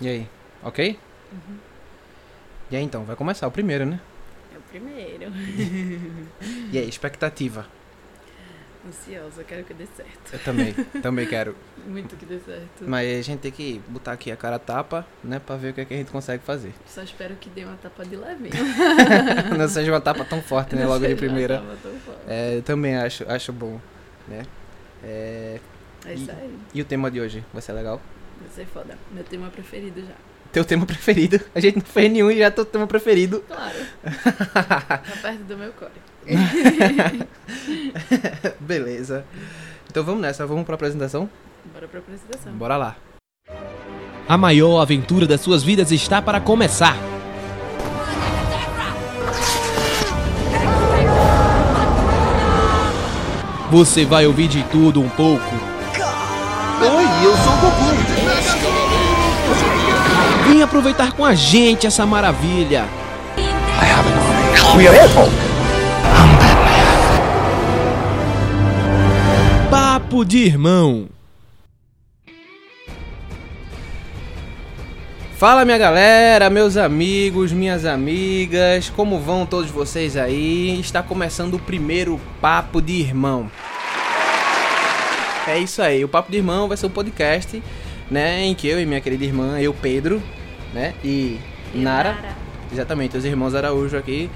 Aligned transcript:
E 0.00 0.08
aí, 0.08 0.28
ok? 0.62 0.98
E 2.70 2.76
aí 2.76 2.82
então, 2.82 3.04
vai 3.04 3.16
começar 3.16 3.46
o 3.46 3.50
primeiro, 3.50 3.84
né? 3.84 4.00
É 4.54 4.58
o 4.58 4.60
primeiro. 4.62 5.30
E 6.72 6.78
aí, 6.78 6.88
expectativa? 6.88 7.66
Ansiosa, 8.86 9.44
quero 9.44 9.62
que 9.64 9.74
dê 9.74 9.84
certo. 9.94 10.32
Eu 10.32 10.38
também, 10.38 10.72
também 11.02 11.26
quero. 11.26 11.54
Muito 11.86 12.16
que 12.16 12.24
dê 12.24 12.38
certo. 12.38 12.82
Mas 12.86 13.18
a 13.18 13.22
gente 13.22 13.40
tem 13.40 13.50
que 13.52 13.78
botar 13.88 14.12
aqui 14.12 14.30
a 14.32 14.36
cara 14.36 14.56
a 14.56 14.58
tapa, 14.58 15.04
né? 15.22 15.38
Pra 15.38 15.56
ver 15.56 15.70
o 15.70 15.74
que, 15.74 15.80
é 15.82 15.84
que 15.84 15.92
a 15.94 15.96
gente 15.98 16.10
consegue 16.10 16.42
fazer. 16.44 16.72
Só 16.86 17.02
espero 17.02 17.34
que 17.36 17.50
dê 17.50 17.64
uma 17.64 17.76
tapa 17.76 18.04
de 18.06 18.16
levinho. 18.16 18.50
Não 19.58 19.68
seja 19.68 19.92
uma 19.92 20.00
tapa 20.00 20.24
tão 20.24 20.40
forte, 20.40 20.74
né? 20.76 20.82
Não 20.82 20.88
Logo 20.88 21.00
de 21.00 21.06
seja 21.08 21.14
uma 21.14 21.28
primeira. 21.28 21.58
tapa 21.58 21.76
tão 21.82 21.92
forte. 22.00 22.20
É, 22.26 22.56
eu 22.56 22.62
também 22.62 22.96
acho, 22.96 23.30
acho 23.30 23.52
bom, 23.52 23.78
né? 24.26 24.46
É, 25.04 25.58
É 26.06 26.14
isso 26.14 26.30
aí. 26.30 26.58
e 26.72 26.80
o 26.80 26.84
tema 26.84 27.10
de 27.10 27.20
hoje? 27.20 27.44
Vai 27.52 27.60
ser 27.60 27.72
legal? 27.72 28.00
Vai 28.40 28.48
ser 28.54 28.66
foda. 28.66 28.96
Meu 29.12 29.24
tema 29.24 29.48
preferido 29.48 30.00
já. 30.00 30.14
Teu 30.52 30.64
tema 30.64 30.84
preferido. 30.84 31.40
A 31.54 31.60
gente 31.60 31.76
não 31.76 31.84
fez 31.84 32.10
nenhum 32.10 32.30
e 32.30 32.38
já 32.38 32.50
teu 32.50 32.64
tema 32.64 32.86
preferido. 32.86 33.44
Claro. 33.46 33.78
tá 34.52 35.02
perto 35.22 35.44
do 35.44 35.56
meu 35.56 35.72
core. 35.72 35.92
Beleza. 38.58 39.24
Então 39.88 40.02
vamos 40.02 40.20
nessa, 40.20 40.46
vamos 40.46 40.64
pra 40.64 40.74
apresentação? 40.74 41.30
Bora 41.72 41.86
pra 41.86 42.00
apresentação. 42.00 42.52
Bora 42.52 42.76
lá. 42.76 42.96
A 44.28 44.38
maior 44.38 44.80
aventura 44.80 45.26
das 45.26 45.40
suas 45.40 45.62
vidas 45.62 45.92
está 45.92 46.22
para 46.22 46.40
começar. 46.40 46.96
Você 53.70 54.04
vai 54.04 54.26
ouvir 54.26 54.48
de 54.48 54.64
tudo 54.64 55.00
um 55.00 55.08
pouco. 55.08 55.69
Aproveitar 60.70 61.12
com 61.14 61.24
a 61.24 61.34
gente 61.34 61.84
essa 61.84 62.06
maravilha. 62.06 62.84
We 64.76 64.86
are 64.86 64.98
Hulk. 65.08 65.32
Papo 69.68 70.24
de 70.24 70.38
irmão. 70.38 71.08
Fala 75.34 75.64
minha 75.64 75.76
galera, 75.76 76.48
meus 76.48 76.76
amigos, 76.76 77.50
minhas 77.50 77.84
amigas, 77.84 78.88
como 78.90 79.18
vão 79.18 79.44
todos 79.44 79.72
vocês 79.72 80.16
aí? 80.16 80.78
Está 80.78 81.02
começando 81.02 81.54
o 81.54 81.58
primeiro 81.58 82.20
Papo 82.40 82.80
de 82.80 82.92
Irmão. 82.92 83.50
É 85.48 85.58
isso 85.58 85.82
aí, 85.82 86.04
o 86.04 86.08
Papo 86.08 86.30
de 86.30 86.36
Irmão 86.36 86.68
vai 86.68 86.76
ser 86.76 86.86
um 86.86 86.90
podcast, 86.90 87.60
né, 88.08 88.44
em 88.44 88.54
que 88.54 88.68
eu 88.68 88.80
e 88.80 88.86
minha 88.86 89.00
querida 89.00 89.24
irmã, 89.24 89.58
eu 89.58 89.72
Pedro, 89.72 90.22
né, 90.72 90.94
e 91.04 91.38
Nara, 91.74 92.16
exatamente, 92.72 93.16
os 93.16 93.24
irmãos 93.24 93.54
Araújo 93.54 93.96
aqui, 93.96 94.30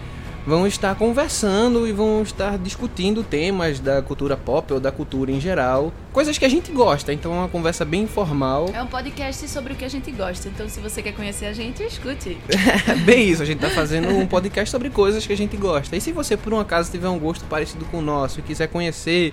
vão 0.47 0.67
estar 0.67 0.95
conversando 0.95 1.89
e 1.89 1.93
vão 1.93 2.23
estar 2.23 2.59
discutindo 2.59 3.23
temas 3.23 3.81
da 3.81 4.03
cultura 4.03 4.37
pop 4.37 4.73
ou 4.75 4.81
da 4.81 4.93
cultura 4.93 5.33
em 5.33 5.41
geral, 5.41 5.93
coisas 6.13 6.37
que 6.37 6.45
a 6.45 6.49
gente 6.49 6.71
gosta, 6.71 7.13
então 7.13 7.33
é 7.33 7.39
uma 7.39 7.49
conversa 7.49 7.85
bem 7.85 8.03
informal. 8.03 8.69
É 8.73 8.83
um 8.83 8.87
podcast 8.87 9.49
sobre 9.49 9.73
o 9.73 9.77
que 9.77 9.85
a 9.85 9.89
gente 9.89 10.11
gosta. 10.11 10.49
Então, 10.49 10.69
se 10.69 10.81
você 10.81 11.03
quer 11.03 11.13
conhecer 11.13 11.47
a 11.47 11.53
gente, 11.53 11.83
escute. 11.83 12.37
Bem 13.05 13.29
isso, 13.31 13.43
a 13.43 13.47
gente 13.47 13.59
tá 13.59 13.71
fazendo 13.71 14.09
um 14.09 14.27
podcast 14.27 14.71
sobre 14.71 14.91
coisas 14.91 15.27
que 15.27 15.33
a 15.33 15.37
gente 15.37 15.57
gosta. 15.57 15.97
E 15.97 16.01
se 16.01 16.13
você 16.13 16.37
por 16.37 16.53
um 16.53 16.61
acaso 16.61 16.91
tiver 16.91 17.09
um 17.09 17.19
gosto 17.19 17.45
parecido 17.47 17.85
com 17.87 17.99
o 17.99 18.03
nosso 18.03 18.41
e 18.41 18.43
quiser 18.43 18.69
conhecer 18.69 19.33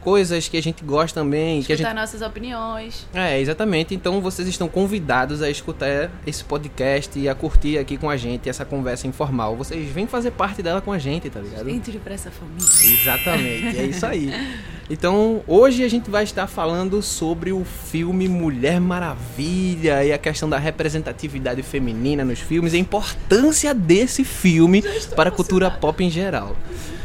coisas 0.00 0.48
que 0.48 0.56
a 0.56 0.62
gente 0.62 0.82
gosta 0.84 1.20
também, 1.20 1.62
que 1.62 1.72
a 1.72 1.74
Escutar 1.74 1.90
gente 1.90 2.00
nossas 2.00 2.22
opiniões. 2.22 3.06
É, 3.14 3.40
exatamente. 3.40 3.94
Então 3.94 4.20
vocês 4.20 4.48
estão 4.48 4.68
convidados 4.68 5.42
a 5.42 5.50
escutar 5.50 6.10
esse 6.26 6.42
podcast 6.44 7.18
e 7.18 7.28
a 7.28 7.34
curtir 7.34 7.78
aqui 7.78 7.96
com 7.96 8.08
a 8.08 8.16
gente 8.16 8.48
essa 8.48 8.64
conversa 8.64 9.06
informal. 9.06 9.56
Vocês 9.56 9.90
vêm 9.90 10.06
fazer 10.06 10.30
parte 10.32 10.62
dela 10.62 10.80
com 10.80 10.92
a 10.92 10.98
gente, 10.98 11.28
tá 11.30 11.40
ligado? 11.40 11.68
Entre 11.68 11.98
pra 11.98 12.14
essa 12.14 12.30
família. 12.30 13.00
Exatamente, 13.00 13.78
é 13.78 13.84
isso 13.84 14.06
aí. 14.06 14.30
Então, 14.92 15.44
hoje 15.46 15.84
a 15.84 15.88
gente 15.88 16.10
vai 16.10 16.24
estar 16.24 16.48
falando 16.48 17.00
sobre 17.00 17.52
o 17.52 17.64
filme 17.64 18.28
Mulher 18.28 18.80
Maravilha 18.80 20.04
e 20.04 20.12
a 20.12 20.18
questão 20.18 20.50
da 20.50 20.58
representatividade 20.58 21.62
feminina 21.62 22.24
nos 22.24 22.40
filmes 22.40 22.72
e 22.72 22.76
a 22.76 22.80
importância 22.80 23.72
desse 23.72 24.24
filme 24.24 24.82
para 25.14 25.28
a 25.28 25.32
cultura 25.32 25.70
pop 25.70 26.02
em 26.02 26.10
geral. 26.10 26.56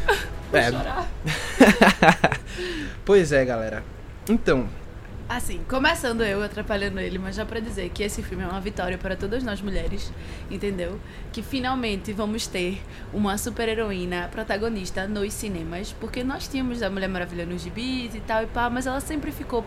É. 0.52 0.70
pois 3.04 3.32
é, 3.32 3.44
galera. 3.44 3.82
Então, 4.28 4.68
Assim, 5.28 5.60
começando 5.68 6.22
eu 6.22 6.40
atrapalhando 6.40 7.00
ele, 7.00 7.18
mas 7.18 7.34
já 7.34 7.44
pra 7.44 7.58
dizer 7.58 7.90
que 7.90 8.04
esse 8.04 8.22
filme 8.22 8.44
é 8.44 8.46
uma 8.46 8.60
vitória 8.60 8.96
para 8.96 9.16
todas 9.16 9.42
nós 9.42 9.60
mulheres, 9.60 10.12
entendeu? 10.48 11.00
Que 11.32 11.42
finalmente 11.42 12.12
vamos 12.12 12.46
ter 12.46 12.80
uma 13.12 13.36
super-heroína 13.36 14.28
protagonista 14.30 15.08
nos 15.08 15.32
cinemas, 15.32 15.92
porque 15.98 16.22
nós 16.22 16.46
tínhamos 16.46 16.80
a 16.80 16.88
Mulher 16.88 17.08
Maravilha 17.08 17.44
nos 17.44 17.62
gibis 17.62 18.14
e 18.14 18.20
tal 18.20 18.44
e 18.44 18.46
pá, 18.46 18.70
mas 18.70 18.86
ela 18.86 19.00
sempre 19.00 19.32
ficou 19.32 19.66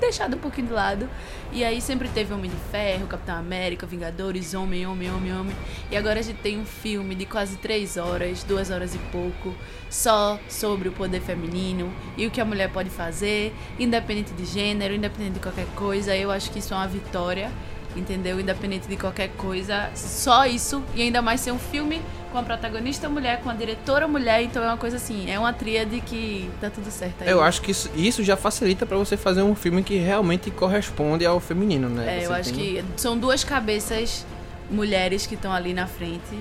deixada 0.00 0.36
um 0.36 0.38
pouquinho 0.38 0.68
de 0.68 0.72
lado. 0.72 1.08
E 1.52 1.64
aí 1.64 1.80
sempre 1.80 2.08
teve 2.08 2.32
Homem 2.32 2.50
de 2.50 2.56
Ferro, 2.70 3.06
Capitão 3.06 3.36
América, 3.36 3.86
Vingadores, 3.86 4.54
Homem, 4.54 4.86
Homem, 4.86 5.10
Homem, 5.10 5.32
Homem. 5.32 5.56
E 5.90 5.96
agora 5.96 6.20
a 6.20 6.22
gente 6.22 6.38
tem 6.38 6.58
um 6.58 6.66
filme 6.66 7.14
de 7.14 7.26
quase 7.26 7.56
três 7.56 7.96
horas, 7.96 8.42
duas 8.44 8.70
horas 8.70 8.94
e 8.94 8.98
pouco, 9.10 9.54
só 9.88 10.38
sobre 10.48 10.88
o 10.88 10.92
poder 10.92 11.20
feminino 11.20 11.92
e 12.16 12.26
o 12.26 12.30
que 12.30 12.40
a 12.40 12.44
mulher 12.44 12.70
pode 12.70 12.90
fazer, 12.90 13.54
independente 13.78 14.32
de 14.32 14.44
gênero, 14.44 14.94
independente 14.94 15.34
de 15.34 15.40
qualquer 15.40 15.66
coisa. 15.74 16.14
Eu 16.16 16.30
acho 16.30 16.50
que 16.50 16.58
isso 16.58 16.74
é 16.74 16.76
uma 16.76 16.88
vitória, 16.88 17.50
entendeu? 17.96 18.38
Independente 18.40 18.86
de 18.88 18.96
qualquer 18.96 19.28
coisa, 19.30 19.90
só 19.94 20.46
isso. 20.46 20.82
E 20.94 21.02
ainda 21.02 21.20
mais 21.22 21.40
ser 21.40 21.52
um 21.52 21.58
filme 21.58 22.00
com 22.30 22.38
a 22.38 22.42
protagonista 22.42 23.08
mulher, 23.08 23.40
com 23.40 23.48
a 23.48 23.54
diretora 23.54 24.06
mulher, 24.06 24.42
então 24.42 24.62
é 24.62 24.66
uma 24.66 24.76
coisa 24.76 24.96
assim, 24.96 25.30
é 25.30 25.38
uma 25.38 25.52
tríade 25.52 26.00
que 26.02 26.50
tá 26.60 26.68
tudo 26.68 26.90
certo 26.90 27.22
aí. 27.22 27.30
eu 27.30 27.42
acho 27.42 27.62
que 27.62 27.70
isso, 27.70 27.90
isso 27.96 28.22
já 28.22 28.36
facilita 28.36 28.84
pra 28.84 28.98
você 28.98 29.16
fazer 29.16 29.42
um 29.42 29.54
filme 29.54 29.82
que 29.82 29.96
realmente 29.96 30.50
corresponde 30.50 31.24
ao 31.24 31.40
feminino, 31.40 31.88
né? 31.88 32.18
É, 32.18 32.24
eu 32.24 32.28
Você 32.28 32.32
acho 32.34 32.52
tem- 32.52 32.82
que 32.84 32.84
são 33.00 33.16
duas 33.16 33.42
cabeças 33.44 34.26
mulheres 34.70 35.26
que 35.26 35.34
estão 35.36 35.50
ali 35.52 35.72
na 35.72 35.86
frente. 35.86 36.38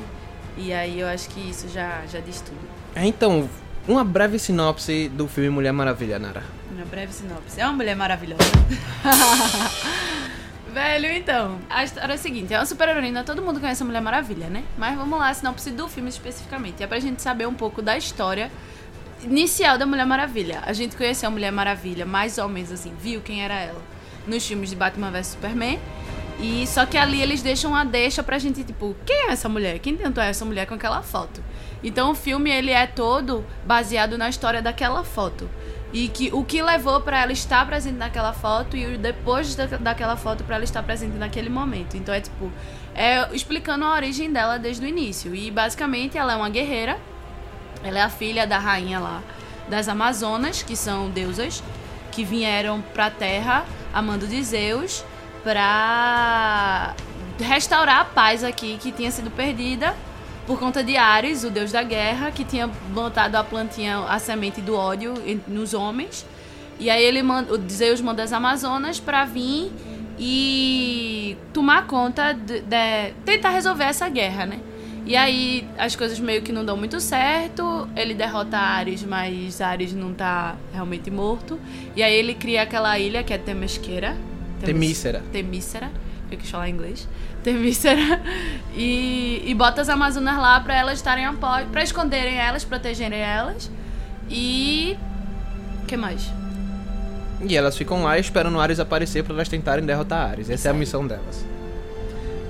E 0.57 0.73
aí 0.73 0.99
eu 0.99 1.07
acho 1.07 1.29
que 1.29 1.39
isso 1.39 1.69
já, 1.69 2.01
já 2.11 2.19
diz 2.19 2.41
tudo. 2.41 2.57
É, 2.93 3.05
Então, 3.05 3.47
uma 3.87 4.03
breve 4.03 4.37
sinopse 4.37 5.07
do 5.07 5.25
filme 5.27 5.49
Mulher 5.49 5.71
Maravilha, 5.71 6.19
Nara. 6.19 6.43
Uma 6.69 6.83
breve 6.83 7.13
sinopse. 7.13 7.61
É 7.61 7.63
uma 7.63 7.73
mulher 7.73 7.95
maravilhosa. 7.95 8.41
Velho, 10.77 11.11
então, 11.11 11.57
a 11.71 11.83
história 11.83 12.11
é 12.11 12.15
a 12.15 12.19
seguinte: 12.19 12.53
é 12.53 12.59
uma 12.59 12.65
super-heroína, 12.65 13.23
todo 13.23 13.41
mundo 13.41 13.59
conhece 13.59 13.81
a 13.81 13.85
Mulher 13.85 13.99
Maravilha, 13.99 14.47
né? 14.47 14.63
Mas 14.77 14.95
vamos 14.95 15.17
lá, 15.17 15.29
a 15.29 15.33
sinopse 15.33 15.71
do 15.71 15.87
filme 15.87 16.07
especificamente. 16.07 16.83
É 16.83 16.85
pra 16.85 16.99
gente 16.99 17.19
saber 17.19 17.47
um 17.47 17.53
pouco 17.55 17.81
da 17.81 17.97
história 17.97 18.51
inicial 19.23 19.79
da 19.79 19.87
Mulher 19.87 20.05
Maravilha. 20.05 20.61
A 20.63 20.73
gente 20.73 20.95
conheceu 20.95 21.29
a 21.29 21.31
Mulher 21.31 21.51
Maravilha, 21.51 22.05
mais 22.05 22.37
ou 22.37 22.47
menos 22.47 22.71
assim, 22.71 22.93
viu 23.01 23.21
quem 23.21 23.43
era 23.43 23.55
ela 23.55 23.81
nos 24.27 24.45
filmes 24.45 24.69
de 24.69 24.75
Batman 24.75 25.09
vs 25.09 25.25
Superman. 25.25 25.79
E 26.39 26.67
só 26.67 26.85
que 26.85 26.95
ali 26.95 27.23
eles 27.23 27.41
deixam 27.41 27.71
uma 27.71 27.83
deixa 27.83 28.21
pra 28.21 28.37
gente, 28.37 28.63
tipo, 28.63 28.95
quem 29.03 29.29
é 29.29 29.31
essa 29.31 29.49
mulher? 29.49 29.79
Quem 29.79 29.97
tentou 29.97 30.23
essa 30.23 30.45
mulher 30.45 30.67
com 30.67 30.75
aquela 30.75 31.01
foto? 31.01 31.43
Então 31.83 32.11
o 32.11 32.13
filme 32.13 32.51
ele 32.51 32.69
é 32.69 32.85
todo 32.85 33.43
baseado 33.65 34.15
na 34.15 34.29
história 34.29 34.61
daquela 34.61 35.03
foto. 35.03 35.49
E 35.93 36.09
que 36.09 36.29
o 36.33 36.43
que 36.43 36.61
levou 36.61 36.99
pra 37.01 37.21
ela 37.21 37.31
estar 37.31 37.65
presente 37.65 37.95
naquela 37.95 38.33
foto 38.33 38.75
e 38.75 38.95
o 38.95 38.97
depois 38.97 39.55
da, 39.55 39.65
daquela 39.65 40.17
foto 40.17 40.43
pra 40.43 40.55
ela 40.55 40.63
estar 40.63 40.83
presente 40.83 41.17
naquele 41.17 41.49
momento. 41.49 41.95
Então 41.95 42.13
é 42.13 42.19
tipo, 42.19 42.51
é 42.93 43.33
explicando 43.33 43.85
a 43.85 43.93
origem 43.93 44.31
dela 44.31 44.59
desde 44.59 44.85
o 44.85 44.87
início. 44.87 45.33
E 45.33 45.49
basicamente 45.49 46.17
ela 46.17 46.33
é 46.33 46.35
uma 46.35 46.49
guerreira. 46.49 46.99
Ela 47.83 47.99
é 47.99 48.01
a 48.01 48.09
filha 48.09 48.45
da 48.45 48.57
rainha 48.57 48.99
lá 48.99 49.21
das 49.69 49.87
Amazonas, 49.87 50.63
que 50.63 50.75
são 50.75 51.09
deusas 51.09 51.63
que 52.11 52.23
vieram 52.23 52.81
pra 52.81 53.11
Terra 53.11 53.65
a 53.93 54.01
mando 54.01 54.27
de 54.27 54.41
Zeus 54.43 55.03
pra 55.43 56.95
restaurar 57.39 57.99
a 57.99 58.05
paz 58.05 58.43
aqui 58.43 58.77
que 58.77 58.91
tinha 58.91 59.11
sido 59.11 59.29
perdida 59.29 59.95
por 60.47 60.57
conta 60.59 60.83
de 60.83 60.97
Ares, 60.97 61.43
o 61.43 61.51
deus 61.51 61.71
da 61.71 61.83
guerra, 61.83 62.31
que 62.31 62.43
tinha 62.43 62.65
botado 62.67 63.37
a 63.37 63.43
plantinha, 63.43 63.99
a 63.99 64.17
semente 64.17 64.61
do 64.61 64.73
ódio 64.75 65.13
nos 65.47 65.73
homens. 65.75 66.25
E 66.79 66.89
aí 66.89 67.03
ele 67.03 67.21
manda, 67.21 67.53
o 67.53 67.69
Zeus 67.69 67.99
manda 68.01 68.23
as 68.23 68.31
Amazonas 68.33 68.99
pra 68.99 69.25
vir 69.25 69.71
e 70.19 71.37
tomar 71.53 71.85
conta 71.87 72.33
de, 72.33 72.61
de- 72.61 73.13
tentar 73.25 73.49
resolver 73.51 73.83
essa 73.85 74.07
guerra, 74.09 74.45
né? 74.45 74.59
E 75.05 75.15
aí 75.15 75.67
as 75.77 75.95
coisas 75.95 76.19
meio 76.19 76.41
que 76.41 76.51
não 76.51 76.65
dão 76.65 76.75
muito 76.75 76.99
certo. 76.99 77.87
Ele 77.95 78.13
derrota 78.13 78.57
Ares, 78.57 79.03
mas 79.03 79.61
Ares 79.61 79.93
não 79.93 80.13
tá 80.13 80.55
realmente 80.73 81.09
morto. 81.09 81.57
E 81.95 82.03
aí 82.03 82.13
ele 82.13 82.33
cria 82.33 82.61
aquela 82.63 82.97
ilha 82.99 83.23
que 83.23 83.33
é 83.33 83.37
Temesqueira. 83.37 84.17
Temícera. 84.59 85.23
Temícera. 85.31 85.91
Eu 86.29 86.37
quis 86.37 86.49
falar 86.49 86.67
em 86.67 86.73
inglês. 86.73 87.07
Temícera. 87.47 88.19
E, 88.75 89.41
e 89.45 89.53
bota 89.53 89.79
as 89.79 89.87
Amazonas 89.87 90.37
lá 90.37 90.59
pra 90.59 90.75
elas 90.75 90.99
estarem 90.99 91.25
a 91.25 91.31
pó, 91.31 91.63
pra 91.71 91.81
esconderem 91.81 92.37
elas, 92.37 92.65
protegerem 92.65 93.19
elas. 93.19 93.71
E. 94.29 94.97
O 95.81 95.85
que 95.85 95.95
mais? 95.95 96.29
E 97.41 97.55
elas 97.55 97.77
ficam 97.77 98.03
lá 98.03 98.19
esperando 98.19 98.59
Ares 98.59 98.81
aparecer 98.81 99.23
pra 99.23 99.33
elas 99.33 99.47
tentarem 99.47 99.85
derrotar 99.85 100.29
Ares. 100.29 100.49
Essa 100.49 100.67
é 100.67 100.71
a 100.71 100.73
missão 100.73 101.07
delas. 101.07 101.45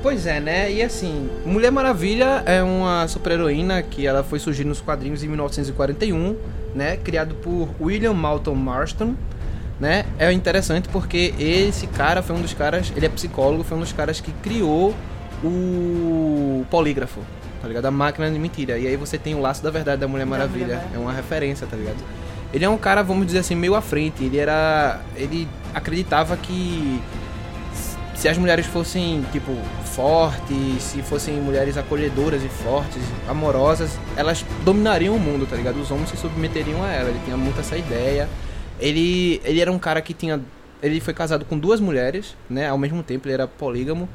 Pois 0.02 0.26
é, 0.26 0.40
né? 0.40 0.72
E 0.72 0.82
assim, 0.82 1.30
Mulher 1.46 1.72
Maravilha 1.72 2.42
é 2.48 2.64
uma 2.64 3.08
super-heroína 3.08 3.84
que 3.84 4.08
ela 4.08 4.24
foi 4.24 4.40
surgir 4.40 4.64
nos 4.64 4.82
quadrinhos 4.82 5.24
em 5.24 5.28
1941, 5.28 6.36
né? 6.74 6.98
Criado 6.98 7.36
por 7.36 7.70
William 7.80 8.14
Malton 8.14 8.56
Marston, 8.56 9.14
né? 9.80 10.06
É 10.18 10.32
interessante 10.32 10.90
porque 10.90 11.34
esse 11.40 11.88
cara 11.88 12.22
foi 12.22 12.36
um 12.36 12.42
dos 12.42 12.54
caras, 12.54 12.92
ele 12.96 13.06
é 13.06 13.10
psicólogo, 13.10 13.64
foi 13.64 13.78
um 13.78 13.82
dos 13.82 13.94
caras 13.94 14.20
que 14.20 14.32
criou 14.32 14.94
o 15.44 16.66
polígrafo, 16.70 17.22
tá 17.62 17.68
ligado? 17.68 17.86
A 17.86 17.92
máquina 17.92 18.30
de 18.30 18.40
mentira. 18.40 18.78
E 18.78 18.88
aí 18.88 18.96
você 18.96 19.18
tem 19.18 19.36
o 19.36 19.42
laço 19.42 19.64
da 19.64 19.70
verdade 19.70 20.02
da 20.02 20.08
Mulher 20.08 20.26
Da 20.26 20.30
Maravilha. 20.30 20.84
É 20.94 20.98
uma 20.98 21.14
referência, 21.14 21.68
tá 21.68 21.78
ligado? 21.78 21.98
Ele 22.54 22.64
é 22.64 22.70
um 22.70 22.78
cara, 22.78 23.04
vamos 23.04 23.26
dizer 23.26 23.40
assim, 23.40 23.56
meio 23.56 23.76
à 23.76 23.82
frente. 23.82 24.24
Ele 24.24 24.38
era. 24.38 25.02
Ele 25.16 25.48
acreditava 25.74 26.36
que 26.38 27.02
se 28.16 28.28
as 28.28 28.38
mulheres 28.38 28.66
fossem, 28.66 29.24
tipo, 29.32 29.56
fortes, 29.84 30.82
se 30.82 31.04
fossem 31.04 31.36
mulheres 31.36 31.78
acolhedoras 31.78 32.44
e 32.44 32.50
fortes, 32.50 33.02
amorosas, 33.30 33.92
elas 34.16 34.44
dominariam 34.66 35.16
o 35.16 35.20
mundo, 35.20 35.46
tá 35.48 35.56
ligado? 35.56 35.80
Os 35.80 35.92
homens 35.92 36.10
se 36.10 36.18
submeteriam 36.18 36.84
a 36.84 36.92
ela. 36.92 37.10
Ele 37.10 37.20
tinha 37.26 37.38
muito 37.38 37.60
essa 37.60 37.78
ideia. 37.78 38.28
Ele, 38.80 39.42
ele 39.44 39.62
era 39.62 39.72
um 39.72 39.80
cara 39.80 40.02
que 40.02 40.14
tinha. 40.14 40.40
Ele 40.82 41.00
foi 41.00 41.14
casado 41.14 41.46
com 41.46 41.58
duas 41.58 41.80
mulheres, 41.80 42.36
né? 42.50 42.68
Ao 42.68 42.78
mesmo 42.78 43.02
tempo, 43.02 43.28
ele 43.28 43.34
era 43.34 43.48
polígamo, 43.48 44.08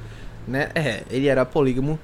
né? 0.46 0.68
É, 0.74 1.02
ele 1.10 1.26
era 1.26 1.44
polígamo, 1.44 1.98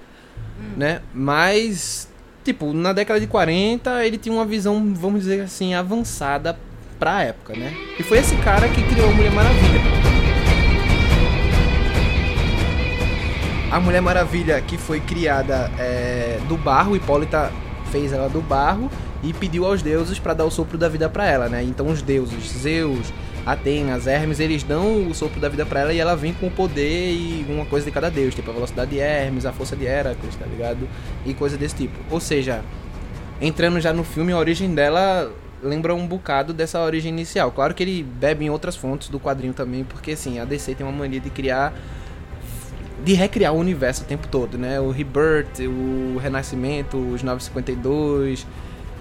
né? 0.77 1.01
Mas, 1.15 2.09
tipo, 2.45 2.73
na 2.73 2.93
década 2.93 3.21
de 3.21 3.27
40, 3.27 4.05
ele 4.05 4.19
tinha 4.19 4.35
uma 4.35 4.45
visão, 4.45 4.93
vamos 4.95 5.21
dizer 5.21 5.43
assim, 5.43 5.75
avançada 5.75 6.59
pra 6.99 7.23
época, 7.23 7.55
né? 7.55 7.73
E 7.99 8.03
foi 8.03 8.19
esse 8.19 8.37
cara 8.37 8.69
que 8.69 8.83
criou 8.83 9.09
a 9.09 9.13
Mulher 9.13 9.31
Maravilha. 9.31 9.81
A 13.71 13.79
Mulher 13.79 14.01
Maravilha 14.01 14.61
que 14.63 14.79
foi 14.79 14.99
criada 14.99 15.71
é, 15.79 16.41
do 16.49 16.57
barro, 16.57 16.97
Hipólita 16.97 17.53
fez 17.89 18.13
ela 18.13 18.29
do 18.29 18.41
barro 18.41 18.91
e 19.23 19.33
pediu 19.33 19.65
aos 19.67 19.83
deuses 19.83 20.19
para 20.19 20.35
dar 20.35 20.45
o 20.45 20.51
sopro 20.51 20.79
da 20.79 20.89
vida 20.89 21.09
para 21.09 21.27
ela, 21.27 21.49
né? 21.49 21.63
Então 21.63 21.89
os 21.89 22.03
deuses, 22.03 22.51
Zeus, 22.51 23.13
Atenas, 23.45 24.07
Hermes, 24.07 24.41
eles 24.41 24.63
dão 24.63 25.09
o 25.09 25.15
sopro 25.15 25.41
da 25.41 25.49
vida 25.49 25.65
para 25.65 25.81
ela 25.81 25.93
e 25.93 25.99
ela 25.99 26.15
vem 26.15 26.33
com 26.35 26.47
o 26.47 26.51
poder 26.51 27.13
e 27.13 27.47
uma 27.49 27.65
coisa 27.65 27.87
de 27.87 27.93
cada 27.93 28.11
deus, 28.11 28.35
tipo 28.35 28.51
a 28.51 28.55
velocidade 28.55 28.91
de 28.91 28.99
Hermes, 28.99 29.47
a 29.47 29.53
força 29.53 29.75
de 29.75 29.85
Heracles, 29.85 30.37
tá 30.37 30.47
ligado? 30.47 30.89
E 31.25 31.35
coisa 31.35 31.57
desse 31.57 31.75
tipo. 31.75 31.99
Ou 32.11 32.21
seja, 32.21 32.63
entrando 33.41 33.81
já 33.81 33.93
no 33.93 34.05
filme, 34.05 34.33
a 34.33 34.39
origem 34.39 34.75
dela 34.75 35.33
lembra 35.63 35.95
um 35.95 36.07
bocado 36.07 36.53
dessa 36.53 36.81
origem 36.81 37.13
inicial. 37.13 37.51
Claro 37.51 37.75
que 37.75 37.83
ele 37.83 38.03
bebe 38.03 38.45
em 38.45 38.51
outras 38.51 38.77
fontes 38.77 39.09
do 39.09 39.19
quadrinho 39.19 39.53
também, 39.53 39.83
porque 39.83 40.13
assim, 40.13 40.39
a 40.39 40.45
DC 40.45 40.75
tem 40.75 40.87
uma 40.87 40.97
mania 40.97 41.21
de 41.21 41.31
criar 41.31 41.73
de 43.05 43.15
recriar 43.15 43.53
o 43.53 43.57
universo 43.59 44.03
o 44.03 44.05
tempo 44.05 44.27
todo, 44.29 44.59
né? 44.59 44.81
O 44.81 44.91
Rebirth, 44.91 45.61
o 45.67 46.19
Renascimento, 46.19 46.97
os 46.97 47.23
952 47.23 48.47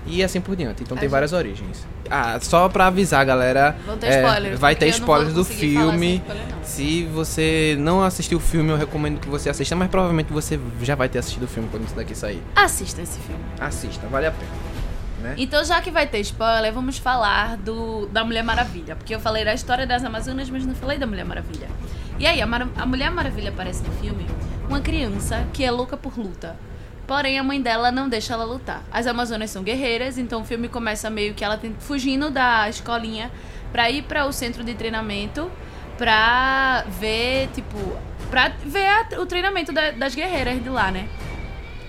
e 0.06 0.24
assim 0.24 0.40
por 0.40 0.56
diante. 0.56 0.84
Então 0.84 0.96
A 0.96 1.00
tem 1.00 1.08
gente- 1.08 1.12
várias 1.12 1.34
origens. 1.34 1.86
Ah, 2.10 2.40
só 2.42 2.70
pra 2.70 2.88
avisar, 2.88 3.26
galera, 3.26 3.76
ter 4.00 4.08
é, 4.08 4.22
spoilers. 4.22 4.60
vai 4.60 4.76
ter 4.76 4.88
spoilers 4.88 5.34
do 5.34 5.44
filme. 5.44 6.16
spoiler. 6.18 6.44
Se 6.64 7.04
você 7.06 7.76
não 7.80 8.02
assistiu 8.02 8.38
o 8.38 8.42
filme, 8.42 8.70
eu 8.70 8.78
recomendo 8.78 9.20
que 9.20 9.28
você 9.28 9.50
assista, 9.50 9.76
mas 9.76 9.90
provavelmente 9.90 10.32
você 10.32 10.58
já 10.82 10.96
vai 10.96 11.10
ter 11.10 11.20
assistido 11.20 11.44
o 11.44 11.48
filme 11.48 11.68
quando 11.70 11.86
isso 11.86 11.96
daqui 11.96 12.16
sair. 12.16 12.42
Assista 12.56 13.02
esse 13.02 13.20
filme. 13.20 13.42
Assista, 13.60 14.08
vale 14.08 14.28
a 14.28 14.32
pena. 14.32 14.52
Né? 15.22 15.34
Então, 15.38 15.64
já 15.66 15.82
que 15.82 15.90
vai 15.92 16.06
ter 16.08 16.20
spoiler, 16.20 16.72
vamos 16.72 16.98
falar 17.00 17.58
do, 17.58 18.06
da 18.08 18.24
Mulher 18.24 18.44
Maravilha. 18.44 18.96
Porque 18.96 19.14
eu 19.14 19.20
falei 19.20 19.44
da 19.44 19.54
história 19.54 19.86
das 19.86 20.04
Amazonas, 20.06 20.50
mas 20.50 20.66
não 20.66 20.76
falei 20.76 20.98
da 20.98 21.08
Mulher 21.08 21.26
Maravilha. 21.26 21.68
E 22.20 22.26
aí, 22.26 22.42
a, 22.42 22.46
a 22.78 22.86
Mulher 22.86 23.12
Maravilha 23.12 23.50
aparece 23.50 23.84
no 23.84 23.92
filme 23.94 24.26
uma 24.68 24.82
criança 24.82 25.46
que 25.54 25.64
é 25.64 25.72
louca 25.72 25.96
por 25.96 26.18
luta. 26.18 26.56
Porém, 27.06 27.40
a 27.40 27.44
mãe 27.44 27.62
dela 27.62 27.90
não 27.92 28.10
deixa 28.10 28.34
ela 28.34 28.44
lutar. 28.44 28.84
As 28.92 29.08
Amazonas 29.08 29.50
são 29.50 29.64
guerreiras, 29.64 30.18
então 30.18 30.42
o 30.42 30.46
filme 30.46 30.68
começa 30.68 31.10
meio 31.10 31.34
que 31.34 31.44
ela 31.44 31.60
fugindo 31.80 32.30
da 32.30 32.68
escolinha 32.68 33.32
pra 33.72 33.90
ir 33.90 34.02
para 34.04 34.26
o 34.26 34.34
centro 34.34 34.64
de 34.64 34.74
treinamento 34.74 35.50
pra 35.98 36.84
ver, 37.00 37.50
tipo, 37.54 37.78
pra 38.30 38.52
ver 38.66 38.86
a- 38.88 39.22
o 39.22 39.26
treinamento 39.26 39.72
da- 39.72 39.92
das 39.92 40.14
guerreiras 40.16 40.62
de 40.62 40.70
lá, 40.70 40.92
né? 40.92 41.08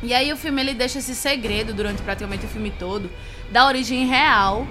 E 0.03 0.15
aí 0.15 0.33
o 0.33 0.37
filme 0.37 0.63
ele 0.63 0.75
deixa 0.75 0.99
esse 1.01 1.15
segredo 1.15 1.75
durante 1.75 2.01
praticamente 2.03 2.47
o 2.47 2.49
filme 2.49 2.71
todo 2.71 3.11
da 3.51 3.67
origem 3.67 4.07
real 4.07 4.67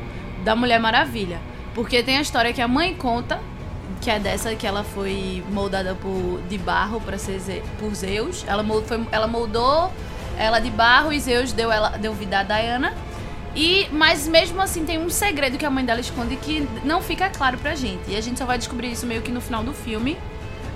da 0.46 0.56
Mulher 0.56 0.80
Maravilha. 0.80 1.40
Porque 1.76 2.02
tem 2.02 2.18
a 2.18 2.22
história 2.22 2.54
que 2.54 2.62
a 2.62 2.68
mãe 2.68 2.96
conta, 2.96 3.40
que 4.02 4.10
é 4.10 4.20
dessa 4.20 4.56
que 4.56 4.66
ela 4.68 4.84
foi 4.84 5.44
moldada 5.52 5.96
por, 5.96 6.42
de 6.50 6.58
barro 6.58 7.02
para 7.02 7.18
ser 7.18 7.40
Ze- 7.40 7.64
por 7.80 7.94
Zeus. 7.96 8.44
Ela, 8.48 8.64
foi, 8.86 9.06
ela 9.12 9.28
moldou 9.28 9.92
ela 10.38 10.60
de 10.60 10.70
barro 10.70 11.12
e 11.12 11.20
Zeus 11.20 11.52
deu, 11.52 11.72
ela, 11.72 11.90
deu 11.98 12.14
vida 12.14 12.40
a 12.40 12.44
Diana. 12.44 12.94
E, 13.56 13.88
mas 13.92 14.28
mesmo 14.28 14.62
assim 14.62 14.86
tem 14.86 15.00
um 15.00 15.10
segredo 15.10 15.58
que 15.58 15.66
a 15.66 15.70
mãe 15.70 15.84
dela 15.84 16.00
esconde 16.00 16.36
que 16.36 16.68
não 16.84 17.02
fica 17.02 17.28
claro 17.30 17.58
pra 17.58 17.74
gente. 17.74 18.04
E 18.12 18.16
a 18.16 18.22
gente 18.22 18.38
só 18.38 18.46
vai 18.46 18.58
descobrir 18.58 18.92
isso 18.92 19.06
meio 19.08 19.22
que 19.24 19.32
no 19.32 19.42
final 19.42 19.64
do 19.64 19.74
filme. 19.74 20.16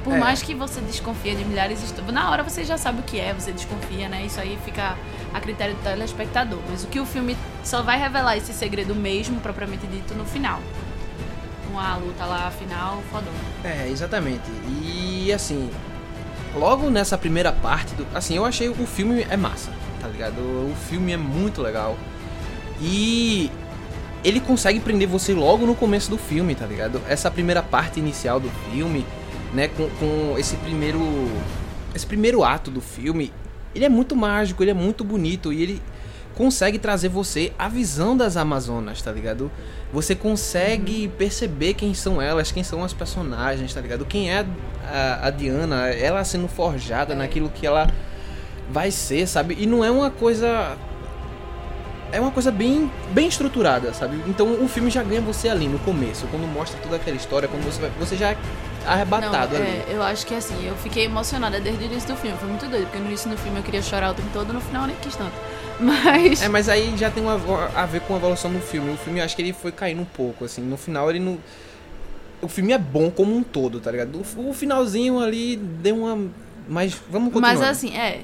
Por 0.04 0.16
É. 0.16 0.18
mais 0.18 0.42
que 0.42 0.56
você 0.56 0.82
desconfia 0.82 1.36
de 1.36 1.46
milhares 1.46 1.78
de 1.78 1.86
histórias. 1.86 2.12
Na 2.12 2.32
hora 2.32 2.42
você 2.42 2.64
já 2.66 2.76
sabe 2.76 3.02
o 3.02 3.04
que 3.04 3.20
é, 3.20 3.36
você 3.36 3.52
desconfia, 3.52 4.10
né? 4.10 4.24
Isso 4.26 4.40
aí 4.42 4.58
fica 4.66 4.98
a 5.32 5.40
critério 5.40 5.76
do 5.76 5.82
telespectador. 5.84 6.58
Mas 6.72 6.84
o 6.84 6.88
que 6.88 7.00
o 7.00 7.06
filme 7.06 7.38
só 7.64 7.84
vai 7.84 8.00
revelar 8.00 8.36
esse 8.36 8.52
segredo 8.52 8.96
mesmo, 8.96 9.40
propriamente 9.42 9.86
dito, 9.86 10.16
no 10.16 10.26
final. 10.26 10.60
A 11.78 11.96
luta 11.98 12.26
lá, 12.26 12.52
final, 12.52 13.02
fodona. 13.12 13.32
É, 13.64 13.88
exatamente. 13.90 14.44
E 14.82 15.32
assim, 15.34 15.70
logo 16.56 16.90
nessa 16.90 17.18
primeira 17.18 17.52
parte 17.52 17.94
do. 17.96 18.06
Assim, 18.14 18.36
eu 18.36 18.46
achei 18.46 18.70
o 18.70 18.76
filme 18.86 19.26
é 19.30 19.38
massa, 19.38 19.72
tá 20.00 20.08
ligado? 20.08 20.40
O 20.40 20.76
filme 20.90 21.12
é 21.12 21.18
muito 21.18 21.62
legal. 21.62 21.98
E 22.80 23.52
ele 24.24 24.40
consegue 24.40 24.80
prender 24.80 25.08
você 25.08 25.34
logo 25.34 25.66
no 25.66 25.76
começo 25.76 26.10
do 26.10 26.18
filme, 26.18 26.56
tá 26.56 26.66
ligado? 26.66 27.02
Essa 27.08 27.30
primeira 27.30 27.62
parte 27.62 28.00
inicial 28.00 28.40
do 28.40 28.50
filme, 28.72 29.06
né, 29.54 29.68
com, 29.68 29.90
com 30.00 30.36
esse 30.38 30.56
primeiro. 30.58 31.00
Esse 31.94 32.06
primeiro 32.06 32.44
ato 32.44 32.72
do 32.72 32.80
filme, 32.80 33.34
ele 33.76 33.84
é 33.84 33.90
muito 33.90 34.16
mágico, 34.16 34.64
ele 34.64 34.72
é 34.72 34.74
muito 34.74 35.04
bonito 35.04 35.52
e 35.52 35.62
ele 35.62 35.82
consegue 36.36 36.80
trazer 36.80 37.10
você 37.10 37.52
a 37.58 37.68
visão 37.68 38.16
das 38.16 38.38
Amazonas, 38.38 39.02
tá 39.02 39.12
ligado? 39.12 39.52
Você 39.94 40.16
consegue 40.16 41.08
perceber 41.18 41.74
quem 41.74 41.94
são 41.94 42.22
elas, 42.22 42.52
quem 42.52 42.64
são 42.64 42.84
as 42.84 42.94
personagens, 42.94 43.74
tá 43.74 43.82
ligado? 43.82 44.06
Quem 44.06 44.32
é 44.32 44.46
a, 44.86 45.28
a 45.28 45.30
Diana, 45.30 45.88
ela 45.90 46.24
sendo 46.24 46.48
forjada 46.48 47.14
naquilo 47.14 47.50
que 47.50 47.68
ela 47.68 47.90
vai 48.72 48.90
ser, 48.90 49.28
sabe? 49.28 49.58
E 49.60 49.66
não 49.66 49.84
é 49.84 49.92
uma 49.92 50.10
coisa. 50.10 50.78
É 52.14 52.20
uma 52.20 52.32
coisa 52.32 52.52
bem, 52.52 52.92
bem 53.12 53.28
estruturada, 53.28 53.94
sabe? 53.94 54.22
Então 54.28 54.62
o 54.62 54.68
filme 54.68 54.90
já 54.90 55.02
ganha 55.02 55.22
você 55.22 55.48
ali 55.48 55.68
no 55.68 55.80
começo, 55.80 56.28
quando 56.28 56.46
mostra 56.46 56.78
toda 56.82 56.98
aquela 56.98 57.16
história, 57.16 57.48
quando 57.48 57.64
você 57.64 57.80
vai, 57.80 57.90
você 57.98 58.18
já 58.18 58.32
é 58.32 58.38
arrebatado 58.86 59.54
Não, 59.54 59.62
ali. 59.62 59.70
é, 59.70 59.86
eu 59.90 60.04
acho 60.04 60.26
que 60.26 60.36
assim, 60.36 60.68
eu 60.68 60.76
fiquei 60.76 61.06
emocionada 61.06 61.60
desde 61.62 61.84
o 61.84 61.86
início 61.86 62.10
do 62.10 62.18
filme. 62.18 62.38
Foi 62.38 62.50
muito 62.50 62.68
doido, 62.68 62.84
porque 62.84 63.00
no 63.00 63.06
início 63.08 63.30
do 63.30 63.38
filme 63.38 63.60
eu 63.60 63.64
queria 63.64 63.82
chorar 63.82 64.12
o 64.12 64.14
tempo 64.14 64.28
todo, 64.34 64.52
no 64.52 64.60
final 64.60 64.84
eu 64.84 64.88
nem 64.88 64.98
quis 64.98 65.16
tanto. 65.16 65.32
Mas. 65.82 66.42
É, 66.42 66.48
mas 66.50 66.70
aí 66.70 66.96
já 66.98 67.10
tem 67.10 67.24
uma, 67.24 67.34
a 67.76 67.86
ver 67.86 68.02
com 68.02 68.14
a 68.14 68.18
evolução 68.18 68.52
do 68.52 68.60
filme. 68.60 68.92
O 68.94 68.98
filme, 68.98 69.20
eu 69.20 69.26
acho 69.26 69.36
que 69.36 69.42
ele 69.42 69.54
foi 69.54 69.72
caindo 69.72 70.02
um 70.02 70.06
pouco, 70.06 70.46
assim. 70.46 70.62
No 70.62 70.78
final, 70.78 71.10
ele 71.10 71.20
não. 71.20 71.38
O 72.42 72.48
filme 72.48 72.72
é 72.74 72.78
bom 72.78 73.10
como 73.12 73.36
um 73.36 73.44
todo, 73.44 73.80
tá 73.80 73.92
ligado? 73.92 74.22
O, 74.38 74.50
o 74.50 74.54
finalzinho 74.54 75.20
ali 75.20 75.56
deu 75.58 75.98
uma. 75.98 76.30
Mas 76.68 76.94
vamos 77.10 77.34
continuar. 77.34 77.56
Mas 77.56 77.62
assim, 77.68 77.96
é, 77.98 78.22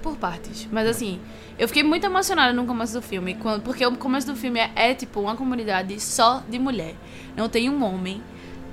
por 0.00 0.16
partes. 0.16 0.68
Mas 0.70 0.88
assim, 0.88 1.20
eu 1.58 1.66
fiquei 1.68 1.82
muito 1.82 2.04
emocionada 2.06 2.52
no 2.52 2.64
começo 2.64 2.92
do 2.94 3.02
filme, 3.02 3.34
quando- 3.34 3.62
porque 3.62 3.84
o 3.84 3.96
começo 3.96 4.26
do 4.26 4.36
filme 4.36 4.58
é, 4.60 4.70
é, 4.74 4.94
tipo 4.94 5.20
uma 5.20 5.36
comunidade 5.36 5.98
só 6.00 6.42
de 6.48 6.58
mulher. 6.58 6.94
Não 7.36 7.48
tem 7.48 7.68
um 7.68 7.84
homem. 7.84 8.22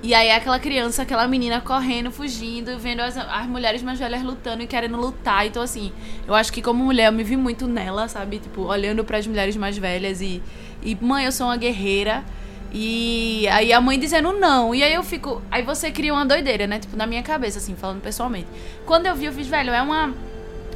E 0.00 0.14
aí 0.14 0.30
aquela 0.30 0.60
criança, 0.60 1.02
aquela 1.02 1.26
menina 1.26 1.60
correndo, 1.60 2.10
fugindo, 2.12 2.78
vendo 2.78 3.00
as, 3.00 3.16
as 3.16 3.46
mulheres 3.46 3.82
mais 3.82 3.98
velhas 3.98 4.22
lutando 4.22 4.62
e 4.62 4.66
querendo 4.66 4.96
lutar. 4.96 5.44
Então, 5.46 5.60
assim, 5.60 5.92
eu 6.26 6.34
acho 6.34 6.52
que 6.52 6.62
como 6.62 6.84
mulher 6.84 7.06
eu 7.06 7.12
me 7.12 7.24
vi 7.24 7.36
muito 7.36 7.66
nela, 7.66 8.06
sabe? 8.06 8.38
Tipo, 8.38 8.62
olhando 8.62 9.04
para 9.04 9.18
as 9.18 9.26
mulheres 9.26 9.56
mais 9.56 9.76
velhas 9.76 10.20
e, 10.20 10.40
e, 10.82 10.96
mãe, 11.00 11.24
eu 11.24 11.32
sou 11.32 11.48
uma 11.48 11.56
guerreira. 11.56 12.24
E 12.72 13.48
aí 13.48 13.72
a 13.72 13.80
mãe 13.80 13.98
dizendo 13.98 14.32
não. 14.32 14.72
E 14.72 14.84
aí 14.84 14.92
eu 14.92 15.02
fico. 15.02 15.42
Aí 15.50 15.62
você 15.62 15.90
cria 15.90 16.12
uma 16.12 16.24
doideira, 16.24 16.66
né? 16.66 16.78
Tipo, 16.78 16.96
na 16.96 17.06
minha 17.06 17.22
cabeça, 17.22 17.58
assim, 17.58 17.74
falando 17.74 18.00
pessoalmente. 18.00 18.46
Quando 18.86 19.06
eu 19.06 19.16
vi, 19.16 19.24
eu 19.24 19.32
fiz, 19.32 19.48
velho, 19.48 19.72
é 19.72 19.82
uma 19.82 20.14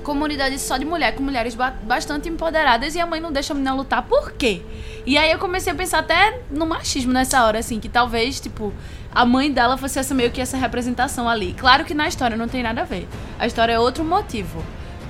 comunidade 0.03 0.59
só 0.59 0.77
de 0.77 0.85
mulher, 0.85 1.15
com 1.15 1.23
mulheres 1.23 1.55
ba- 1.55 1.75
bastante 1.83 2.29
empoderadas 2.29 2.95
e 2.95 3.01
a 3.01 3.07
mãe 3.07 3.21
não 3.21 3.33
deixa 3.33 3.53
a 3.53 3.55
menina 3.55 3.75
lutar. 3.75 4.03
Por 4.03 4.33
quê? 4.33 4.63
E 5.07 5.17
aí 5.19 5.31
eu 5.31 5.39
comecei 5.39 5.73
a 5.73 5.77
pensar 5.77 5.99
até 6.01 6.41
no 6.51 6.67
machismo 6.67 7.13
nessa 7.13 7.45
hora, 7.45 7.59
assim, 7.59 7.81
que 7.81 7.89
talvez, 7.89 8.39
tipo, 8.41 8.73
a 9.15 9.25
mãe 9.25 9.51
dela 9.51 9.77
fosse 9.77 9.99
essa 9.99 10.15
meio 10.15 10.31
que 10.31 10.41
essa 10.41 10.57
representação 10.57 11.29
ali. 11.29 11.55
Claro 11.55 11.85
que 11.85 11.95
na 11.95 12.07
história 12.09 12.37
não 12.37 12.47
tem 12.49 12.63
nada 12.63 12.83
a 12.83 12.85
ver. 12.85 13.09
A 13.39 13.47
história 13.47 13.73
é 13.73 13.79
outro 13.79 14.05
motivo. 14.05 14.63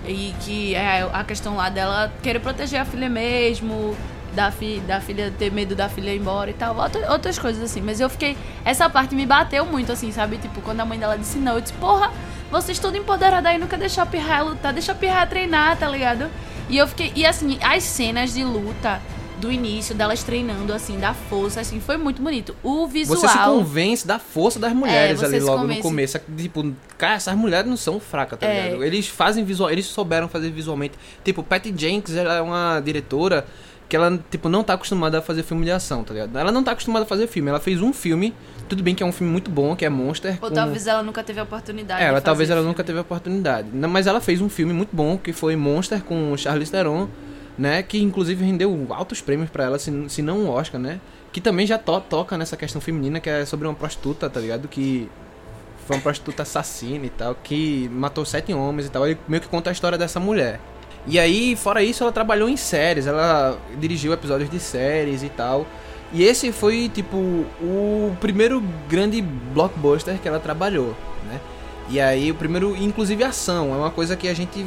E 0.07 0.35
que 0.41 0.75
é 0.75 1.09
a 1.13 1.23
questão 1.25 1.57
lá 1.57 1.69
dela 1.69 2.13
querer 2.23 2.41
proteger 2.41 2.81
a 2.81 2.85
filha 2.85 3.09
mesmo, 3.09 3.97
da, 4.35 4.51
fi, 4.51 4.81
da 4.81 4.99
filha 5.01 5.33
ter 5.39 5.53
medo 5.53 5.77
da 5.77 5.89
filha 5.89 6.11
ir 6.13 6.19
embora 6.19 6.51
e 6.51 6.55
tal, 6.55 6.77
outra- 6.77 7.13
outras 7.13 7.39
coisas 7.39 7.63
assim. 7.63 7.81
Mas 7.81 8.01
eu 8.01 8.09
fiquei. 8.11 8.37
Essa 8.65 8.89
parte 8.91 9.15
me 9.15 9.25
bateu 9.27 9.65
muito, 9.65 9.93
assim, 9.93 10.11
sabe? 10.11 10.39
Tipo, 10.39 10.61
quando 10.63 10.81
a 10.81 10.85
mãe 10.85 10.99
dela 10.99 11.17
disse 11.17 11.39
não, 11.39 11.55
eu 11.55 11.61
disse, 11.61 11.75
porra, 11.75 12.11
vocês 12.53 12.79
tudo 12.79 12.97
empoderada 12.97 13.49
aí, 13.49 13.59
nunca 13.59 13.77
deixou 13.77 14.03
a 14.03 14.07
pirraia 14.07 14.43
lutar, 14.45 14.73
deixa 14.73 14.93
a 14.93 14.95
pirraia 14.95 15.27
treinar, 15.27 15.77
tá 15.77 15.89
ligado? 15.89 16.29
E 16.69 16.77
eu 16.77 16.87
fiquei. 16.87 17.13
E 17.17 17.27
assim, 17.27 17.59
as 17.63 17.83
cenas 17.83 18.33
de 18.35 18.45
luta 18.45 19.01
do 19.41 19.51
início, 19.51 19.93
delas 19.93 20.23
treinando, 20.23 20.73
assim, 20.73 20.97
da 21.01 21.13
força, 21.15 21.61
assim, 21.61 21.81
foi 21.81 21.97
muito 21.97 22.23
bonito. 22.23 22.55
O 22.63 22.87
visual. 22.87 23.19
Você 23.19 23.27
se 23.27 23.39
convence 23.39 24.07
da 24.07 24.21
força 24.21 24.57
das 24.61 24.73
mulheres 24.73 25.21
É, 25.21 25.27
ali 25.27 25.41
logo 25.41 25.63
convence. 25.63 25.79
no 25.79 25.83
começo. 25.83 26.21
Tipo, 26.37 26.73
cara, 26.97 27.15
essas 27.15 27.35
mulheres 27.35 27.69
não 27.69 27.77
são 27.77 27.99
fracas, 27.99 28.39
tá 28.39 28.47
É. 28.47 28.67
ligado? 28.67 28.85
Eles 28.85 29.09
fazem 29.09 29.45
visual, 29.45 29.69
eles 29.69 29.87
souberam 29.87 30.29
fazer 30.29 30.51
visualmente. 30.51 30.95
Tipo, 31.25 31.43
Patty 31.43 31.75
Jenkins, 31.77 32.15
ela 32.15 32.37
é 32.37 32.41
uma 32.41 32.79
diretora 32.85 33.45
que 33.89 33.97
ela, 33.97 34.17
tipo, 34.31 34.49
não 34.49 34.63
tá 34.63 34.75
acostumada 34.75 35.19
a 35.19 35.23
fazer 35.23 35.43
filme 35.43 35.65
de 35.65 35.73
ação, 35.73 36.05
tá 36.05 36.15
ligado? 36.15 36.39
Ela 36.39 36.53
não 36.53 36.63
tá 36.63 36.71
acostumada 36.71 37.05
a 37.05 37.09
fazer 37.09 37.27
filme. 37.27 37.49
Ela 37.51 37.59
fez 37.61 37.83
um 37.83 37.93
filme, 37.93 38.33
tudo 38.69 38.83
bem 38.83 38.95
que 38.95 39.03
é 39.03 39.07
um 39.07 39.13
filme 39.13 39.31
muito 39.33 39.51
bom, 39.51 39.75
que 39.77 39.85
é 39.85 39.89
Monster. 39.89 40.39
Ou 40.43 40.49
com- 40.49 40.55
talvez 40.55 40.87
ela 40.87 41.03
nunca 41.03 41.23
teve 41.23 41.41
a 41.41 41.43
oportunidade. 41.43 42.03
É, 42.03 42.07
ela 42.07 42.21
talvez 42.21 42.51
ela 42.51 42.61
filme. 42.61 42.69
nunca 42.71 42.85
teve 42.85 42.99
a 42.99 43.03
oportunidade. 43.03 43.69
Mas 43.73 44.07
ela 44.07 44.21
fez 44.21 44.41
um 44.41 44.49
filme 44.49 44.73
muito 44.73 44.95
bom, 44.95 45.17
que 45.19 45.33
foi 45.33 45.57
Monster, 45.57 46.03
com 46.03 46.33
o 46.33 46.37
Charlize 46.39 46.71
Theron, 46.71 47.09
né? 47.59 47.83
Que 47.83 48.01
inclusive 48.03 48.45
rendeu 48.45 48.87
altos 48.91 49.21
prêmios 49.21 49.51
pra 49.51 49.65
ela, 49.65 49.79
se, 49.79 49.93
se 50.09 50.23
não 50.23 50.41
um 50.41 50.49
Oscar, 50.51 50.81
né? 50.81 51.01
Que 51.33 51.41
também 51.41 51.67
já 51.67 51.79
to- 51.79 52.01
toca 52.01 52.37
nessa 52.37 52.57
questão 52.57 52.81
feminina, 52.81 53.19
que 53.21 53.29
é 53.31 53.45
sobre 53.45 53.67
uma 53.67 53.75
prostituta, 53.75 54.29
tá 54.29 54.39
ligado? 54.41 54.69
Que 54.69 55.09
foi 55.87 55.97
uma 55.97 56.03
prostituta 56.03 56.43
assassina 56.43 57.07
e 57.07 57.11
tal, 57.11 57.35
que 57.43 57.89
matou 57.93 58.25
sete 58.25 58.53
homens 58.53 58.87
e 58.87 58.91
tal. 58.91 59.07
Ele 59.07 59.19
meio 59.27 59.41
que 59.43 59.49
conta 59.49 59.71
a 59.71 59.73
história 59.73 59.97
dessa 59.99 60.21
mulher. 60.21 60.61
E 61.07 61.19
aí, 61.19 61.57
fora 61.57 61.83
isso, 61.83 62.05
ela 62.05 62.13
trabalhou 62.13 62.49
em 62.49 62.57
séries, 62.57 63.09
ela 63.09 63.59
dirigiu 63.81 64.13
episódios 64.13 64.49
de 64.49 64.61
séries 64.61 65.23
e 65.25 65.29
tal. 65.29 65.67
E 66.13 66.23
esse 66.23 66.53
foi, 66.53 66.91
tipo, 66.93 67.17
o 67.17 68.15
primeiro 68.21 68.63
grande 68.89 69.23
blockbuster 69.23 70.19
que 70.19 70.29
ela 70.29 70.39
trabalhou, 70.39 70.95
né? 71.27 71.41
E 71.89 71.99
aí, 71.99 72.31
o 72.31 72.35
primeiro, 72.35 72.77
inclusive 72.77 73.25
ação, 73.25 73.73
é 73.75 73.77
uma 73.77 73.91
coisa 73.91 74.15
que 74.15 74.29
a 74.29 74.35
gente. 74.35 74.65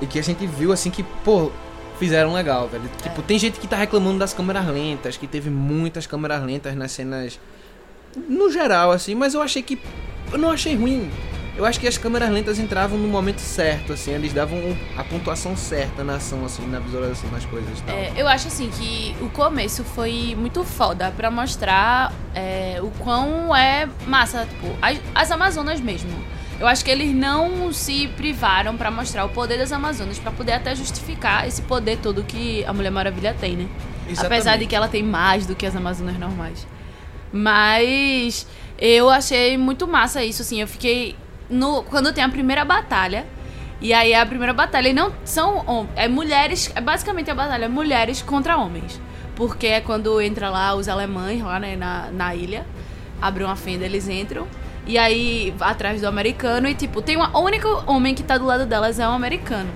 E 0.00 0.06
que 0.06 0.18
a 0.18 0.22
gente 0.22 0.46
viu 0.46 0.72
assim 0.72 0.90
que, 0.90 1.02
pô, 1.02 1.50
fizeram 1.98 2.32
legal, 2.32 2.68
velho. 2.68 2.88
Tipo, 3.02 3.20
tem 3.22 3.38
gente 3.38 3.58
que 3.58 3.66
tá 3.66 3.76
reclamando 3.76 4.18
das 4.18 4.32
câmeras 4.32 4.66
lentas, 4.68 5.16
que 5.16 5.26
teve 5.26 5.50
muitas 5.50 6.06
câmeras 6.06 6.42
lentas 6.42 6.74
nas 6.76 6.92
cenas. 6.92 7.38
No 8.28 8.50
geral, 8.50 8.92
assim, 8.92 9.14
mas 9.14 9.34
eu 9.34 9.42
achei 9.42 9.62
que. 9.62 9.78
Eu 10.32 10.38
não 10.38 10.50
achei 10.50 10.76
ruim. 10.76 11.10
Eu 11.58 11.66
acho 11.66 11.80
que 11.80 11.88
as 11.88 11.98
câmeras 11.98 12.30
lentas 12.30 12.60
entravam 12.60 12.96
no 12.96 13.08
momento 13.08 13.40
certo, 13.40 13.92
assim, 13.92 14.12
eles 14.12 14.32
davam 14.32 14.78
a 14.96 15.02
pontuação 15.02 15.56
certa 15.56 16.04
na 16.04 16.14
ação, 16.14 16.44
assim, 16.44 16.64
na 16.68 16.78
visualização 16.78 17.28
das 17.30 17.44
coisas 17.46 17.80
e 17.80 17.82
tal. 17.82 17.96
É, 17.96 18.12
eu 18.16 18.28
acho 18.28 18.46
assim 18.46 18.70
que 18.70 19.16
o 19.20 19.28
começo 19.28 19.82
foi 19.82 20.36
muito 20.38 20.62
foda 20.62 21.12
pra 21.16 21.32
mostrar 21.32 22.12
é, 22.32 22.78
o 22.80 22.92
quão 23.02 23.54
é 23.56 23.88
massa, 24.06 24.46
tipo, 24.46 24.68
as, 24.80 25.00
as 25.12 25.32
Amazonas 25.32 25.80
mesmo. 25.80 26.10
Eu 26.60 26.66
acho 26.68 26.84
que 26.84 26.92
eles 26.92 27.12
não 27.12 27.72
se 27.72 28.06
privaram 28.06 28.76
pra 28.76 28.88
mostrar 28.88 29.24
o 29.24 29.28
poder 29.28 29.58
das 29.58 29.72
Amazonas, 29.72 30.16
pra 30.16 30.30
poder 30.30 30.52
até 30.52 30.76
justificar 30.76 31.48
esse 31.48 31.62
poder 31.62 31.98
todo 31.98 32.22
que 32.22 32.64
a 32.66 32.72
Mulher 32.72 32.90
Maravilha 32.90 33.34
tem, 33.38 33.56
né? 33.56 33.68
Apesar 34.16 34.56
de 34.58 34.66
que 34.66 34.76
ela 34.76 34.86
tem 34.86 35.02
mais 35.02 35.44
do 35.44 35.56
que 35.56 35.66
as 35.66 35.74
Amazonas 35.74 36.16
normais. 36.16 36.64
Mas 37.32 38.46
eu 38.78 39.10
achei 39.10 39.58
muito 39.58 39.88
massa 39.88 40.24
isso, 40.24 40.42
assim. 40.42 40.60
Eu 40.60 40.68
fiquei. 40.68 41.16
No, 41.48 41.82
quando 41.82 42.12
tem 42.12 42.22
a 42.22 42.28
primeira 42.28 42.64
batalha. 42.64 43.26
E 43.80 43.92
aí 43.92 44.14
a 44.14 44.26
primeira 44.26 44.52
batalha. 44.52 44.88
E 44.88 44.92
não 44.92 45.12
são. 45.24 45.88
É 45.96 46.08
mulheres. 46.08 46.70
É 46.74 46.80
basicamente 46.80 47.30
a 47.30 47.34
batalha 47.34 47.66
é 47.66 47.68
mulheres 47.68 48.22
contra 48.22 48.56
homens. 48.56 49.00
Porque 49.34 49.66
é 49.66 49.80
quando 49.80 50.20
entra 50.20 50.50
lá 50.50 50.74
os 50.74 50.88
alemães 50.88 51.42
lá 51.42 51.58
né, 51.60 51.76
na, 51.76 52.10
na 52.10 52.34
ilha. 52.34 52.66
Abre 53.20 53.44
uma 53.44 53.56
fenda, 53.56 53.84
eles 53.84 54.08
entram. 54.08 54.46
E 54.86 54.96
aí, 54.96 55.54
atrás 55.60 56.00
do 56.00 56.08
americano. 56.08 56.68
E 56.68 56.74
tipo, 56.74 57.00
tem 57.02 57.16
uma. 57.16 57.36
O 57.36 57.44
único 57.44 57.68
homem 57.86 58.14
que 58.14 58.22
tá 58.22 58.38
do 58.38 58.46
lado 58.46 58.66
delas 58.66 58.98
é 58.98 59.08
um 59.08 59.12
americano. 59.12 59.70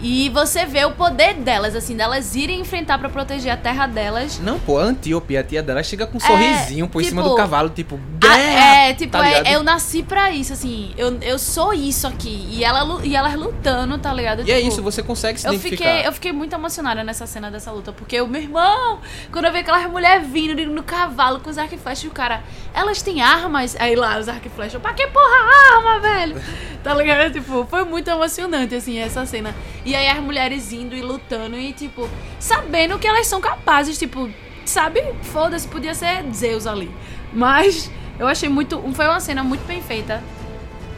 E 0.00 0.28
você 0.28 0.66
vê 0.66 0.84
o 0.84 0.92
poder 0.92 1.34
delas, 1.34 1.74
assim, 1.74 1.96
delas 1.96 2.34
irem 2.36 2.60
enfrentar 2.60 2.98
pra 2.98 3.08
proteger 3.08 3.50
a 3.52 3.56
terra 3.56 3.86
delas. 3.86 4.38
Não, 4.40 4.58
pô, 4.58 4.78
a 4.78 4.82
Antíope, 4.84 5.36
a 5.36 5.42
tia 5.42 5.62
dela, 5.62 5.82
chega 5.82 6.06
com 6.06 6.18
um 6.18 6.20
É, 6.22 6.26
sorrisinho 6.26 6.86
por 6.86 7.00
em 7.00 7.04
cima 7.04 7.22
tipo, 7.22 7.30
do 7.34 7.36
cavalo, 7.36 7.70
tipo, 7.70 7.98
guerra! 8.18 8.88
é, 8.88 8.94
tipo, 8.94 9.12
tá 9.12 9.26
é- 9.28 9.54
eu 9.54 9.62
nasci 9.62 10.02
pra 10.02 10.30
isso, 10.30 10.52
assim. 10.52 10.92
Eu, 10.98 11.16
eu 11.22 11.38
sou 11.38 11.72
isso 11.72 12.06
aqui. 12.06 12.46
E, 12.50 12.62
ela, 12.62 13.00
e 13.04 13.16
elas 13.16 13.34
lutando, 13.34 13.96
tá 13.98 14.12
ligado? 14.12 14.42
E 14.46 14.50
é 14.52 14.56
Tipo, 14.56 14.68
isso, 14.68 14.82
você 14.82 15.02
consegue 15.02 15.40
se 15.40 15.46
eu 15.46 15.54
identificar. 15.54 15.84
fiquei, 15.84 16.06
eu 16.06 16.12
fiquei 16.12 16.32
muito 16.32 16.54
emocionada 16.54 17.02
nessa 17.02 17.26
cena 17.26 17.50
dessa 17.50 17.72
luta, 17.72 17.90
porque 17.92 18.20
o 18.20 18.26
meu 18.28 18.42
irmão, 18.42 19.00
quando 19.32 19.46
eu 19.46 19.52
vi 19.52 19.60
aquelas 19.60 19.90
mulheres 19.90 20.26
vindo 20.28 20.66
no 20.70 20.82
cavalo 20.82 21.40
com 21.40 21.48
os 21.48 21.56
arco 21.56 21.74
e 21.74 21.78
flecha, 21.78 22.06
o 22.06 22.10
cara, 22.10 22.42
elas 22.74 23.00
têm 23.00 23.22
armas? 23.22 23.74
Aí 23.80 23.96
lá, 23.96 24.18
os 24.18 24.28
arco 24.28 24.46
e 24.46 24.50
flecha, 24.50 24.78
pra 24.78 24.92
que 24.92 25.06
porra 25.06 25.74
arma, 25.76 26.00
velho? 26.00 26.42
tá 26.84 26.92
ligado? 26.94 27.32
Tipo, 27.32 27.66
foi 27.68 27.84
muito 27.84 28.08
emocionante, 28.08 28.74
assim, 28.74 28.98
essa 28.98 29.24
cena. 29.24 29.54
E 29.86 29.94
aí 29.94 30.08
as 30.08 30.18
mulheres 30.18 30.72
indo 30.72 30.96
e 30.96 31.00
lutando 31.00 31.56
e, 31.56 31.72
tipo, 31.72 32.08
sabendo 32.40 32.98
que 32.98 33.06
elas 33.06 33.28
são 33.28 33.40
capazes, 33.40 33.96
tipo, 33.96 34.28
sabe? 34.64 35.00
Foda-se, 35.22 35.68
podia 35.68 35.94
ser 35.94 36.24
Zeus 36.34 36.66
ali. 36.66 36.90
Mas 37.32 37.88
eu 38.18 38.26
achei 38.26 38.48
muito. 38.48 38.82
Foi 38.94 39.06
uma 39.06 39.20
cena 39.20 39.44
muito 39.44 39.64
bem 39.64 39.80
feita. 39.80 40.20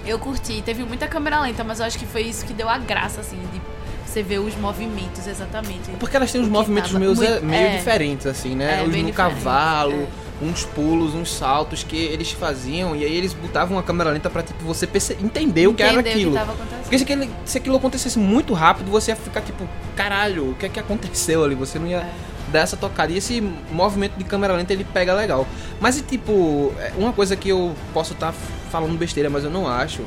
Eu 0.07 0.19
curti, 0.19 0.63
teve 0.63 0.85
muita 0.85 1.07
câmera 1.07 1.39
lenta, 1.41 1.63
mas 1.63 1.81
eu 1.81 1.87
acho 1.87 1.99
que 1.99 2.07
foi 2.07 2.23
isso 2.23 2.47
que 2.47 2.55
deu 2.55 2.67
a 2.67 2.79
graça, 2.79 3.21
assim, 3.21 3.37
de 3.53 3.61
você 4.07 4.23
ver 4.23 4.39
os 4.39 4.57
movimentos 4.57 5.27
exatamente. 5.27 5.91
Porque 6.01 6.17
elas 6.17 6.33
têm 6.33 6.41
uns 6.41 6.49
movimentos 6.49 6.93
meio, 6.93 7.15
muito- 7.15 7.45
meio 7.45 7.67
é. 7.67 7.77
diferentes, 7.77 8.27
assim, 8.27 8.55
né? 8.55 8.79
É, 8.79 8.83
Os 8.83 8.85
no 8.87 8.93
diferente, 8.93 9.13
cavalo, 9.15 10.09
uns 10.41 10.65
pulos, 10.65 11.15
uns 11.15 11.33
saltos 11.33 11.83
que 11.83 11.97
eles 11.97 12.31
faziam, 12.31 12.95
e 12.95 13.05
aí 13.05 13.13
eles 13.17 13.33
botavam 13.35 13.77
uma 13.77 13.83
câmera 13.83 14.11
lenta 14.11 14.31
pra, 14.31 14.43
tipo, 14.43 14.63
você 14.65 14.87
perce- 14.87 15.17
entender 15.21 15.67
o 15.67 15.75
que 15.75 15.83
era 15.83 15.99
aquilo. 16.01 16.33
Que. 16.33 16.45
Porque 16.83 16.97
se 16.99 17.05
aquilo, 17.05 17.29
se 17.45 17.59
aquilo 17.59 17.77
acontecesse 17.77 18.19
muito 18.19 18.55
rápido, 18.55 18.91
você 18.91 19.11
ia 19.11 19.17
ficar 19.17 19.41
tipo, 19.41 19.69
caralho, 19.97 20.51
o 20.51 20.55
que 20.55 20.67
é 20.67 20.69
que 20.69 20.79
aconteceu 20.79 21.43
ali? 21.45 21.55
Você 21.57 21.79
não 21.79 21.87
ia 21.89 21.99
É. 21.99 22.11
dar 22.53 22.61
essa 22.61 22.77
tocada. 22.77 23.13
E 23.13 23.17
esse 23.19 23.41
movimento 23.73 24.17
de 24.17 24.23
câmera 24.25 24.55
lenta 24.55 24.73
ele 24.73 24.85
pega 24.85 25.13
legal. 25.13 25.47
Mas 25.81 25.99
e 25.99 26.03
tipo, 26.03 26.73
é, 26.79 26.93
uma 26.97 27.13
coisa 27.13 27.35
que 27.35 27.49
eu 27.49 27.75
posso 27.93 28.13
estar 28.13 28.33
falando 28.71 28.97
besteira, 28.97 29.29
mas 29.29 29.43
eu 29.45 29.51
não 29.51 29.67
acho, 29.67 30.03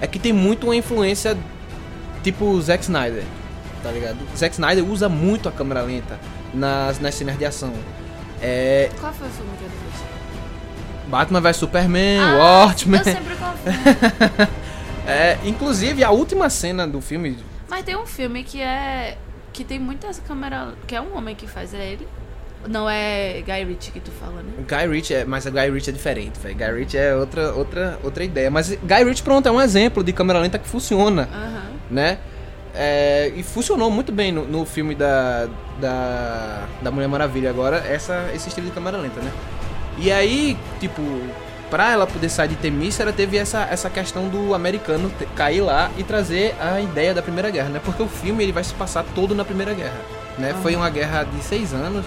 é 0.00 0.06
que 0.08 0.18
tem 0.18 0.32
muito 0.32 0.64
uma 0.64 0.74
influência 0.76 1.36
tipo 2.24 2.60
Zack 2.60 2.82
Snyder, 2.82 3.22
tá 3.82 3.90
ligado? 3.92 4.18
Zack 4.36 4.54
Snyder 4.54 4.84
usa 4.84 5.08
muito 5.08 5.48
a 5.48 5.52
câmera 5.52 5.82
lenta 5.82 6.18
nas, 6.52 6.98
nas 6.98 7.14
cenas 7.14 7.38
de 7.38 7.44
ação. 7.44 7.72
É, 8.40 8.90
Qual 9.00 9.12
foi 9.12 9.26
o 9.28 9.30
filme 9.30 9.50
que 9.58 9.64
ele 9.64 9.72
fez? 9.72 11.08
Batman 11.08 11.40
vs 11.40 11.56
Superman, 11.56 12.20
Ah, 12.20 12.36
Watchmen. 12.66 12.98
Eu 13.00 13.04
sempre 13.04 13.34
confundo. 13.36 14.48
É, 15.06 15.38
inclusive 15.42 16.04
a 16.04 16.10
última 16.10 16.50
cena 16.50 16.86
do 16.86 17.00
filme 17.00 17.38
Mas 17.66 17.82
tem 17.82 17.96
um 17.96 18.04
filme 18.04 18.44
que 18.44 18.60
é. 18.60 19.16
que 19.54 19.64
tem 19.64 19.78
muitas 19.78 20.18
câmeras. 20.18 20.74
que 20.86 20.94
é 20.94 21.00
um 21.00 21.16
homem 21.16 21.34
que 21.34 21.46
faz, 21.46 21.72
é 21.72 21.92
ele? 21.92 22.06
Não 22.68 22.90
é 22.90 23.40
Guy 23.46 23.64
Ritchie 23.64 23.90
que 23.92 24.00
tu 24.00 24.10
fala, 24.10 24.42
né? 24.42 24.52
Guy 24.68 24.86
Ritchie 24.92 25.14
é, 25.14 25.24
mas 25.24 25.46
o 25.46 25.50
Guy 25.50 25.70
Ritchie 25.70 25.88
é 25.90 25.92
diferente, 25.94 26.38
velho. 26.38 26.54
Guy 26.54 26.72
Ritchie 26.80 26.98
é 26.98 27.14
outra, 27.16 27.54
outra, 27.54 27.98
outra 28.04 28.22
ideia. 28.22 28.50
Mas 28.50 28.68
Guy 28.68 29.04
Ritchie, 29.04 29.22
pronto, 29.22 29.48
é 29.48 29.50
um 29.50 29.62
exemplo 29.62 30.04
de 30.04 30.12
câmera 30.12 30.40
lenta 30.40 30.58
que 30.58 30.68
funciona, 30.68 31.26
Aham. 31.32 31.62
né? 31.90 32.18
É, 32.80 33.32
e 33.34 33.42
funcionou 33.42 33.90
muito 33.90 34.12
bem 34.12 34.30
no, 34.30 34.44
no 34.44 34.64
filme 34.64 34.94
da, 34.94 35.48
da, 35.80 36.62
da 36.80 36.90
Mulher 36.92 37.08
Maravilha 37.08 37.50
agora, 37.50 37.78
essa, 37.78 38.30
esse 38.32 38.48
estilo 38.48 38.68
de 38.68 38.72
câmera 38.72 38.96
lenta, 38.96 39.20
né? 39.20 39.32
E 39.98 40.12
aí, 40.12 40.56
tipo, 40.78 41.02
pra 41.70 41.90
ela 41.90 42.06
poder 42.06 42.28
sair 42.28 42.46
de 42.46 42.54
Temícera, 42.54 43.10
ela 43.10 43.16
teve 43.16 43.36
essa, 43.36 43.66
essa 43.68 43.90
questão 43.90 44.28
do 44.28 44.54
americano 44.54 45.10
te- 45.18 45.26
cair 45.34 45.60
lá 45.60 45.90
e 45.98 46.04
trazer 46.04 46.54
a 46.60 46.80
ideia 46.80 47.12
da 47.12 47.20
Primeira 47.20 47.50
Guerra, 47.50 47.68
né? 47.68 47.80
Porque 47.84 48.00
o 48.00 48.06
filme 48.08 48.44
ele 48.44 48.52
vai 48.52 48.62
se 48.62 48.72
passar 48.74 49.04
todo 49.12 49.34
na 49.34 49.44
Primeira 49.44 49.74
Guerra, 49.74 49.98
né? 50.38 50.54
Foi 50.62 50.76
uma 50.76 50.88
guerra 50.88 51.24
de 51.24 51.42
seis 51.42 51.74
anos, 51.74 52.04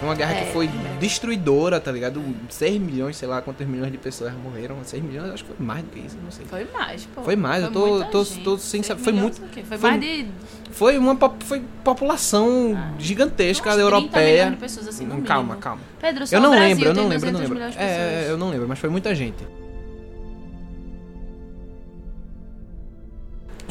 foi 0.00 0.08
uma 0.08 0.14
guerra 0.14 0.32
É, 0.32 0.44
que 0.44 0.52
foi 0.52 0.66
Guerra. 0.66 0.96
destruidora, 0.98 1.78
tá 1.78 1.92
ligado? 1.92 2.22
6 2.48 2.80
milhões, 2.80 3.16
sei 3.16 3.28
lá 3.28 3.40
quantos 3.42 3.66
milhões 3.66 3.92
de 3.92 3.98
pessoas 3.98 4.32
morreram. 4.32 4.76
6 4.82 5.02
milhões, 5.02 5.30
acho 5.30 5.44
que 5.44 5.52
foi 5.54 5.64
mais 5.66 5.84
do 5.84 5.90
que 5.90 5.98
isso, 6.00 6.16
não 6.24 6.30
sei. 6.30 6.46
Foi 6.46 6.66
mais, 6.72 7.04
pô. 7.14 7.22
Foi 7.22 7.36
mais, 7.36 7.62
eu 7.64 7.70
tô- 7.70 8.04
tô- 8.06 8.24
gente. 8.24 8.42
tô 8.42 8.56
sem 8.58 8.82
saber, 8.82 9.02
foi 9.02 9.12
muito-? 9.12 9.42
Foi, 9.52 9.62
foi- 9.62 9.78
mais 9.90 10.00
de. 10.00 10.26
Foi 10.70 10.98
uma 10.98 11.16
foi 11.40 11.62
população 11.84 12.76
gigantesca 12.98 13.68
umas 13.68 13.76
30 13.76 13.96
europeia. 13.96 14.50
de 14.50 14.56
pessoas, 14.56 14.88
assim, 14.88 15.04
no 15.04 15.20
calma, 15.22 15.42
mínimo. 15.42 15.60
calma. 15.60 15.82
Pedro, 16.00 16.26
só 16.26 16.34
Eu 16.36 16.40
não 16.40 16.50
Brasil 16.50 16.68
lembro, 16.68 16.88
eu 16.88 16.94
não 16.94 17.08
lembro, 17.08 17.28
eu 17.28 17.32
não 17.32 17.40
200 17.40 17.60
lembro. 17.60 17.78
É, 17.82 18.26
eu 18.30 18.38
não 18.38 18.48
lembro, 18.50 18.68
mas 18.68 18.78
foi 18.78 18.88
muita 18.88 19.14
gente. 19.14 19.44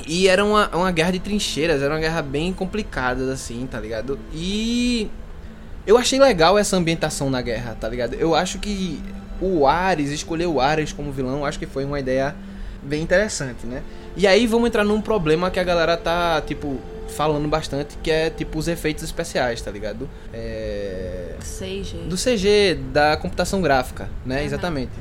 E 0.07 0.27
era 0.27 0.43
uma, 0.43 0.67
uma 0.75 0.91
guerra 0.91 1.11
de 1.11 1.19
trincheiras, 1.19 1.81
era 1.81 1.93
uma 1.93 1.99
guerra 1.99 2.21
bem 2.21 2.53
complicada, 2.53 3.31
assim, 3.33 3.67
tá 3.69 3.79
ligado? 3.79 4.17
E 4.33 5.09
eu 5.89 5.97
achei 5.97 6.19
legal 6.19 6.55
essa 6.55 6.77
ambientação 6.77 7.31
na 7.31 7.41
guerra, 7.41 7.75
tá 7.79 7.89
ligado? 7.89 8.13
Eu 8.13 8.35
acho 8.35 8.59
que 8.59 9.01
o 9.41 9.65
Ares, 9.65 10.11
escolher 10.11 10.45
o 10.45 10.61
Ares 10.61 10.93
como 10.93 11.11
vilão, 11.11 11.43
acho 11.43 11.57
que 11.57 11.65
foi 11.65 11.83
uma 11.83 11.99
ideia 11.99 12.35
bem 12.83 13.01
interessante, 13.01 13.65
né? 13.65 13.81
E 14.15 14.27
aí 14.27 14.45
vamos 14.45 14.67
entrar 14.67 14.83
num 14.83 15.01
problema 15.01 15.49
que 15.49 15.59
a 15.59 15.63
galera 15.63 15.97
tá, 15.97 16.41
tipo, 16.41 16.79
falando 17.07 17.47
bastante, 17.47 17.97
que 18.03 18.11
é, 18.11 18.29
tipo, 18.29 18.59
os 18.59 18.67
efeitos 18.67 19.03
especiais, 19.03 19.63
tá 19.63 19.71
ligado? 19.71 20.07
É... 20.31 21.33
CG. 21.41 21.97
Do 22.07 22.15
CG, 22.15 22.77
da 22.93 23.17
computação 23.17 23.59
gráfica, 23.59 24.07
né? 24.23 24.41
Uhum. 24.41 24.45
Exatamente. 24.45 24.91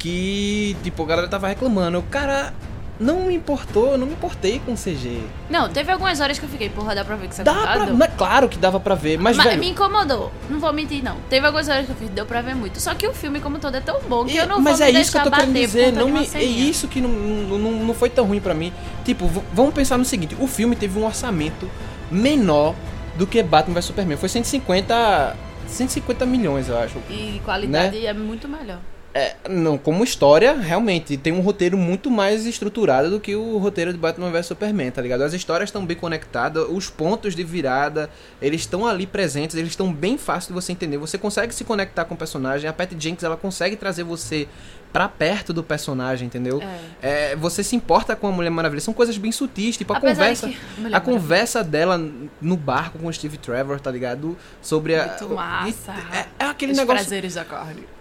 que, 0.00 0.76
tipo, 0.82 1.00
a 1.04 1.06
galera 1.06 1.28
tava 1.28 1.46
reclamando. 1.46 2.00
O 2.00 2.02
cara 2.02 2.52
não 3.00 3.20
me 3.26 3.34
importou, 3.34 3.92
eu 3.92 3.98
não 3.98 4.06
me 4.06 4.12
importei 4.14 4.60
com 4.64 4.74
CG. 4.74 5.20
Não, 5.48 5.68
teve 5.68 5.92
algumas 5.92 6.20
horas 6.20 6.38
que 6.38 6.44
eu 6.44 6.48
fiquei, 6.48 6.68
porra, 6.68 6.94
dá 6.94 7.04
pra 7.04 7.14
ver 7.16 7.28
que 7.28 7.32
isso 7.32 7.42
é 7.42 7.44
Dá 7.44 7.54
pra, 7.54 7.86
mas 7.94 8.10
claro 8.16 8.48
que 8.48 8.58
dava 8.58 8.80
pra 8.80 8.94
ver, 8.94 9.18
mas, 9.18 9.36
Mas 9.36 9.46
velho, 9.46 9.60
me 9.60 9.70
incomodou, 9.70 10.32
não 10.50 10.58
vou 10.58 10.72
mentir 10.72 11.02
não. 11.02 11.16
Teve 11.30 11.46
algumas 11.46 11.68
horas 11.68 11.86
que 11.86 11.92
eu 11.92 11.96
fiz, 11.96 12.10
deu 12.10 12.26
pra 12.26 12.42
ver 12.42 12.54
muito. 12.56 12.80
Só 12.80 12.94
que 12.94 13.06
o 13.06 13.14
filme 13.14 13.40
como 13.40 13.58
todo 13.58 13.76
é 13.76 13.80
tão 13.80 14.00
bom 14.08 14.24
que 14.24 14.32
E- 14.32 14.36
eu 14.38 14.46
não 14.46 14.60
mas 14.60 14.78
vou 14.78 14.86
é 14.88 14.92
me 14.92 15.00
isso 15.00 15.12
que 15.12 15.18
eu 15.18 15.22
tô 15.22 15.30
querendo 15.30 15.54
dizer, 15.54 15.92
não 15.92 16.08
me, 16.08 16.28
é 16.34 16.42
isso 16.42 16.88
que 16.88 17.00
não, 17.00 17.08
não, 17.08 17.72
não- 17.72 17.94
foi 17.94 18.10
tão 18.10 18.24
ruim 18.26 18.40
pra 18.40 18.54
mim. 18.54 18.72
Tipo, 19.04 19.26
vamos 19.52 19.72
pensar 19.74 19.96
no 19.96 20.04
seguinte, 20.04 20.36
o 20.40 20.46
filme 20.46 20.74
teve 20.74 20.98
um 20.98 21.04
orçamento 21.06 21.70
menor 22.10 22.74
do 23.16 23.26
que 23.26 23.42
Batman 23.42 23.74
vs 23.74 23.84
Superman. 23.86 24.16
Foi 24.16 24.28
150 24.28 25.36
150 25.68 26.24
milhões, 26.26 26.68
eu 26.68 26.78
acho. 26.78 26.98
E 27.10 27.40
qualidade 27.44 27.98
Né? 27.98 28.06
é 28.06 28.12
muito 28.12 28.48
melhor. 28.48 28.78
É, 29.18 29.34
não, 29.48 29.76
como 29.76 30.04
história, 30.04 30.52
realmente, 30.52 31.16
tem 31.16 31.32
um 31.32 31.40
roteiro 31.40 31.76
muito 31.76 32.08
mais 32.08 32.46
estruturado 32.46 33.10
do 33.10 33.18
que 33.18 33.34
o 33.34 33.58
roteiro 33.58 33.92
de 33.92 33.98
Batman 33.98 34.30
vs 34.30 34.46
Superman, 34.46 34.92
tá 34.92 35.02
ligado? 35.02 35.22
As 35.22 35.32
histórias 35.32 35.70
estão 35.70 35.84
bem 35.84 35.96
conectadas, 35.96 36.64
os 36.70 36.88
pontos 36.88 37.34
de 37.34 37.42
virada, 37.42 38.08
eles 38.40 38.60
estão 38.60 38.86
ali 38.86 39.08
presentes, 39.08 39.56
eles 39.56 39.70
estão 39.70 39.92
bem 39.92 40.16
fáceis 40.16 40.46
de 40.46 40.52
você 40.52 40.70
entender. 40.70 40.98
Você 40.98 41.18
consegue 41.18 41.52
se 41.52 41.64
conectar 41.64 42.04
com 42.04 42.14
o 42.14 42.16
personagem, 42.16 42.70
a 42.70 42.72
Patty 42.72 42.94
Jenkins, 42.96 43.24
ela 43.24 43.36
consegue 43.36 43.74
trazer 43.74 44.04
você 44.04 44.46
pra 44.92 45.08
perto 45.08 45.52
do 45.52 45.62
personagem, 45.62 46.26
entendeu? 46.26 46.62
É, 47.02 47.36
você 47.36 47.62
se 47.62 47.76
importa 47.76 48.16
com 48.16 48.26
a 48.26 48.32
Mulher 48.32 48.50
Maravilha, 48.50 48.80
são 48.80 48.94
coisas 48.94 49.16
bem 49.18 49.30
sutis, 49.30 49.76
tipo 49.76 49.92
a 49.92 49.96
Apesar 49.98 50.14
conversa... 50.22 50.48
que- 50.48 50.94
A 50.94 51.00
conversa 51.00 51.62
dela 51.64 51.98
no 52.40 52.56
barco 52.56 52.98
com 52.98 53.06
o 53.06 53.12
Steve 53.12 53.36
Trevor, 53.38 53.78
tá 53.80 53.90
ligado? 53.90 54.36
Sobre 54.62 54.96
a. 54.96 55.06
Muito 55.06 55.34
massa. 55.34 55.94
É, 56.12 56.44
é 56.44 56.48
aquele 56.48 56.72
Os 56.72 56.78
negócio. 56.78 57.00
prazeres 57.02 57.34
da. 57.34 57.44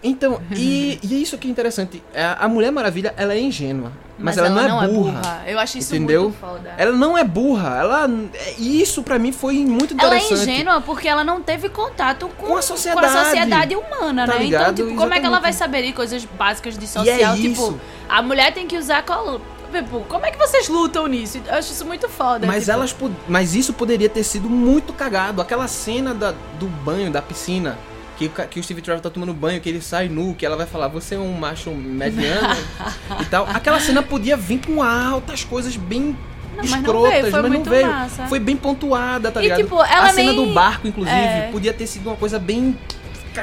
Então, 0.03 0.41
e, 0.56 1.00
e 1.03 1.15
é 1.15 1.17
isso 1.17 1.38
que 1.38 1.48
é 1.48 1.51
interessante. 1.51 2.01
É, 2.13 2.36
A 2.39 2.48
Mulher 2.48 2.72
Maravilha, 2.72 3.13
ela 3.17 3.34
é 3.34 3.39
ingênua. 3.39 3.91
Mas, 4.19 4.38
ela, 4.38 4.50
não, 4.50 4.81
é, 4.83 4.88
burra, 4.88 5.43
Eu 5.45 5.59
acho 5.59 5.77
isso 5.77 5.95
Entendeu? 5.95 6.24
muito 6.24 6.39
foda. 6.39 6.74
Ela 6.77 6.91
não 6.91 7.15
é 7.17 7.24
burra. 7.24 7.77
Ela. 7.79 8.09
é- 8.33 8.53
Isso 8.57 9.03
pra 9.03 9.19
mim 9.19 9.31
foi 9.31 9.57
muito 9.65 9.95
Ela 10.00 10.15
é 10.15 10.17
interessante. 10.17 10.50
ingênua 10.51 10.81
porque 10.81 11.07
ela 11.07 11.24
não 11.24 11.41
teve 11.41 11.69
contato 11.69 12.27
com, 12.38 12.47
Com 12.47 12.57
a 12.57 12.62
sociedade. 12.62 13.07
com 13.13 13.17
a 13.19 13.24
sociedade 13.25 13.75
humana, 13.75 14.25
Tá 14.25 14.33
né? 14.33 14.39
ligado? 14.39 14.74
Então, 14.74 14.88
tipo, 14.88 14.97
como 15.00 15.13
é 15.13 15.19
que 15.19 15.25
ela 15.25 15.38
Exatamente. 15.38 15.41
vai 15.41 15.53
saber 15.53 15.83
de 15.86 15.93
coisas 15.93 16.25
básicas 16.25 16.77
de 16.77 16.86
é 16.86 16.88
social? 16.88 17.36
tipo, 17.36 17.51
isso. 17.51 17.79
a 18.09 18.21
mulher 18.21 18.51
tem 18.53 18.65
que 18.65 18.77
usar 18.77 19.03
colo. 19.03 19.39
Tipo, 19.71 20.00
como 20.07 20.25
é 20.25 20.31
que 20.31 20.38
vocês 20.38 20.67
lutam 20.69 21.05
nisso? 21.07 21.39
Eu 21.45 21.53
acho 21.55 21.71
isso 21.74 21.86
muito 21.86 22.07
foda. 22.09 22.47
Mas 22.47 22.62
tipo, 22.63 22.71
elas 22.71 22.95
mas 23.27 23.53
isso 23.53 23.74
poderia 23.74 24.09
ter 24.09 24.24
sido 24.24 24.50
muito 24.50 24.93
cagado. 24.93 25.41
Aquela 25.41 25.67
cena 25.67 26.13
da, 26.13 26.33
do 26.57 26.67
banho, 26.67 27.12
da 27.12 27.21
piscina, 27.21 27.77
que, 28.17 28.27
que 28.29 28.59
o 28.59 28.63
Steve 28.63 28.81
Trevor 28.81 29.01
tá 29.01 29.09
tomando 29.09 29.33
banho, 29.33 29.62
que 29.62 29.69
ele 29.69 29.81
sai 29.81 30.09
nu, 30.09 30.33
que 30.36 30.45
ela 30.45 30.55
vai 30.57 30.65
falar, 30.65 30.88
você 30.88 31.15
é 31.15 31.19
um 31.19 31.33
macho 31.33 31.69
mediano 31.71 32.55
e 33.21 33.25
tal. 33.25 33.45
Aquela 33.53 33.79
cena 33.79 34.01
podia 34.01 34.36
vir 34.36 34.59
com 34.65 34.81
altas 34.81 35.43
coisas 35.43 35.75
bem 35.77 36.17
Não, 36.55 36.57
mas 36.57 36.71
não 36.71 36.79
escrotas, 36.79 37.12
veio, 37.12 37.31
foi 37.31 37.41
mas 37.41 37.51
não 37.51 37.63
veio. 37.63 38.09
Foi 38.27 38.39
bem 38.39 38.57
pontuada, 38.57 39.31
tá 39.31 39.39
E, 39.39 39.43
ligado? 39.43 39.57
tipo, 39.59 39.79
A 39.79 40.09
cena 40.09 40.31
nem- 40.33 40.36
do 40.47 40.53
barco, 40.53 40.88
inclusive, 40.88 41.15
É. 41.15 41.50
podia 41.51 41.71
ter 41.74 41.86
sido 41.86 42.07
uma 42.09 42.15
coisa 42.15 42.39
bem 42.39 42.75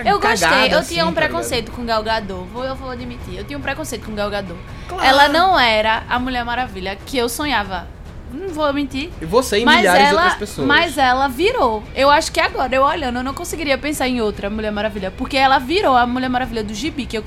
Eu 0.04 0.18
gostei, 0.18 0.48
cagada, 0.48 0.68
eu 0.74 0.78
assim, 0.80 0.94
tinha 0.94 1.04
um 1.06 1.12
tá 1.12 1.20
ligado? 1.20 1.30
preconceito 1.30 1.70
com 1.70 1.84
Gal 1.86 2.02
Gadot, 2.02 2.44
vou, 2.52 2.64
eu 2.64 2.74
vou 2.74 2.90
admitir. 2.90 3.36
Eu 3.38 3.44
tinha 3.44 3.56
um 3.56 3.62
preconceito 3.62 4.04
com 4.04 4.12
Gal 4.14 4.28
Gadot. 4.28 4.58
Claro. 4.88 5.04
Ela 5.04 5.28
não 5.28 5.56
era 5.58 6.02
a 6.08 6.18
Mulher 6.18 6.44
Maravilha 6.44 6.96
que 7.06 7.16
eu 7.16 7.28
sonhava. 7.28 7.86
Não 8.34 8.48
vou 8.48 8.72
mentir. 8.72 9.10
E 9.20 9.24
você 9.24 9.60
e 9.60 9.64
mas 9.64 9.76
milhares 9.78 10.00
ela, 10.00 10.08
de 10.10 10.14
outras 10.16 10.34
pessoas. 10.38 10.66
Mas 10.66 10.98
ela 10.98 11.28
virou. 11.28 11.82
Eu 11.94 12.10
acho 12.10 12.32
que 12.32 12.40
agora, 12.40 12.74
eu 12.74 12.82
olhando, 12.82 13.18
eu 13.18 13.22
não 13.24 13.34
conseguiria 13.34 13.78
pensar 13.78 14.08
em 14.08 14.20
outra 14.20 14.50
Mulher 14.50 14.72
Maravilha. 14.72 15.10
Porque 15.10 15.36
ela 15.36 15.58
virou 15.58 15.96
a 15.96 16.06
Mulher 16.06 16.28
Maravilha 16.28 16.64
do 16.64 16.74
gibi, 16.74 17.06
que 17.06 17.18
eu, 17.18 17.24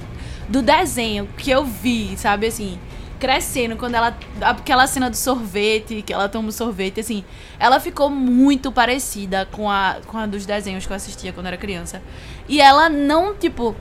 do 0.49 0.61
desenho 0.61 1.27
que 1.37 1.49
eu 1.49 1.63
vi, 1.63 2.15
sabe 2.17 2.47
assim. 2.47 2.77
Crescendo, 3.19 3.75
quando 3.77 3.95
ela. 3.95 4.15
Aquela 4.41 4.85
cena 4.85 5.09
do 5.09 5.15
sorvete, 5.17 6.03
que 6.03 6.13
ela 6.13 6.29
toma 6.29 6.49
o 6.49 6.51
sorvete, 6.51 6.99
assim. 6.99 7.23
Ela 7.59 7.79
ficou 7.79 8.11
muito 8.11 8.71
parecida 8.71 9.47
com 9.51 9.67
a, 9.71 9.97
com 10.05 10.19
a 10.19 10.27
dos 10.27 10.45
desenhos 10.45 10.85
que 10.85 10.91
eu 10.91 10.95
assistia 10.95 11.33
quando 11.33 11.47
era 11.47 11.57
criança. 11.57 11.99
E 12.47 12.61
ela 12.61 12.89
não, 12.89 13.33
tipo. 13.33 13.75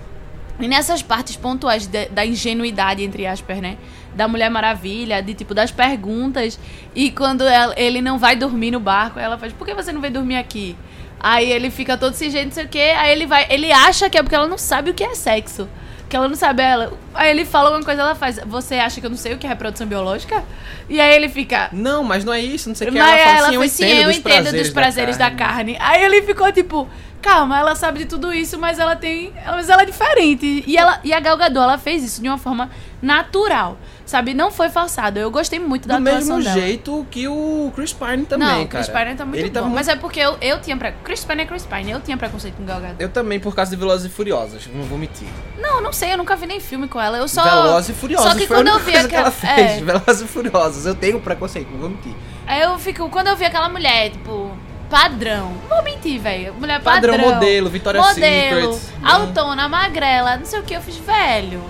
E 0.58 0.66
nessas 0.66 1.02
partes 1.02 1.36
pontuais 1.36 1.86
de- 1.86 2.06
da 2.08 2.24
ingenuidade, 2.24 3.04
entre 3.04 3.26
aspas, 3.26 3.58
né? 3.60 3.76
Da 4.16 4.26
Mulher 4.26 4.50
Maravilha, 4.50 5.22
de 5.22 5.34
tipo, 5.34 5.54
das 5.54 5.70
perguntas. 5.70 6.58
E 6.94 7.10
quando 7.10 7.42
ela- 7.46 7.74
ele 7.76 8.00
não 8.00 8.18
vai 8.18 8.34
dormir 8.34 8.70
no 8.70 8.80
barco, 8.80 9.18
ela 9.20 9.36
faz, 9.38 9.52
por 9.52 9.66
que 9.66 9.74
você 9.74 9.92
não 9.92 10.00
vai 10.00 10.10
dormir 10.10 10.36
aqui? 10.36 10.76
Aí 11.20 11.50
ele 11.50 11.70
fica 11.70 11.96
todo 11.96 12.14
sem 12.14 12.30
jeito, 12.30 12.46
não 12.46 12.52
sei 12.52 12.64
o 12.64 12.68
quê. 12.68 12.92
Aí 12.96 13.12
ele 13.12 13.26
vai. 13.26 13.46
Ele 13.50 13.70
acha 13.72 14.08
que 14.10 14.18
é 14.18 14.22
porque 14.22 14.34
ela 14.34 14.46
não 14.48 14.58
sabe 14.58 14.90
o 14.90 14.94
que 14.94 15.02
é 15.04 15.14
sexo. 15.14 15.68
Que 16.08 16.14
ela 16.14 16.28
não 16.28 16.36
sabe 16.36 16.62
ela. 16.62 16.92
Aí 17.14 17.30
ele 17.30 17.44
fala 17.44 17.68
alguma 17.70 17.84
coisa, 17.84 18.00
ela 18.02 18.14
faz. 18.14 18.38
Você 18.46 18.76
acha 18.76 19.00
que 19.00 19.06
eu 19.06 19.10
não 19.10 19.16
sei 19.16 19.34
o 19.34 19.38
que 19.38 19.46
é 19.46 19.48
reprodução 19.48 19.86
biológica? 19.88 20.44
E 20.88 21.00
aí 21.00 21.14
ele 21.16 21.28
fica. 21.28 21.68
Não, 21.72 22.04
mas 22.04 22.24
não 22.24 22.32
é 22.32 22.40
isso, 22.40 22.68
não 22.68 22.76
sei 22.76 22.88
o 22.88 22.92
que. 22.92 22.98
Mas 22.98 23.08
ela 23.08 23.18
fala 23.18 23.38
ela 23.38 23.46
assim, 23.48 23.54
eu 23.54 23.60
foi 23.60 23.68
sim, 23.68 23.84
entendo 23.84 23.98
eu 24.02 24.06
dos 24.08 24.16
entendo 24.18 24.32
prazeres, 24.32 24.66
dos 24.66 24.72
prazeres 24.72 25.16
da 25.16 25.30
carne. 25.32 25.76
Aí 25.80 26.04
ele 26.04 26.22
ficou 26.22 26.52
tipo, 26.52 26.88
calma, 27.20 27.58
ela 27.58 27.74
sabe 27.74 28.00
de 28.00 28.04
tudo 28.06 28.32
isso, 28.32 28.56
mas 28.56 28.78
ela 28.78 28.94
tem. 28.94 29.32
Mas 29.46 29.68
ela 29.68 29.82
é 29.82 29.86
diferente. 29.86 30.62
E, 30.64 30.76
ela, 30.76 31.00
e 31.02 31.12
a 31.12 31.18
Gal 31.18 31.36
Gadot, 31.36 31.58
ela 31.64 31.78
fez 31.78 32.04
isso 32.04 32.22
de 32.22 32.28
uma 32.28 32.38
forma 32.38 32.70
natural. 33.02 33.76
Sabe? 34.06 34.32
Não 34.34 34.52
foi 34.52 34.68
forçado. 34.70 35.18
Eu 35.18 35.30
gostei 35.32 35.58
muito 35.58 35.88
da 35.88 35.98
Do 35.98 36.08
atuação 36.08 36.36
mesmo 36.38 36.44
dela. 36.44 36.60
jeito 36.64 37.06
que 37.10 37.26
o 37.26 37.72
Chris 37.74 37.92
Pine 37.92 38.24
também, 38.24 38.46
não, 38.46 38.62
o 38.62 38.68
cara. 38.68 38.84
Chris 38.84 38.96
Pine 38.96 39.16
tá 39.16 39.24
muito 39.24 39.38
Ele 39.40 39.48
bom. 39.48 39.54
tava 39.54 39.68
Mas 39.68 39.88
é 39.88 39.96
porque 39.96 40.20
eu, 40.20 40.38
eu 40.40 40.60
tinha. 40.60 40.76
Pre... 40.76 40.92
Chris 41.02 41.24
Pine 41.24 41.42
é 41.42 41.44
Chris 41.44 41.66
Pine. 41.66 41.90
Eu 41.90 42.00
tinha 42.00 42.16
preconceito 42.16 42.54
com 42.54 42.64
Gal 42.64 42.80
Gadot. 42.80 42.96
Eu 43.02 43.08
também, 43.08 43.40
por 43.40 43.54
causa 43.54 43.72
de 43.72 43.76
Velozes 43.76 44.06
e 44.06 44.14
Furiosas, 44.14 44.62
não 44.72 44.84
vou 44.84 44.96
mentir. 44.96 45.26
Não, 45.58 45.80
não 45.82 45.92
sei, 45.92 46.12
eu 46.12 46.16
nunca 46.18 46.36
vi 46.36 46.46
nem 46.46 46.60
filme 46.60 46.86
com 46.86 47.00
ela. 47.00 47.18
Eu 47.18 47.26
só. 47.26 47.42
Velozes 47.42 47.90
e 47.90 47.92
Furiosas 47.94 48.32
Só 48.32 48.38
que 48.38 48.46
quando 48.46 48.68
eu 48.68 48.78
vi 48.78 48.92
coisa 48.92 49.08
que 49.08 49.14
ela 49.16 49.28
aquela. 49.28 49.54
fez. 49.56 49.72
É, 49.72 49.84
Velozes 49.84 50.20
e 50.22 50.26
Furiosas. 50.26 50.86
Eu 50.86 50.94
tenho 50.94 51.20
preconceito, 51.20 51.68
não 51.72 51.78
vou 51.80 51.90
mentir. 51.90 52.14
aí 52.46 52.62
eu 52.62 52.78
fico. 52.78 53.08
Quando 53.10 53.26
eu 53.26 53.34
vi 53.36 53.44
aquela 53.44 53.68
mulher, 53.68 54.10
tipo. 54.10 54.56
Padrão. 54.88 55.52
Não 55.68 55.76
vou 55.78 55.82
mentir, 55.82 56.20
velho. 56.20 56.54
Mulher 56.54 56.80
Padrão, 56.80 57.14
padrão. 57.16 57.34
modelo, 57.34 57.68
Victoria's 57.68 58.06
modelo, 58.06 58.72
Secret. 58.74 58.94
Autona, 59.02 59.68
magrela, 59.68 60.36
não 60.36 60.44
sei 60.46 60.60
o 60.60 60.62
que. 60.62 60.74
Eu 60.74 60.80
fiz, 60.80 60.94
velho. 60.96 61.60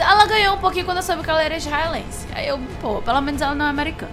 Ela 0.00 0.26
ganhou 0.26 0.54
um 0.54 0.58
pouquinho 0.58 0.84
quando 0.84 0.98
eu 0.98 1.02
soube 1.02 1.22
que 1.22 1.30
ela 1.30 1.42
era 1.42 1.56
israelense. 1.56 2.26
Aí 2.34 2.48
eu, 2.48 2.58
pô, 2.80 3.00
pelo 3.02 3.20
menos 3.20 3.40
ela 3.40 3.54
não 3.54 3.66
é 3.66 3.70
americana. 3.70 4.12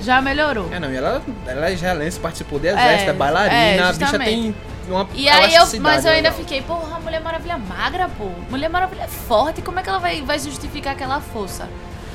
Já 0.00 0.20
melhorou. 0.20 0.68
É, 0.72 0.80
não, 0.80 0.92
e 0.92 0.96
ela, 0.96 1.22
ela 1.46 1.68
é 1.68 1.74
israelense, 1.74 2.18
participou 2.18 2.58
do 2.58 2.66
exército, 2.66 3.10
é, 3.10 3.12
É, 3.12 3.12
bailarina, 3.12 3.54
é, 3.54 3.82
a 3.82 3.92
bicha 3.92 4.18
tem 4.18 4.54
uma 4.88 5.08
E 5.14 5.28
aí 5.28 5.54
eu, 5.54 5.64
mas 5.80 6.04
eu 6.04 6.10
ainda 6.10 6.30
legal. 6.30 6.32
fiquei, 6.32 6.60
porra, 6.62 6.98
Mulher 6.98 7.20
Maravilha 7.20 7.56
magra, 7.56 8.10
pô. 8.18 8.28
Mulher 8.50 8.68
Maravilha 8.68 9.02
é 9.02 9.08
forte, 9.08 9.62
como 9.62 9.78
é 9.78 9.82
que 9.82 9.88
ela 9.88 9.98
vai, 9.98 10.20
vai 10.22 10.38
justificar 10.38 10.94
aquela 10.94 11.20
força? 11.20 11.68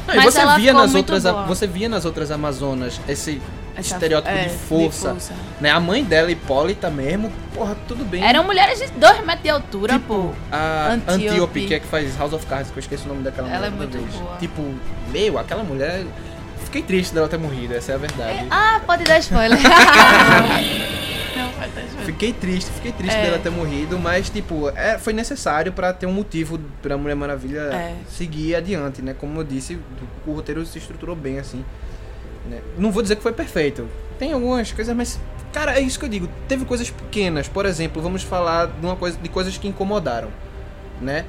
Não, 0.05 0.13
e 0.13 0.17
mas 0.17 0.33
você 0.33 0.39
ela 0.39 0.57
via 0.57 0.73
nas 0.73 0.93
outras, 0.95 1.23
boa. 1.23 1.43
você 1.43 1.67
via 1.67 1.89
nas 1.89 2.05
outras 2.05 2.31
Amazonas 2.31 2.99
esse 3.07 3.41
Essa- 3.77 3.95
estereótipo 3.95 4.33
é, 4.35 4.43
de, 4.45 4.49
de 4.49 4.55
força, 4.57 5.09
força. 5.11 5.33
né? 5.61 5.69
A 5.69 5.79
mãe 5.79 6.03
dela, 6.03 6.31
Hipólita 6.31 6.89
mesmo, 6.89 7.31
porra, 7.53 7.75
tudo 7.87 8.03
bem. 8.03 8.23
Eram 8.23 8.43
mulheres 8.43 8.79
de 8.79 8.87
2 8.87 9.19
metros 9.25 9.43
de 9.43 9.49
altura, 9.49 9.93
Tipo, 9.93 10.07
pô. 10.07 10.31
A 10.51 10.91
Antiope. 10.93 11.27
Antiope, 11.29 11.65
que 11.67 11.73
é 11.75 11.79
que 11.79 11.87
faz 11.87 12.17
House 12.17 12.33
of 12.33 12.45
Cards, 12.47 12.71
que 12.71 12.77
eu 12.77 12.81
esqueci 12.81 13.05
o 13.05 13.09
nome 13.09 13.21
daquela 13.23 13.47
Ela 13.49 13.69
mulher. 13.69 13.85
é 13.85 13.87
toda 13.87 13.97
muito 13.99 14.11
vez. 14.11 14.21
boa. 14.21 14.37
Tipo, 14.37 14.61
meu, 15.11 15.37
aquela 15.37 15.63
mulher. 15.63 16.03
Fiquei 16.65 16.81
triste 16.81 17.13
dela 17.13 17.29
ter 17.29 17.37
morrido, 17.37 17.73
essa 17.75 17.93
é 17.93 17.95
a 17.95 17.97
verdade. 17.97 18.45
Ah, 18.51 18.81
pode 18.85 19.03
dar 19.05 19.19
spoiler. 19.19 19.57
Fiquei 22.05 22.31
triste, 22.33 22.71
fiquei 22.71 22.91
triste 22.91 23.15
É. 23.15 23.23
dela 23.25 23.39
ter 23.39 23.49
morrido, 23.49 23.99
mas, 23.99 24.29
tipo, 24.29 24.69
é, 24.69 24.97
foi 24.97 25.11
necessário 25.13 25.71
pra 25.73 25.91
ter 25.93 26.05
um 26.05 26.11
motivo 26.13 26.59
pra 26.81 26.97
Mulher 26.97 27.15
Maravilha 27.15 27.59
É. 27.73 27.95
seguir 28.09 28.55
adiante, 28.55 29.01
né? 29.01 29.13
Como 29.17 29.39
eu 29.39 29.43
disse, 29.43 29.77
o 30.25 30.31
roteiro 30.33 30.65
se 30.65 30.77
estruturou 30.77 31.15
bem, 31.15 31.37
assim. 31.39 31.63
Né? 32.47 32.61
Não 32.77 32.91
vou 32.91 33.01
dizer 33.01 33.15
que 33.15 33.23
foi 33.23 33.33
perfeito. 33.33 33.87
Tem 34.17 34.33
algumas 34.33 34.71
coisas, 34.71 34.95
mas, 34.95 35.19
cara, 35.53 35.77
é 35.77 35.81
isso 35.81 35.99
que 35.99 36.05
eu 36.05 36.09
digo. 36.09 36.27
Teve 36.47 36.65
coisas 36.65 36.89
pequenas. 36.89 37.47
Por 37.47 37.65
exemplo, 37.65 38.01
vamos 38.01 38.23
falar 38.23 38.67
de, 38.67 38.85
uma 38.85 38.95
coisa, 38.95 39.17
de 39.21 39.29
coisas 39.29 39.57
que 39.57 39.67
incomodaram, 39.67 40.29
né? 41.01 41.25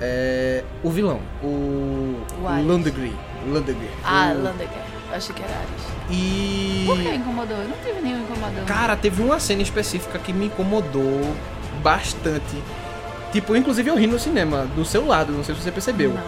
É, 0.00 0.64
o 0.82 0.90
vilão, 0.90 1.20
o 1.42 1.46
O. 1.46 2.62
Lundgren. 2.66 3.12
Lundgren. 3.46 3.76
Ah, 4.04 4.32
O- 4.36 4.42
Landecker. 4.42 4.82
Eu 5.10 5.16
achei 5.16 5.34
que 5.34 5.42
era 5.42 5.52
Ares. 5.52 5.84
E... 6.10 6.82
Por 6.86 6.98
que 6.98 7.08
incomodou? 7.14 7.56
Eu 7.56 7.68
não 7.68 7.76
tive 7.84 8.00
nenhum 8.00 8.22
incomodando. 8.22 8.66
Cara, 8.66 8.96
teve 8.96 9.22
uma 9.22 9.38
cena 9.38 9.62
específica 9.62 10.18
que 10.18 10.32
me 10.32 10.46
incomodou 10.46 11.20
bastante. 11.82 12.56
Tipo, 13.32 13.54
inclusive 13.54 13.88
eu 13.90 13.96
ri 13.96 14.06
no 14.08 14.18
cinema, 14.18 14.66
do 14.74 14.84
seu 14.84 15.06
lado, 15.06 15.32
não 15.32 15.44
sei 15.44 15.54
se 15.54 15.62
você 15.62 15.70
percebeu. 15.70 16.12
Não. 16.12 16.22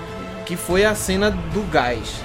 Que 0.45 0.57
foi 0.57 0.85
a 0.85 0.95
cena 0.95 1.31
do 1.31 1.69
gás. 1.71 2.21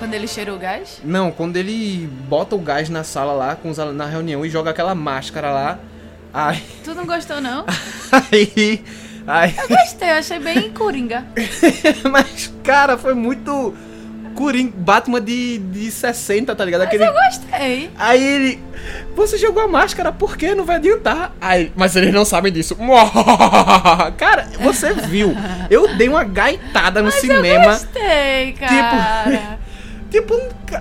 Quando 0.00 0.14
ele 0.14 0.26
cheirou 0.26 0.56
o 0.56 0.58
gás? 0.58 0.98
Não, 1.04 1.30
quando 1.30 1.58
ele 1.58 2.08
bota 2.26 2.56
o 2.56 2.58
gás 2.58 2.88
na 2.88 3.04
sala 3.04 3.34
lá, 3.34 3.54
com 3.54 3.68
os, 3.68 3.76
na 3.76 4.06
reunião, 4.06 4.46
e 4.46 4.48
joga 4.48 4.70
aquela 4.70 4.94
máscara 4.94 5.50
lá. 5.50 5.78
Aí. 6.32 6.62
Tu 6.82 6.94
não 6.94 7.04
gostou, 7.04 7.38
não? 7.38 7.66
Aí. 8.32 8.82
aí 9.26 9.54
Eu 9.58 9.68
gostei, 9.68 10.08
eu 10.08 10.14
achei 10.14 10.38
bem 10.38 10.72
coringa. 10.72 11.26
mas, 12.10 12.50
cara, 12.64 12.96
foi 12.96 13.12
muito 13.12 13.74
Coringa, 14.34 14.72
Batman 14.74 15.20
de, 15.20 15.58
de 15.58 15.90
60, 15.90 16.54
tá 16.54 16.64
ligado? 16.64 16.80
Aquele... 16.80 17.04
Eu 17.04 17.12
gostei. 17.12 17.90
Aí 17.98 18.22
ele. 18.22 18.62
Você 19.14 19.36
jogou 19.36 19.62
a 19.62 19.68
máscara, 19.68 20.10
por 20.10 20.34
quê? 20.36 20.54
Não 20.54 20.64
vai 20.64 20.76
adiantar. 20.76 21.34
Aí, 21.40 21.70
mas 21.76 21.94
eles 21.94 22.14
não 22.14 22.24
sabem 22.24 22.50
disso. 22.50 22.74
Cara, 24.16 24.48
você 24.60 24.94
viu. 24.94 25.36
Eu 25.68 25.94
dei 25.96 26.08
uma 26.08 26.24
gaitada 26.24 27.00
no 27.00 27.06
Mas 27.06 27.16
eu 27.16 27.20
cinema. 27.20 27.64
gostei, 27.66 28.52
cara. 28.52 29.28
Tipo, 29.36 29.59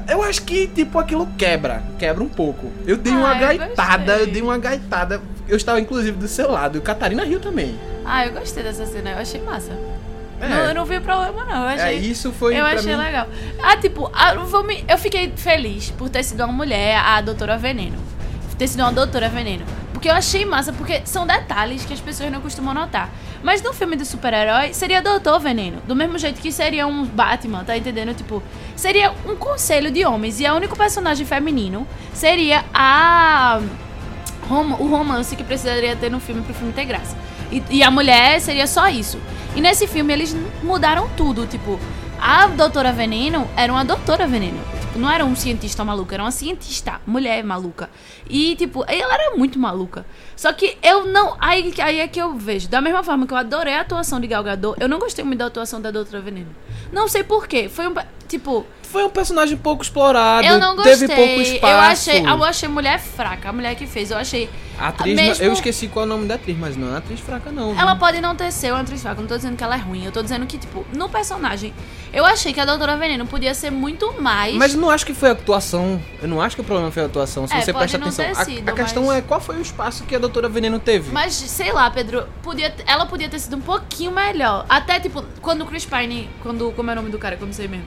eu 0.07 0.23
acho 0.23 0.41
que, 0.43 0.67
tipo, 0.67 0.97
aquilo 0.99 1.27
quebra. 1.37 1.83
Quebra 1.97 2.23
um 2.23 2.29
pouco. 2.29 2.71
Eu 2.85 2.97
dei 2.97 3.13
uma 3.13 3.31
Ah, 3.31 3.35
eu 3.35 3.39
gaitada, 3.57 4.11
eu 4.11 4.15
gostei. 4.17 4.33
dei 4.33 4.41
uma 4.41 4.57
gaitada. 4.57 5.21
Eu 5.47 5.57
estava, 5.57 5.79
inclusive, 5.79 6.17
do 6.17 6.27
seu 6.27 6.51
lado. 6.51 6.77
E 6.77 6.81
Catarina 6.81 7.23
riu 7.23 7.39
também. 7.39 7.77
Ah, 8.05 8.25
eu 8.25 8.33
gostei 8.33 8.63
dessa 8.63 8.85
cena, 8.85 9.11
eu 9.11 9.17
achei 9.19 9.41
massa. 9.41 9.71
É. 10.41 10.47
Não, 10.47 10.57
eu 10.57 10.73
não 10.73 10.85
vi 10.85 10.99
problema, 10.99 11.43
não. 11.45 11.63
Eu 11.63 11.69
É, 11.69 11.73
achei. 11.75 11.97
isso 11.97 12.31
foi 12.31 12.57
eu 12.57 12.65
achei 12.65 12.95
mim- 12.95 13.03
legal. 13.03 13.27
Ah, 13.61 13.75
tipo, 13.77 14.09
ah, 14.13 14.33
eu 14.87 14.97
fiquei 14.97 15.31
feliz 15.35 15.91
por 15.91 16.09
ter 16.09 16.23
sido 16.23 16.43
uma 16.43 16.53
mulher, 16.53 16.97
a 16.97 17.19
doutora 17.21 17.57
Veneno. 17.57 17.97
Ter 18.57 18.67
sido 18.67 18.81
uma 18.81 18.91
doutora 18.91 19.29
Veneno. 19.29 19.65
Porque 19.93 20.09
eu 20.09 20.13
achei 20.13 20.45
massa, 20.45 20.71
porque 20.73 21.01
são 21.05 21.25
detalhes 21.27 21.85
que 21.85 21.93
as 21.93 21.99
pessoas 21.99 22.31
não 22.31 22.39
costumam 22.41 22.73
notar. 22.73 23.09
Mas 23.43 23.61
no 23.61 23.73
filme 23.73 23.95
de 23.95 24.05
super-herói, 24.05 24.73
seria 24.73 25.01
Doutor 25.01 25.39
Veneno. 25.39 25.81
Do 25.87 25.95
mesmo 25.95 26.17
jeito 26.17 26.41
que 26.41 26.51
seria 26.51 26.85
um 26.85 27.05
Batman, 27.05 27.63
tá 27.63 27.77
entendendo? 27.77 28.13
Tipo, 28.13 28.43
seria 28.75 29.13
um 29.25 29.35
conselho 29.35 29.91
de 29.91 30.05
homens. 30.05 30.39
E 30.39 30.45
a 30.45 30.53
único 30.53 30.77
personagem 30.77 31.25
feminino 31.25 31.87
seria 32.13 32.65
a 32.73 33.61
o 34.79 34.87
romance 34.87 35.35
que 35.35 35.43
precisaria 35.43 35.95
ter 35.95 36.09
no 36.09 36.19
filme 36.19 36.41
pro 36.41 36.53
filme 36.53 36.73
ter 36.73 36.85
graça. 36.85 37.15
E, 37.51 37.63
e 37.69 37.83
a 37.83 37.91
mulher 37.91 38.39
seria 38.41 38.67
só 38.67 38.87
isso. 38.89 39.19
E 39.55 39.61
nesse 39.61 39.87
filme 39.87 40.13
eles 40.13 40.35
mudaram 40.61 41.09
tudo, 41.17 41.47
tipo, 41.47 41.79
a 42.19 42.47
doutora 42.47 42.91
Veneno 42.91 43.47
era 43.55 43.71
uma 43.71 43.83
doutora 43.83 44.27
Veneno. 44.27 44.59
Tipo, 44.81 44.99
não 44.99 45.09
era 45.09 45.23
um 45.23 45.35
cientista 45.35 45.83
maluco, 45.83 46.13
era 46.13 46.23
uma 46.23 46.31
cientista, 46.31 46.99
mulher 47.05 47.43
maluca. 47.43 47.89
E, 48.29 48.55
tipo, 48.55 48.83
ela 48.87 49.13
era 49.13 49.35
muito 49.35 49.57
maluca. 49.59 50.05
Só 50.35 50.51
que 50.51 50.77
eu 50.81 51.05
não. 51.05 51.35
Aí, 51.39 51.73
aí 51.79 51.99
é 51.99 52.07
que 52.07 52.19
eu 52.19 52.33
vejo. 52.33 52.67
Da 52.67 52.81
mesma 52.81 53.03
forma 53.03 53.25
que 53.25 53.33
eu 53.33 53.37
adorei 53.37 53.75
a 53.75 53.81
atuação 53.81 54.19
de 54.19 54.27
Gal 54.27 54.43
Gadot, 54.43 54.79
eu 54.81 54.89
não 54.89 54.99
gostei 54.99 55.23
muito 55.23 55.39
da 55.39 55.45
atuação 55.45 55.79
da 55.79 55.91
doutora 55.91 56.21
Veneno. 56.21 56.55
Não 56.91 57.07
sei 57.07 57.23
porquê. 57.23 57.69
Foi 57.69 57.87
um. 57.87 57.93
Tipo, 58.29 58.63
Foi 58.83 59.03
um 59.03 59.09
personagem 59.09 59.57
pouco 59.57 59.81
explorado. 59.83 60.45
eu 60.47 60.59
não 60.59 60.75
gostei. 60.75 60.95
Teve 61.07 61.15
pouco 61.15 61.41
espaço. 61.41 61.73
Eu 61.73 61.79
achei, 61.79 62.19
eu 62.25 62.43
achei 62.43 62.69
mulher 62.69 62.99
fraca, 62.99 63.49
a 63.49 63.53
mulher 63.53 63.75
que 63.75 63.85
fez. 63.87 64.11
Eu 64.11 64.17
achei. 64.17 64.47
A 64.79 64.87
atriz, 64.89 65.15
mesmo- 65.15 65.43
eu 65.43 65.51
esqueci 65.51 65.87
qual 65.89 66.03
é 66.03 66.05
o 66.05 66.09
nome 66.09 66.25
da 66.27 66.35
atriz, 66.35 66.57
mas 66.57 66.77
não 66.77 66.93
é 66.93 66.97
atriz 66.99 67.19
fraca, 67.19 67.51
não. 67.51 67.71
viu? 67.71 67.81
Ela 67.81 67.95
pode 67.95 68.21
não 68.21 68.33
ter 68.35 68.49
sido 68.51 68.71
uma 68.73 68.79
atriz 68.81 69.01
fraca, 69.01 69.17
eu 69.17 69.23
não 69.23 69.27
tô 69.27 69.35
dizendo 69.35 69.57
que 69.57 69.63
ela 69.63 69.75
é 69.75 69.77
ruim. 69.79 70.05
Eu 70.05 70.11
tô 70.11 70.21
dizendo 70.21 70.45
que, 70.45 70.57
tipo, 70.57 70.85
no 70.95 71.09
personagem, 71.09 71.73
eu 72.13 72.23
achei 72.25 72.53
que 72.53 72.59
a 72.59 72.65
Doutora 72.65 72.95
Veneno 72.95 73.25
podia 73.25 73.53
ser 73.53 73.71
muito 73.71 74.13
mais. 74.21 74.55
Mas 74.55 74.73
eu 74.73 74.79
não 74.79 74.89
acho 74.89 75.05
que 75.05 75.13
foi 75.13 75.29
a 75.29 75.31
atuação. 75.33 75.99
Eu 76.21 76.27
não 76.27 76.39
acho 76.41 76.55
que 76.55 76.61
o 76.61 76.65
problema 76.65 76.89
foi 76.91 77.03
a 77.03 77.05
atuação. 77.07 77.45
Se 77.47 77.53
É, 77.55 77.61
você 77.61 77.73
presta 77.73 77.97
atenção. 77.97 78.25
ter 78.25 78.31
A- 78.31 78.45
sido, 78.45 78.69
a, 78.69 78.73
questão 78.73 79.05
mas- 79.07 79.17
é 79.17 79.21
qual 79.21 79.41
foi 79.41 79.57
o 79.57 79.61
espaço 79.61 80.03
que 80.05 80.15
a 80.15 80.19
doutora 80.19 80.47
Veneno 80.47 80.79
teve. 80.79 81.11
Mas, 81.11 81.33
sei 81.33 81.71
lá, 81.73 81.89
Pedro, 81.91 82.25
podia, 82.41 82.73
ela 82.87 83.05
podia 83.05 83.27
ter 83.27 83.39
sido 83.39 83.57
um 83.57 83.61
pouquinho 83.61 84.11
melhor. 84.11 84.65
Até, 84.69 84.99
tipo, 84.99 85.23
quando 85.41 85.63
o 85.63 85.65
Chris 85.65 85.85
Pine. 85.85 86.29
Quando, 86.41 86.71
como 86.71 86.89
é 86.89 86.93
o 86.93 86.95
nome 86.95 87.09
do 87.09 87.17
cara 87.19 87.37
não 87.41 87.51
sei 87.53 87.67
mesmo? 87.67 87.85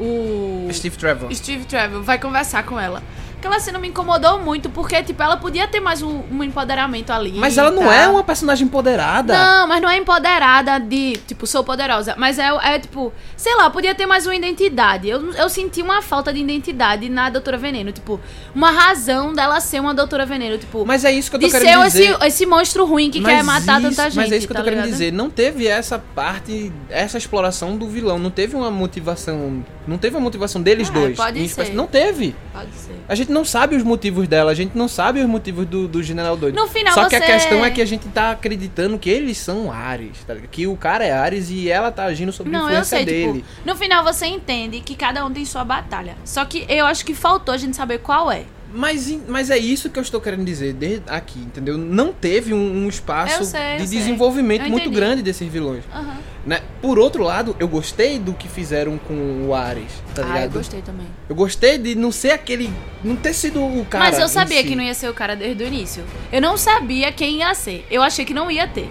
O. 0.00 0.68
Steve 0.72 0.96
Trevor. 0.96 1.34
Steve 1.34 1.64
Trevor 1.64 2.02
vai 2.02 2.18
conversar 2.18 2.64
com 2.64 2.78
ela. 2.78 3.02
Aquela 3.38 3.60
cena 3.60 3.78
me 3.78 3.86
incomodou 3.88 4.40
muito, 4.40 4.68
porque, 4.68 5.00
tipo, 5.02 5.22
ela 5.22 5.36
podia 5.36 5.68
ter 5.68 5.78
mais 5.78 6.02
um, 6.02 6.22
um 6.30 6.42
empoderamento 6.42 7.10
ali. 7.12 7.30
Mas 7.32 7.56
ela 7.56 7.70
não 7.70 7.84
tá? 7.84 7.94
é 7.94 8.08
uma 8.08 8.24
personagem 8.24 8.66
empoderada. 8.66 9.32
Não, 9.32 9.68
mas 9.68 9.80
não 9.80 9.88
é 9.88 9.96
empoderada 9.96 10.78
de, 10.80 11.12
tipo, 11.26 11.46
sou 11.46 11.62
poderosa. 11.62 12.14
Mas 12.18 12.36
é, 12.38 12.48
é 12.64 12.78
tipo, 12.80 13.12
sei 13.36 13.54
lá, 13.54 13.70
podia 13.70 13.94
ter 13.94 14.06
mais 14.06 14.26
uma 14.26 14.34
identidade. 14.34 15.08
Eu, 15.08 15.32
eu 15.34 15.48
senti 15.48 15.80
uma 15.80 16.02
falta 16.02 16.32
de 16.32 16.40
identidade 16.40 17.08
na 17.08 17.30
Doutora 17.30 17.56
Veneno. 17.56 17.92
Tipo, 17.92 18.20
uma 18.52 18.72
razão 18.72 19.32
dela 19.32 19.60
ser 19.60 19.80
uma 19.80 19.94
Doutora 19.94 20.26
Veneno. 20.26 20.58
Tipo, 20.58 20.84
Mas 20.84 21.04
é 21.04 21.12
isso 21.12 21.30
que 21.30 21.36
eu 21.36 21.40
tô 21.40 21.46
de 21.46 21.52
querendo 21.52 21.82
ser 21.82 21.86
dizer. 21.90 22.14
esse, 22.16 22.26
esse 22.26 22.46
monstro 22.46 22.84
ruim 22.84 23.08
que 23.08 23.20
Mas 23.20 23.36
quer 23.36 23.44
matar 23.44 23.80
isso- 23.80 23.90
tanta 23.90 24.10
gente. 24.10 24.16
Mas 24.16 24.32
é 24.32 24.36
isso 24.36 24.46
que 24.48 24.52
eu 24.52 24.56
tô 24.56 24.62
tá 24.62 24.64
querendo 24.64 24.80
ligado? 24.84 24.92
dizer. 24.98 25.12
Não 25.12 25.30
teve 25.30 25.66
essa 25.68 25.96
parte, 25.98 26.72
essa 26.90 27.16
exploração 27.16 27.76
do 27.76 27.86
vilão. 27.88 28.18
Não 28.18 28.30
teve 28.30 28.56
uma 28.56 28.70
motivação. 28.70 29.64
Não 29.86 29.96
teve 29.96 30.16
uma 30.16 30.22
motivação 30.22 30.60
deles 30.60 30.88
Ah, 30.88 30.92
dois. 30.92 31.16
pode 31.16 31.48
ser. 31.48 31.72
Não 31.72 31.86
teve. 31.86 32.34
Pode 32.52 32.72
ser. 32.74 32.87
A 33.08 33.14
gente 33.14 33.32
não 33.32 33.44
sabe 33.44 33.74
os 33.74 33.82
motivos 33.82 34.28
dela, 34.28 34.50
a 34.50 34.54
gente 34.54 34.76
não 34.76 34.86
sabe 34.86 35.20
os 35.20 35.26
motivos 35.26 35.64
do, 35.66 35.88
do 35.88 36.02
General 36.02 36.36
Doido. 36.36 36.54
No 36.54 36.68
final 36.68 36.92
Só 36.92 37.08
que 37.08 37.16
a 37.16 37.20
você- 37.20 37.26
questão 37.26 37.64
é 37.64 37.70
que 37.70 37.80
a 37.80 37.86
gente 37.86 38.06
tá 38.08 38.32
acreditando 38.32 38.98
que 38.98 39.08
eles 39.08 39.38
são 39.38 39.72
Ares, 39.72 40.18
tá 40.26 40.34
ligado? 40.34 40.50
Que 40.50 40.66
o 40.66 40.76
cara 40.76 41.04
é 41.06 41.12
Ares 41.12 41.48
e 41.50 41.70
ela 41.70 41.90
tá 41.90 42.04
agindo 42.04 42.30
sob 42.32 42.50
Não, 42.50 42.60
eu 42.60 42.66
influência 42.66 42.98
sei, 42.98 43.06
dele. 43.06 43.32
tipo, 43.42 43.46
no 43.64 43.74
final 43.76 44.04
você 44.04 44.26
entende 44.26 44.80
que 44.80 44.94
cada 44.94 45.24
um 45.24 45.32
tem 45.32 45.44
sua 45.46 45.64
batalha. 45.64 46.16
Só 46.24 46.44
que 46.44 46.66
eu 46.68 46.84
acho 46.84 47.04
que 47.04 47.14
faltou 47.14 47.54
a 47.54 47.56
gente 47.58 47.74
saber 47.76 47.98
qual 48.00 48.30
é. 48.30 48.42
Mas, 48.72 49.10
mas 49.26 49.50
é 49.50 49.56
isso 49.56 49.88
que 49.88 49.98
eu 49.98 50.02
estou 50.02 50.20
querendo 50.20 50.44
dizer 50.44 50.74
desde 50.74 51.02
aqui, 51.08 51.38
entendeu? 51.38 51.78
Não 51.78 52.12
teve 52.12 52.52
um, 52.52 52.84
um 52.84 52.88
espaço 52.88 53.44
sei, 53.44 53.78
de 53.78 53.86
desenvolvimento 53.86 54.68
muito 54.68 54.90
grande 54.90 55.22
desses 55.22 55.50
vilões. 55.50 55.84
Aham. 55.92 56.16
Né? 56.46 56.60
Por 56.80 56.98
outro 56.98 57.22
lado, 57.22 57.56
eu 57.58 57.68
gostei 57.68 58.18
do 58.18 58.32
que 58.32 58.48
fizeram 58.48 58.96
com 58.98 59.46
o 59.46 59.54
Ares, 59.54 59.90
tá 60.14 60.22
ligado? 60.22 60.38
ah, 60.38 60.44
eu 60.44 60.50
gostei 60.50 60.82
também. 60.82 61.06
Eu 61.28 61.34
gostei 61.34 61.78
de 61.78 61.94
não 61.94 62.10
ser 62.12 62.30
aquele. 62.30 62.70
Não 63.02 63.16
ter 63.16 63.34
sido 63.34 63.62
o 63.62 63.84
cara. 63.84 64.04
Mas 64.04 64.18
eu 64.18 64.28
sabia 64.28 64.62
si. 64.62 64.68
que 64.68 64.76
não 64.76 64.82
ia 64.82 64.94
ser 64.94 65.08
o 65.08 65.14
cara 65.14 65.34
desde 65.36 65.62
o 65.62 65.66
início. 65.66 66.04
Eu 66.32 66.40
não 66.40 66.56
sabia 66.56 67.12
quem 67.12 67.38
ia 67.38 67.54
ser. 67.54 67.86
Eu 67.90 68.02
achei 68.02 68.24
que 68.24 68.32
não 68.32 68.50
ia 68.50 68.66
ter. 68.66 68.88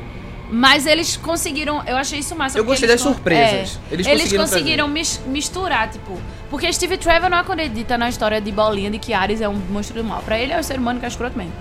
Mas 0.50 0.86
eles 0.86 1.18
conseguiram. 1.18 1.84
Eu 1.86 1.98
achei 1.98 2.20
isso 2.20 2.36
massa. 2.36 2.58
Eu 2.58 2.64
gostei 2.64 2.88
eles 2.90 3.02
das 3.02 3.12
surpresas. 3.12 3.80
É, 3.92 3.94
Eles 3.94 4.08
eles, 4.08 4.24
conseguiram 4.24 4.44
conseguiram 4.46 4.88
mis- 4.88 5.22
misturar, 5.28 5.90
tipo. 5.90 6.18
Porque 6.50 6.72
Steve 6.72 6.98
Trevor 6.98 7.30
não 7.30 7.38
acredita 7.40 7.98
na 7.98 8.08
história 8.08 8.40
de 8.40 8.52
bolinha 8.52 8.90
de 8.90 9.00
que 9.00 9.14
Ares 9.14 9.42
é 9.42 9.50
um 9.50 9.56
monstro 9.70 10.02
do 10.02 10.04
mal. 10.04 10.22
Pra 10.22 10.40
ele 10.40 10.54
é 10.54 10.60
o 10.60 10.64
ser 10.64 10.80
humano 10.80 11.00
que 11.00 11.06
é 11.06 11.10
escroto 11.10 11.38
mesmo. 11.38 11.54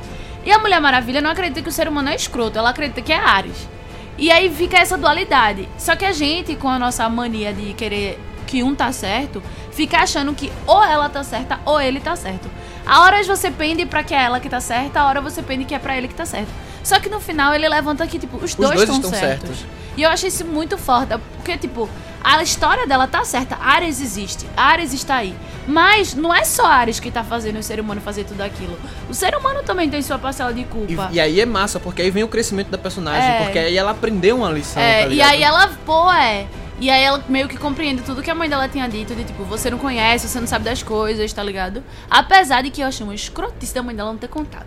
E 0.44 0.52
a 0.52 0.58
Mulher 0.58 0.80
Maravilha 0.80 1.20
não 1.20 1.30
acredita 1.30 1.60
que 1.60 1.68
o 1.68 1.72
ser 1.72 1.88
humano 1.88 2.08
é 2.08 2.14
escroto. 2.14 2.58
Ela 2.58 2.70
acredita 2.70 3.02
que 3.02 3.12
é 3.12 3.18
Ares. 3.18 3.68
E 4.16 4.30
aí 4.30 4.48
fica 4.48 4.78
essa 4.78 4.96
dualidade. 4.96 5.68
Só 5.76 5.96
que 5.96 6.04
a 6.04 6.12
gente, 6.12 6.54
com 6.54 6.68
a 6.68 6.78
nossa 6.78 7.08
mania 7.08 7.52
de 7.52 7.72
querer 7.74 8.18
que 8.46 8.62
um 8.62 8.74
tá 8.74 8.92
certo, 8.92 9.42
fica 9.72 9.98
achando 9.98 10.32
que 10.32 10.52
ou 10.66 10.82
ela 10.82 11.08
tá 11.08 11.24
certa 11.24 11.58
ou 11.64 11.80
ele 11.80 11.98
tá 11.98 12.14
certo. 12.14 12.48
A 12.86 13.02
hora 13.02 13.22
você 13.24 13.50
pende 13.50 13.84
pra 13.84 14.04
que 14.04 14.14
é 14.14 14.22
ela 14.22 14.38
que 14.38 14.48
tá 14.48 14.60
certa, 14.60 15.00
a 15.00 15.06
hora 15.08 15.20
você 15.20 15.42
pende 15.42 15.64
que 15.64 15.74
é 15.74 15.78
pra 15.78 15.96
ele 15.96 16.06
que 16.06 16.14
tá 16.14 16.24
certo. 16.24 16.48
Só 16.84 17.00
que 17.00 17.08
no 17.08 17.18
final 17.18 17.52
ele 17.52 17.68
levanta 17.68 18.06
que, 18.06 18.16
tipo, 18.16 18.36
os, 18.36 18.54
dois, 18.54 18.70
dois 18.70 18.82
estão 18.82 18.96
estão 18.96 19.10
certos. 19.10 19.58
certos. 19.58 19.66
E 19.96 20.02
eu 20.02 20.08
achei 20.08 20.28
isso 20.28 20.44
muito 20.44 20.78
forte, 20.78 21.18
porque, 21.36 21.56
tipo, 21.58 21.88
a 22.34 22.42
história 22.42 22.86
dela 22.88 23.06
tá 23.06 23.24
certa. 23.24 23.56
Ares 23.60 24.00
existe, 24.00 24.46
Ares 24.56 24.92
está 24.92 25.14
aí. 25.16 25.32
Mas 25.66 26.12
não 26.14 26.34
é 26.34 26.44
só 26.44 26.66
Ares 26.66 26.98
que 26.98 27.08
tá 27.08 27.22
fazendo 27.22 27.58
o 27.58 27.62
ser 27.62 27.78
humano 27.78 28.00
fazer 28.00 28.24
tudo 28.24 28.40
aquilo. 28.40 28.76
O 29.08 29.14
ser 29.14 29.34
humano 29.36 29.62
também 29.62 29.88
tem 29.88 30.02
sua 30.02 30.18
parcela 30.18 30.52
de 30.52 30.64
culpa. 30.64 31.08
E, 31.12 31.16
e 31.16 31.20
aí 31.20 31.40
é 31.40 31.46
massa, 31.46 31.78
porque 31.78 32.02
aí 32.02 32.10
vem 32.10 32.24
o 32.24 32.28
crescimento 32.28 32.68
da 32.68 32.76
personagem, 32.76 33.30
É. 33.30 33.42
porque 33.44 33.58
aí 33.58 33.76
ela 33.76 33.92
aprendeu 33.92 34.38
uma 34.38 34.50
lição. 34.50 34.82
É, 34.82 35.04
tá 35.04 35.08
e 35.08 35.22
aí 35.22 35.40
ela, 35.42 35.68
pô, 35.86 36.12
é. 36.12 36.46
E 36.80 36.90
aí 36.90 37.02
ela 37.04 37.24
meio 37.28 37.48
que 37.48 37.56
compreende 37.56 38.02
tudo 38.02 38.22
que 38.22 38.30
a 38.30 38.34
mãe 38.34 38.48
dela 38.48 38.68
tinha 38.68 38.88
dito, 38.88 39.14
de 39.14 39.22
tipo, 39.24 39.44
você 39.44 39.70
não 39.70 39.78
conhece, 39.78 40.28
você 40.28 40.40
não 40.40 40.46
sabe 40.48 40.64
das 40.64 40.82
coisas, 40.82 41.32
tá 41.32 41.42
ligado? 41.44 41.82
Apesar 42.10 42.62
de 42.62 42.70
que 42.70 42.80
eu 42.82 42.88
achei 42.88 43.04
uma 43.04 43.14
escrotice 43.14 43.72
da 43.72 43.82
mãe 43.82 43.94
dela 43.94 44.10
não 44.10 44.18
ter 44.18 44.28
contado. 44.28 44.66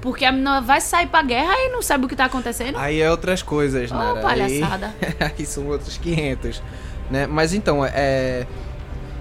Porque 0.00 0.24
a 0.24 0.32
menina 0.32 0.60
vai 0.60 0.80
sair 0.82 1.06
pra 1.06 1.22
guerra 1.22 1.54
e 1.56 1.70
não 1.70 1.80
sabe 1.80 2.04
o 2.04 2.08
que 2.08 2.16
tá 2.16 2.26
acontecendo. 2.26 2.76
Aí 2.76 3.00
é 3.00 3.10
outras 3.10 3.42
coisas, 3.42 3.90
né? 3.90 4.14
palhaçada. 4.20 4.94
Aí, 5.00 5.32
aí 5.38 5.46
são 5.46 5.66
outros 5.68 5.96
500, 5.96 6.62
né? 7.10 7.26
Mas 7.26 7.54
então, 7.54 7.84
é... 7.84 8.46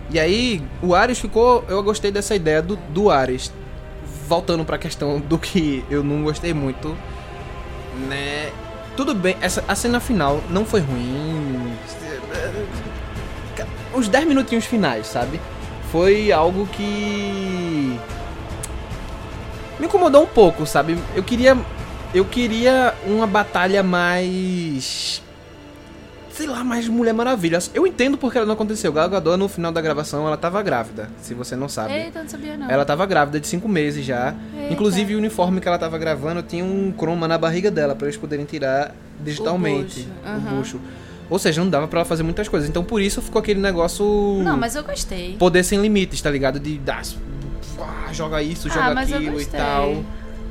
E 0.09 0.19
aí, 0.19 0.61
o 0.81 0.93
Ares 0.93 1.19
ficou... 1.19 1.63
Eu 1.67 1.81
gostei 1.81 2.11
dessa 2.11 2.35
ideia 2.35 2.61
do, 2.61 2.75
do 2.75 3.09
Ares. 3.09 3.51
Voltando 4.27 4.63
pra 4.63 4.77
questão 4.77 5.19
do 5.19 5.37
que 5.37 5.83
eu 5.89 6.03
não 6.03 6.23
gostei 6.23 6.53
muito, 6.53 6.95
né? 8.07 8.51
Tudo 8.95 9.13
bem, 9.15 9.35
essa, 9.41 9.63
a 9.67 9.75
cena 9.75 9.99
final 9.99 10.39
não 10.49 10.65
foi 10.65 10.79
ruim. 10.79 11.73
Os 13.93 14.07
10 14.07 14.27
minutinhos 14.27 14.65
finais, 14.65 15.07
sabe? 15.07 15.41
Foi 15.91 16.31
algo 16.31 16.67
que 16.67 17.99
me 19.79 19.85
incomodou 19.85 20.23
um 20.23 20.27
pouco, 20.27 20.65
sabe? 20.65 20.97
Eu 21.15 21.23
queria 21.23 21.57
eu 22.13 22.23
queria 22.23 22.93
uma 23.05 23.25
batalha 23.25 23.81
mais 23.81 25.21
sei 26.33 26.47
lá, 26.47 26.63
mais 26.63 26.87
Mulher 26.87 27.13
Maravilha. 27.13 27.59
Eu 27.73 27.85
entendo 27.85 28.17
porque 28.17 28.37
ela 28.37 28.47
não 28.47 28.55
aconteceu. 28.55 28.91
Gal 28.91 29.07
Gadot 29.09 29.37
no 29.37 29.47
final 29.47 29.71
da 29.71 29.79
gravação 29.79 30.25
ela 30.27 30.35
tava 30.35 30.61
grávida, 30.61 31.09
se 31.21 31.33
você 31.33 31.55
não 31.55 31.69
sabe. 31.69 31.93
Eita, 31.93 32.21
não 32.21 32.29
sabia 32.29 32.57
não. 32.57 32.69
Ela 32.69 32.83
tava 32.83 33.05
grávida 33.05 33.39
de 33.39 33.47
cinco 33.47 33.69
meses 33.69 34.03
já. 34.05 34.35
Eita. 34.55 34.73
Inclusive 34.73 35.15
o 35.15 35.17
uniforme 35.17 35.61
que 35.61 35.67
ela 35.67 35.77
tava 35.77 35.97
gravando 35.97 36.41
tinha 36.41 36.65
um 36.65 36.91
croma 36.91 37.27
na 37.27 37.37
barriga 37.37 37.69
dela 37.69 37.95
pra 37.95 38.07
eles 38.07 38.17
poderem 38.17 38.45
tirar 38.45 38.95
digitalmente 39.23 40.01
bucho, 40.01 40.37
o 40.37 40.55
bucho. 40.55 40.81
Ou 41.29 41.39
seja, 41.39 41.61
não 41.61 41.69
dava 41.69 41.87
pra 41.87 41.99
ela 41.99 42.05
fazer 42.05 42.23
muitas 42.23 42.47
coisas. 42.47 42.67
Então 42.67 42.83
por 42.83 43.01
isso 43.01 43.21
ficou 43.21 43.39
aquele 43.39 43.59
negócio 43.59 44.41
Não, 44.43 44.57
mas 44.57 44.75
eu 44.75 44.83
gostei. 44.83 45.35
poder 45.37 45.63
sem 45.63 45.79
limites, 45.81 46.21
tá 46.21 46.29
ligado? 46.29 46.59
De 46.59 46.77
dar 46.77 47.03
ah, 47.79 48.13
joga 48.13 48.41
isso, 48.41 48.67
Ah, 48.69 48.71
joga 48.71 49.01
aquilo 49.01 49.41
e 49.41 49.45
tal. 49.45 50.03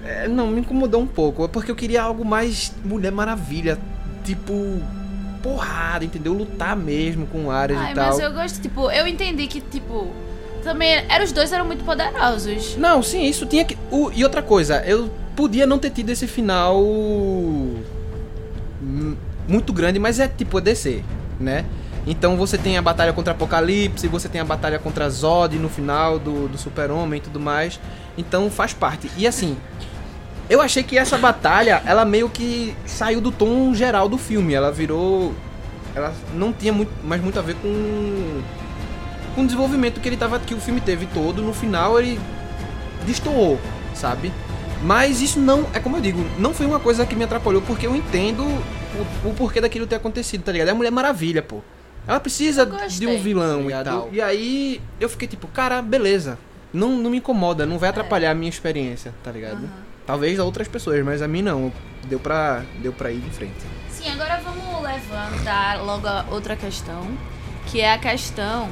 É, 0.05 0.27
não, 0.29 0.49
me 0.49 0.61
incomodou 0.61 1.01
um 1.01 1.07
pouco. 1.07 1.45
É 1.45 1.49
porque 1.49 1.71
eu 1.71 1.77
queria 1.77 2.03
algo 2.03 2.25
mais 2.25 2.73
Mulher 2.85 3.13
Maravilha. 3.13 3.79
Tipo. 4.25 4.81
Porrada, 5.43 6.05
entendeu? 6.05 6.33
Lutar 6.33 6.77
mesmo 6.77 7.27
com 7.27 7.51
áreas 7.51 7.81
Ai, 7.81 7.93
e 7.93 7.95
tal. 7.95 8.07
mas 8.09 8.19
eu 8.21 8.33
gosto, 8.33 8.61
tipo, 8.61 8.91
eu 8.91 9.07
entendi 9.07 9.47
que, 9.47 9.61
tipo, 9.61 10.09
também 10.63 10.91
era, 11.09 11.25
os 11.25 11.33
dois 11.33 11.53
eram 11.53 11.65
muito 11.65 11.85
poderosos. 11.85 12.77
Não, 12.77 13.03
sim, 13.03 13.25
isso 13.25 13.45
tinha 13.47 13.65
que. 13.65 13.77
o- 13.91 14.11
e 14.15 14.23
outra 14.25 14.43
coisa, 14.43 14.83
eu 14.87 15.11
podia 15.35 15.67
não 15.67 15.79
ter 15.79 15.91
tido 15.91 16.11
esse 16.11 16.27
final. 16.27 16.81
muito 19.49 19.73
grande, 19.73 19.99
mas 19.99 20.19
é 20.21 20.29
tipo 20.29 20.61
DC, 20.61 21.03
né? 21.39 21.65
Então 22.07 22.37
você 22.37 22.59
tem 22.59 22.77
a 22.79 22.83
batalha 22.83 23.13
contra 23.13 23.33
Apocalipse, 23.33 24.09
você 24.09 24.29
tem 24.29 24.41
a 24.41 24.45
batalha 24.45 24.79
contra 24.79 25.09
Zod 25.09 25.57
no 25.59 25.69
final 25.69 26.19
do, 26.19 26.49
do 26.49 26.59
Super-Homem 26.59 27.19
e 27.19 27.21
tudo 27.21 27.39
mais. 27.39 27.79
Então 28.19 28.51
faz 28.51 28.73
parte. 28.73 29.09
E 29.17 29.27
assim, 29.27 29.57
eu 30.49 30.61
achei 30.61 30.83
que 30.83 30.99
essa 30.99 31.17
batalha, 31.17 31.83
ela 31.87 32.05
meio 32.05 32.29
que 32.29 32.75
saiu 32.87 33.21
do 33.21 33.31
tom 33.31 33.75
geral 33.75 34.09
do 34.09 34.19
filme. 34.19 34.55
Ela 34.55 34.71
virou. 34.71 35.35
Ela 35.95 36.13
não 36.35 36.53
tinha 36.53 36.73
muito, 36.73 36.91
mais 37.05 37.23
muito 37.23 37.39
a 37.39 37.43
ver 37.43 37.55
com. 37.57 38.43
Com 39.35 39.43
o 39.43 39.45
desenvolvimento 39.45 40.01
que 40.01 40.09
ele 40.09 40.17
tava. 40.17 40.39
que 40.39 40.55
o 40.55 40.61
filme 40.61 40.81
teve 40.81 41.07
todo. 41.07 41.43
No 41.43 41.55
final 41.55 41.99
ele 41.99 42.21
destoou, 43.07 43.59
sabe? 43.95 44.33
Mas 44.83 45.23
isso 45.23 45.39
não, 45.39 45.65
é 45.73 45.79
como 45.79 45.97
eu 45.97 46.01
digo, 46.01 46.25
não 46.39 46.53
foi 46.53 46.67
uma 46.67 46.81
coisa 46.81 47.07
que 47.07 47.15
me 47.15 47.23
atrapalhou, 47.23 47.63
porque 47.63 47.87
eu 47.87 47.95
entendo 47.95 48.43
o, 48.43 49.29
o 49.29 49.35
porquê 49.35 49.61
daquilo 49.61 49.87
ter 49.87 49.95
acontecido, 49.95 50.43
tá 50.43 50.51
ligado? 50.51 50.69
É 50.69 50.71
a 50.73 50.75
Mulher 50.75 50.91
Maravilha, 50.91 51.41
pô. 51.41 51.61
Ela 52.07 52.19
precisa 52.19 52.67
de 52.67 53.07
um 53.07 53.17
vilão 53.21 53.71
e 53.71 53.85
tal. 53.85 54.09
E 54.13 54.21
aí 54.21 54.81
eu 54.99 55.09
fiquei 55.09 55.29
tipo, 55.29 55.47
cara, 55.47 55.81
beleza. 55.81 56.37
Não, 56.73 56.89
não 56.97 57.11
me 57.11 57.19
incomoda, 57.19 57.65
não 57.65 57.79
vai 57.79 57.91
atrapalhar 57.91 58.33
a 58.33 58.35
minha 58.35 58.49
experiência, 58.49 59.15
tá 59.23 59.31
ligado? 59.31 59.69
Talvez 60.07 60.39
a 60.39 60.45
outras 60.45 60.69
pessoas, 60.69 61.05
mas 61.05 61.23
a 61.23 61.29
mim 61.29 61.43
não. 61.43 61.73
Deu 62.05 62.19
pra, 62.19 62.63
deu 62.81 62.93
pra 62.93 63.13
ir 63.13 63.21
de 63.21 63.31
frente. 63.31 63.55
Sim, 63.89 64.11
agora 64.11 64.41
vamos 64.41 64.83
levantar 64.83 65.81
logo 65.83 66.09
outra 66.33 66.57
questão, 66.57 67.07
que 67.67 67.81
é 67.81 67.93
a 67.93 67.99
questão 67.99 68.69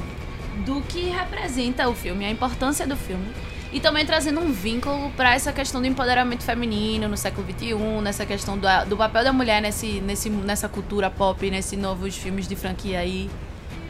do 0.65 0.81
que 0.81 1.09
representa 1.09 1.87
o 1.87 1.95
filme, 1.95 2.25
a 2.25 2.29
importância 2.29 2.85
do 2.85 2.97
filme. 2.97 3.25
E 3.71 3.79
também 3.79 4.05
trazendo 4.05 4.41
um 4.41 4.51
vínculo 4.51 5.09
pra 5.11 5.33
essa 5.33 5.53
questão 5.53 5.79
do 5.79 5.87
empoderamento 5.87 6.43
feminino 6.43 7.07
no 7.07 7.15
século 7.15 7.47
XXI, 7.49 7.73
nessa 8.01 8.25
questão 8.25 8.57
do, 8.57 8.67
do 8.89 8.97
papel 8.97 9.23
da 9.23 9.31
mulher 9.31 9.61
nesse, 9.61 10.01
nesse, 10.01 10.29
nessa 10.29 10.67
cultura 10.67 11.09
pop, 11.09 11.49
nesses 11.49 11.79
novos 11.79 12.17
filmes 12.17 12.49
de 12.49 12.55
franquia 12.57 12.99
aí 12.99 13.29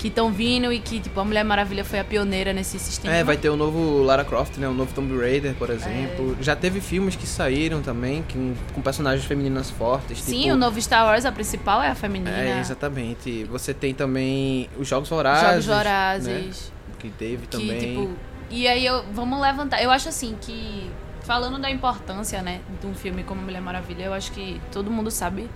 que 0.01 0.07
estão 0.07 0.31
vindo 0.31 0.73
e 0.73 0.79
que, 0.79 0.99
tipo, 0.99 1.19
a 1.19 1.23
Mulher 1.23 1.45
Maravilha 1.45 1.85
foi 1.85 1.99
a 1.99 2.03
pioneira 2.03 2.51
nesse 2.51 2.79
sistema. 2.79 3.13
É, 3.13 3.23
vai 3.23 3.37
ter 3.37 3.49
o 3.49 3.55
novo 3.55 4.01
Lara 4.01 4.25
Croft, 4.25 4.57
né? 4.57 4.67
O 4.67 4.73
novo 4.73 4.91
Tomb 4.95 5.15
Raider, 5.15 5.53
por 5.53 5.69
exemplo. 5.69 6.35
É. 6.39 6.43
Já 6.43 6.55
teve 6.55 6.81
filmes 6.81 7.15
que 7.15 7.27
saíram 7.27 7.83
também, 7.83 8.23
que, 8.23 8.55
com 8.73 8.81
personagens 8.81 9.23
femininas 9.23 9.69
fortes. 9.69 10.19
Sim, 10.19 10.41
tipo, 10.41 10.53
o 10.53 10.57
novo 10.57 10.81
Star 10.81 11.05
Wars, 11.05 11.23
a 11.23 11.31
principal 11.31 11.83
é 11.83 11.89
a 11.89 11.93
feminina. 11.93 12.35
É, 12.35 12.59
exatamente. 12.59 13.43
Você 13.43 13.75
tem 13.75 13.93
também 13.93 14.67
os 14.75 14.87
Jogos 14.87 15.07
Vorazes. 15.07 15.63
Jogos 15.63 15.67
né? 15.67 15.77
Vorazes. 15.77 16.73
Que 16.97 17.09
teve 17.11 17.45
que, 17.45 17.57
também. 17.59 17.79
tipo, 17.79 18.09
e 18.49 18.67
aí 18.67 18.83
eu, 18.83 19.05
vamos 19.13 19.39
levantar. 19.39 19.83
Eu 19.83 19.91
acho 19.91 20.09
assim 20.09 20.35
que 20.41 20.89
falando 21.23 21.59
da 21.59 21.69
importância, 21.69 22.41
né, 22.41 22.61
de 22.81 22.87
um 22.87 22.95
filme 22.95 23.23
como 23.23 23.39
Mulher 23.39 23.61
Maravilha, 23.61 24.05
eu 24.05 24.13
acho 24.13 24.31
que 24.31 24.59
todo 24.71 24.89
mundo 24.89 25.11
sabe 25.11 25.47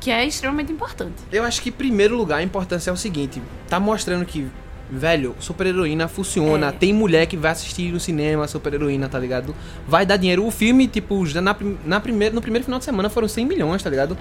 que 0.00 0.10
é 0.10 0.24
extremamente 0.24 0.72
importante. 0.72 1.14
Eu 1.30 1.44
acho 1.44 1.60
que, 1.60 1.68
em 1.68 1.72
primeiro 1.72 2.16
lugar, 2.16 2.38
a 2.38 2.42
importância 2.42 2.90
é 2.90 2.92
o 2.92 2.96
seguinte: 2.96 3.40
tá 3.68 3.78
mostrando 3.78 4.24
que, 4.24 4.48
velho, 4.90 5.36
super-heroína 5.38 6.08
funciona. 6.08 6.68
É. 6.68 6.72
Tem 6.72 6.92
mulher 6.92 7.26
que 7.26 7.36
vai 7.36 7.52
assistir 7.52 7.92
no 7.92 8.00
cinema 8.00 8.48
super-heroína, 8.48 9.08
tá 9.08 9.18
ligado? 9.18 9.54
Vai 9.86 10.06
dar 10.06 10.16
dinheiro. 10.16 10.46
O 10.46 10.50
filme, 10.50 10.88
tipo, 10.88 11.24
já 11.26 11.40
na, 11.40 11.54
na 11.84 12.00
primeira, 12.00 12.34
no 12.34 12.40
primeiro 12.40 12.64
final 12.64 12.78
de 12.78 12.84
semana 12.84 13.10
foram 13.10 13.28
100 13.28 13.46
milhões, 13.46 13.82
tá 13.82 13.90
ligado? 13.90 14.16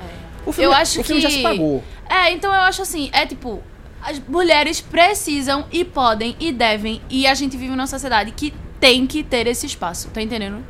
O 0.45 0.51
filme, 0.51 0.65
Eu 0.65 0.73
acho 0.73 0.99
o 0.99 1.03
filme 1.03 1.21
que 1.21 1.27
já 1.27 1.35
se 1.35 1.41
pagou. 1.41 1.83
É, 2.09 2.31
então 2.31 2.53
eu 2.53 2.61
acho 2.61 2.81
assim, 2.81 3.09
é 3.13 3.25
tipo, 3.25 3.63
as 4.01 4.19
mulheres 4.19 4.81
precisam 4.81 5.65
e 5.71 5.83
podem 5.83 6.35
e 6.39 6.51
devem 6.51 7.01
e 7.09 7.27
a 7.27 7.33
gente 7.33 7.57
vive 7.57 7.71
numa 7.71 7.87
sociedade 7.87 8.31
que 8.31 8.53
tem 8.79 9.05
que 9.05 9.23
ter 9.23 9.45
esse 9.47 9.65
espaço, 9.65 10.09
tá 10.09 10.21
entendendo? 10.21 10.63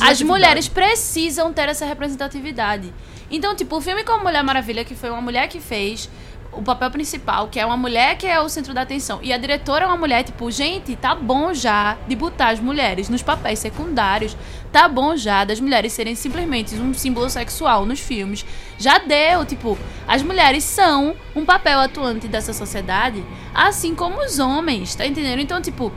As 0.00 0.22
mulheres 0.22 0.68
precisam 0.68 1.52
ter 1.52 1.68
essa 1.68 1.84
representatividade. 1.84 2.92
Então, 3.30 3.54
tipo, 3.56 3.76
o 3.76 3.80
filme 3.80 4.04
como 4.04 4.22
Mulher 4.22 4.44
Maravilha, 4.44 4.84
que 4.84 4.94
foi 4.94 5.10
uma 5.10 5.20
mulher 5.20 5.48
que 5.48 5.60
fez 5.60 6.08
o 6.52 6.62
papel 6.62 6.90
principal, 6.90 7.48
que 7.48 7.60
é 7.60 7.66
uma 7.66 7.76
mulher 7.76 8.16
que 8.16 8.26
é 8.26 8.40
o 8.40 8.48
centro 8.48 8.72
da 8.72 8.82
atenção, 8.82 9.18
e 9.22 9.32
a 9.32 9.36
diretora 9.36 9.84
é 9.84 9.86
uma 9.86 9.96
mulher, 9.96 10.22
tipo, 10.22 10.50
gente, 10.50 10.96
tá 10.96 11.14
bom 11.14 11.52
já 11.52 11.98
de 12.08 12.16
botar 12.16 12.48
as 12.48 12.60
mulheres 12.60 13.08
nos 13.08 13.22
papéis 13.22 13.58
secundários, 13.58 14.36
tá 14.72 14.88
bom 14.88 15.16
já 15.16 15.44
das 15.44 15.60
mulheres 15.60 15.92
serem 15.92 16.14
simplesmente 16.14 16.74
um 16.76 16.94
símbolo 16.94 17.28
sexual 17.28 17.84
nos 17.84 18.00
filmes. 18.00 18.46
Já 18.78 18.98
deu, 18.98 19.44
tipo, 19.44 19.76
as 20.08 20.22
mulheres 20.22 20.64
são 20.64 21.14
um 21.34 21.44
papel 21.44 21.78
atuante 21.78 22.26
dessa 22.26 22.54
sociedade, 22.54 23.22
assim 23.54 23.94
como 23.94 24.24
os 24.24 24.38
homens, 24.38 24.94
tá 24.94 25.06
entendendo? 25.06 25.40
Então, 25.40 25.60
tipo, 25.60 25.92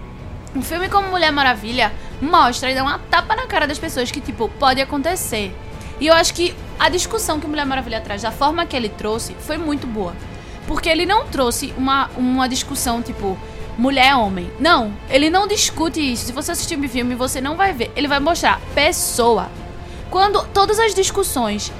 um 0.55 0.61
filme 0.61 0.89
como 0.89 1.09
Mulher 1.09 1.31
Maravilha 1.31 1.91
mostra 2.21 2.71
e 2.71 2.75
dá 2.75 2.81
uma 2.83 2.99
tapa 3.09 3.35
na 3.35 3.45
cara 3.47 3.67
das 3.67 3.79
pessoas 3.79 4.09
que, 4.11 4.19
tipo, 4.19 4.49
pode 4.59 4.81
acontecer. 4.81 5.55
E 5.99 6.07
eu 6.07 6.13
acho 6.13 6.33
que 6.33 6.55
a 6.79 6.89
discussão 6.89 7.39
que 7.39 7.47
Mulher 7.47 7.65
Maravilha 7.65 7.99
traz, 8.01 8.21
da 8.21 8.31
forma 8.31 8.65
que 8.65 8.75
ele 8.75 8.89
trouxe, 8.89 9.35
foi 9.41 9.57
muito 9.57 9.85
boa. 9.85 10.13
Porque 10.67 10.87
ele 10.89 11.05
não 11.05 11.25
trouxe 11.27 11.73
uma, 11.77 12.09
uma 12.15 12.47
discussão, 12.47 13.01
tipo, 13.01 13.37
mulher-homem. 13.77 14.51
Não, 14.59 14.93
ele 15.09 15.29
não 15.29 15.47
discute 15.47 15.99
isso. 16.13 16.25
Se 16.27 16.31
você 16.31 16.51
assistir 16.51 16.77
o 16.79 16.89
filme, 16.89 17.15
você 17.15 17.39
não 17.41 17.55
vai 17.55 17.73
ver. 17.73 17.91
Ele 17.95 18.07
vai 18.07 18.19
mostrar 18.19 18.59
pessoa. 18.75 19.47
Quando 20.09 20.43
todas 20.47 20.79
as 20.79 20.93
discussões 20.93 21.71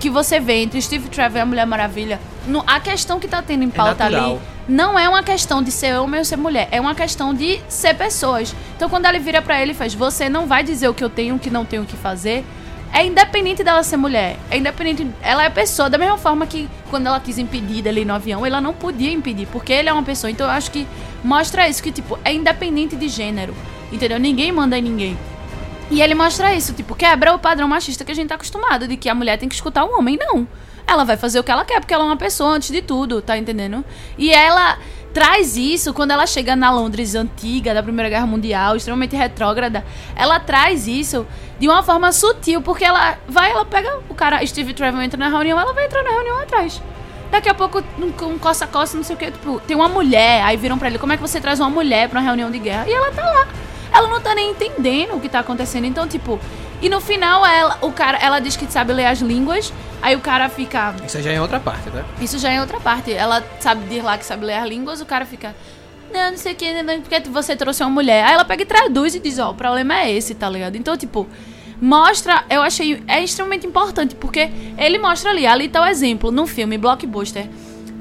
que 0.00 0.08
você 0.10 0.40
vê 0.40 0.62
entre 0.62 0.80
Steve 0.82 1.08
Trevor 1.08 1.38
e 1.38 1.40
a 1.40 1.46
Mulher 1.46 1.66
Maravilha, 1.66 2.20
no- 2.46 2.64
a 2.66 2.80
questão 2.80 3.18
que 3.20 3.28
tá 3.28 3.40
tendo 3.42 3.62
em 3.64 3.70
pauta 3.70 4.04
ali 4.04 4.16
natural. 4.16 4.40
Não 4.68 4.98
é 4.98 5.08
uma 5.08 5.22
questão 5.22 5.62
de 5.62 5.70
ser 5.70 5.94
homem 5.96 6.18
ou 6.18 6.24
ser 6.24 6.36
mulher, 6.36 6.68
é 6.70 6.80
uma 6.80 6.94
questão 6.94 7.34
de 7.34 7.60
ser 7.68 7.94
pessoas. 7.94 8.54
Então 8.76 8.88
quando 8.88 9.06
ela 9.06 9.18
vira 9.18 9.42
pra 9.42 9.60
ele 9.60 9.72
e 9.72 9.74
faz, 9.74 9.94
você 9.94 10.28
não 10.28 10.46
vai 10.46 10.62
dizer 10.62 10.88
o 10.88 10.94
que 10.94 11.04
eu 11.04 11.10
tenho, 11.10 11.36
o 11.36 11.38
que 11.38 11.50
não 11.50 11.64
tenho 11.64 11.84
que 11.84 11.96
fazer, 11.96 12.44
é 12.92 13.04
independente 13.04 13.64
dela 13.64 13.82
ser 13.82 13.96
mulher, 13.96 14.36
é 14.50 14.56
independente, 14.56 15.06
ela 15.20 15.44
é 15.44 15.50
pessoa, 15.50 15.90
da 15.90 15.98
mesma 15.98 16.16
forma 16.16 16.46
que 16.46 16.68
quando 16.90 17.06
ela 17.06 17.18
quis 17.18 17.38
impedir 17.38 17.82
dele 17.82 18.04
no 18.04 18.14
avião, 18.14 18.46
ela 18.46 18.60
não 18.60 18.72
podia 18.72 19.10
impedir, 19.10 19.46
porque 19.48 19.72
ele 19.72 19.88
é 19.88 19.92
uma 19.92 20.04
pessoa. 20.04 20.30
Então 20.30 20.46
eu 20.46 20.52
acho 20.52 20.70
que 20.70 20.86
mostra 21.22 21.68
isso 21.68 21.82
que 21.82 21.90
tipo, 21.90 22.18
é 22.24 22.32
independente 22.32 22.94
de 22.94 23.08
gênero. 23.08 23.54
Entendeu? 23.92 24.18
Ninguém 24.18 24.50
manda 24.50 24.76
em 24.76 24.82
ninguém. 24.82 25.16
E 25.90 26.00
ele 26.00 26.14
mostra 26.14 26.54
isso, 26.54 26.72
tipo, 26.72 26.94
quebra 26.94 27.34
o 27.34 27.38
padrão 27.38 27.68
machista 27.68 28.04
que 28.04 28.10
a 28.10 28.14
gente 28.14 28.28
tá 28.28 28.34
acostumado, 28.34 28.88
de 28.88 28.96
que 28.96 29.08
a 29.08 29.14
mulher 29.14 29.38
tem 29.38 29.48
que 29.48 29.54
escutar 29.54 29.84
o 29.84 29.98
homem. 29.98 30.18
Não. 30.18 30.48
Ela 30.86 31.04
vai 31.04 31.16
fazer 31.16 31.38
o 31.40 31.44
que 31.44 31.50
ela 31.50 31.64
quer, 31.64 31.80
porque 31.80 31.94
ela 31.94 32.04
é 32.04 32.06
uma 32.06 32.16
pessoa 32.16 32.50
antes 32.50 32.70
de 32.70 32.82
tudo, 32.82 33.22
tá 33.22 33.36
entendendo? 33.38 33.84
E 34.18 34.32
ela 34.32 34.78
traz 35.14 35.56
isso 35.56 35.94
quando 35.94 36.10
ela 36.10 36.26
chega 36.26 36.56
na 36.56 36.70
Londres 36.70 37.14
antiga, 37.14 37.72
da 37.72 37.82
Primeira 37.82 38.10
Guerra 38.10 38.26
Mundial, 38.26 38.76
extremamente 38.76 39.14
retrógrada. 39.14 39.84
Ela 40.16 40.40
traz 40.40 40.88
isso 40.88 41.26
de 41.58 41.68
uma 41.68 41.82
forma 41.82 42.10
sutil, 42.12 42.60
porque 42.60 42.84
ela 42.84 43.16
vai, 43.28 43.52
ela 43.52 43.64
pega 43.64 44.00
o 44.08 44.14
cara, 44.14 44.44
Steve 44.44 44.74
Trevor 44.74 45.00
entra 45.02 45.18
na 45.18 45.28
reunião, 45.28 45.58
ela 45.58 45.72
vai 45.72 45.86
entrar 45.86 46.02
na 46.02 46.10
reunião 46.10 46.40
atrás. 46.40 46.82
Daqui 47.30 47.48
a 47.48 47.54
pouco, 47.54 47.82
um 48.22 48.38
coça-coça, 48.38 48.96
não 48.96 49.04
sei 49.04 49.16
o 49.16 49.18
que, 49.18 49.30
tipo, 49.30 49.60
tem 49.60 49.76
uma 49.76 49.88
mulher, 49.88 50.42
aí 50.42 50.56
viram 50.56 50.78
pra 50.78 50.88
ele, 50.88 50.98
como 50.98 51.12
é 51.12 51.16
que 51.16 51.22
você 51.22 51.40
traz 51.40 51.60
uma 51.60 51.70
mulher 51.70 52.08
pra 52.08 52.20
uma 52.20 52.26
reunião 52.26 52.50
de 52.50 52.58
guerra? 52.58 52.84
E 52.88 52.92
ela 52.92 53.10
tá 53.12 53.24
lá. 53.24 53.48
Ela 53.94 54.08
não 54.08 54.20
tá 54.20 54.34
nem 54.34 54.50
entendendo 54.50 55.14
o 55.14 55.20
que 55.20 55.28
tá 55.28 55.38
acontecendo. 55.38 55.84
Então, 55.84 56.06
tipo, 56.08 56.40
e 56.82 56.88
no 56.88 57.00
final 57.00 57.46
ela, 57.46 57.78
o 57.80 57.92
cara, 57.92 58.18
ela 58.18 58.40
diz 58.40 58.56
que 58.56 58.66
sabe 58.70 58.92
ler 58.92 59.06
as 59.06 59.20
línguas, 59.20 59.72
aí 60.02 60.16
o 60.16 60.20
cara 60.20 60.48
fica, 60.48 60.94
Isso 61.06 61.22
já 61.22 61.30
é 61.30 61.36
em 61.36 61.40
outra 61.40 61.60
parte, 61.60 61.88
né? 61.90 62.04
isso 62.20 62.38
já 62.38 62.50
é 62.50 62.60
outra 62.60 62.80
parte. 62.80 63.12
Ela 63.12 63.42
sabe 63.60 63.86
dir 63.88 64.02
lá 64.02 64.18
que 64.18 64.24
sabe 64.24 64.44
ler 64.44 64.54
as 64.54 64.68
línguas, 64.68 65.00
o 65.00 65.06
cara 65.06 65.24
fica. 65.24 65.54
Não, 66.12 66.32
não 66.32 66.38
sei 66.38 66.52
o 66.52 66.56
que, 66.56 66.82
não, 66.82 67.00
porque 67.00 67.20
você 67.30 67.56
trouxe 67.56 67.82
uma 67.82 67.90
mulher. 67.90 68.24
Aí 68.24 68.34
ela 68.34 68.44
pega 68.44 68.62
e 68.62 68.66
traduz 68.66 69.14
e 69.14 69.20
diz, 69.20 69.38
ó, 69.38 69.50
o 69.50 69.54
problema 69.54 70.00
é 70.00 70.12
esse, 70.12 70.34
tá 70.34 70.48
ligado? 70.50 70.76
Então, 70.76 70.96
tipo, 70.96 71.26
mostra, 71.80 72.44
eu 72.50 72.62
achei, 72.62 73.02
é 73.08 73.22
extremamente 73.22 73.66
importante, 73.66 74.14
porque 74.14 74.50
ele 74.78 74.98
mostra 74.98 75.30
ali, 75.30 75.46
ali 75.46 75.68
tá 75.68 75.82
o 75.82 75.86
exemplo, 75.86 76.30
no 76.30 76.46
filme 76.46 76.78
Blockbuster. 76.78 77.48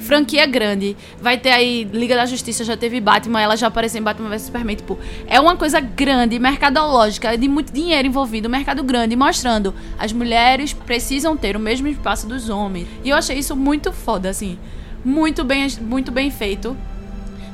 Franquia 0.03 0.45
grande, 0.45 0.95
vai 1.19 1.37
ter 1.37 1.49
aí 1.49 1.83
Liga 1.91 2.15
da 2.15 2.25
Justiça, 2.25 2.63
já 2.63 2.77
teve 2.77 2.99
Batman, 2.99 3.41
ela 3.41 3.55
já 3.55 3.67
apareceu 3.67 3.99
em 3.99 4.03
Batman 4.03 4.29
vs 4.29 4.43
Superman, 4.43 4.75
tipo, 4.75 4.99
é 5.27 5.39
uma 5.39 5.55
coisa 5.55 5.79
grande, 5.79 6.37
mercadológica, 6.37 7.37
de 7.37 7.47
muito 7.47 7.73
dinheiro 7.73 8.07
envolvido, 8.07 8.49
mercado 8.49 8.83
grande, 8.83 9.15
mostrando 9.15 9.73
as 9.97 10.13
mulheres 10.13 10.73
precisam 10.73 11.35
ter 11.35 11.55
o 11.55 11.59
mesmo 11.59 11.87
espaço 11.87 12.27
dos 12.27 12.49
homens. 12.49 12.87
E 13.03 13.09
eu 13.09 13.15
achei 13.15 13.37
isso 13.37 13.55
muito 13.55 13.91
foda, 13.91 14.29
assim, 14.29 14.59
muito 15.03 15.43
bem, 15.43 15.67
muito 15.81 16.11
bem 16.11 16.29
feito. 16.29 16.77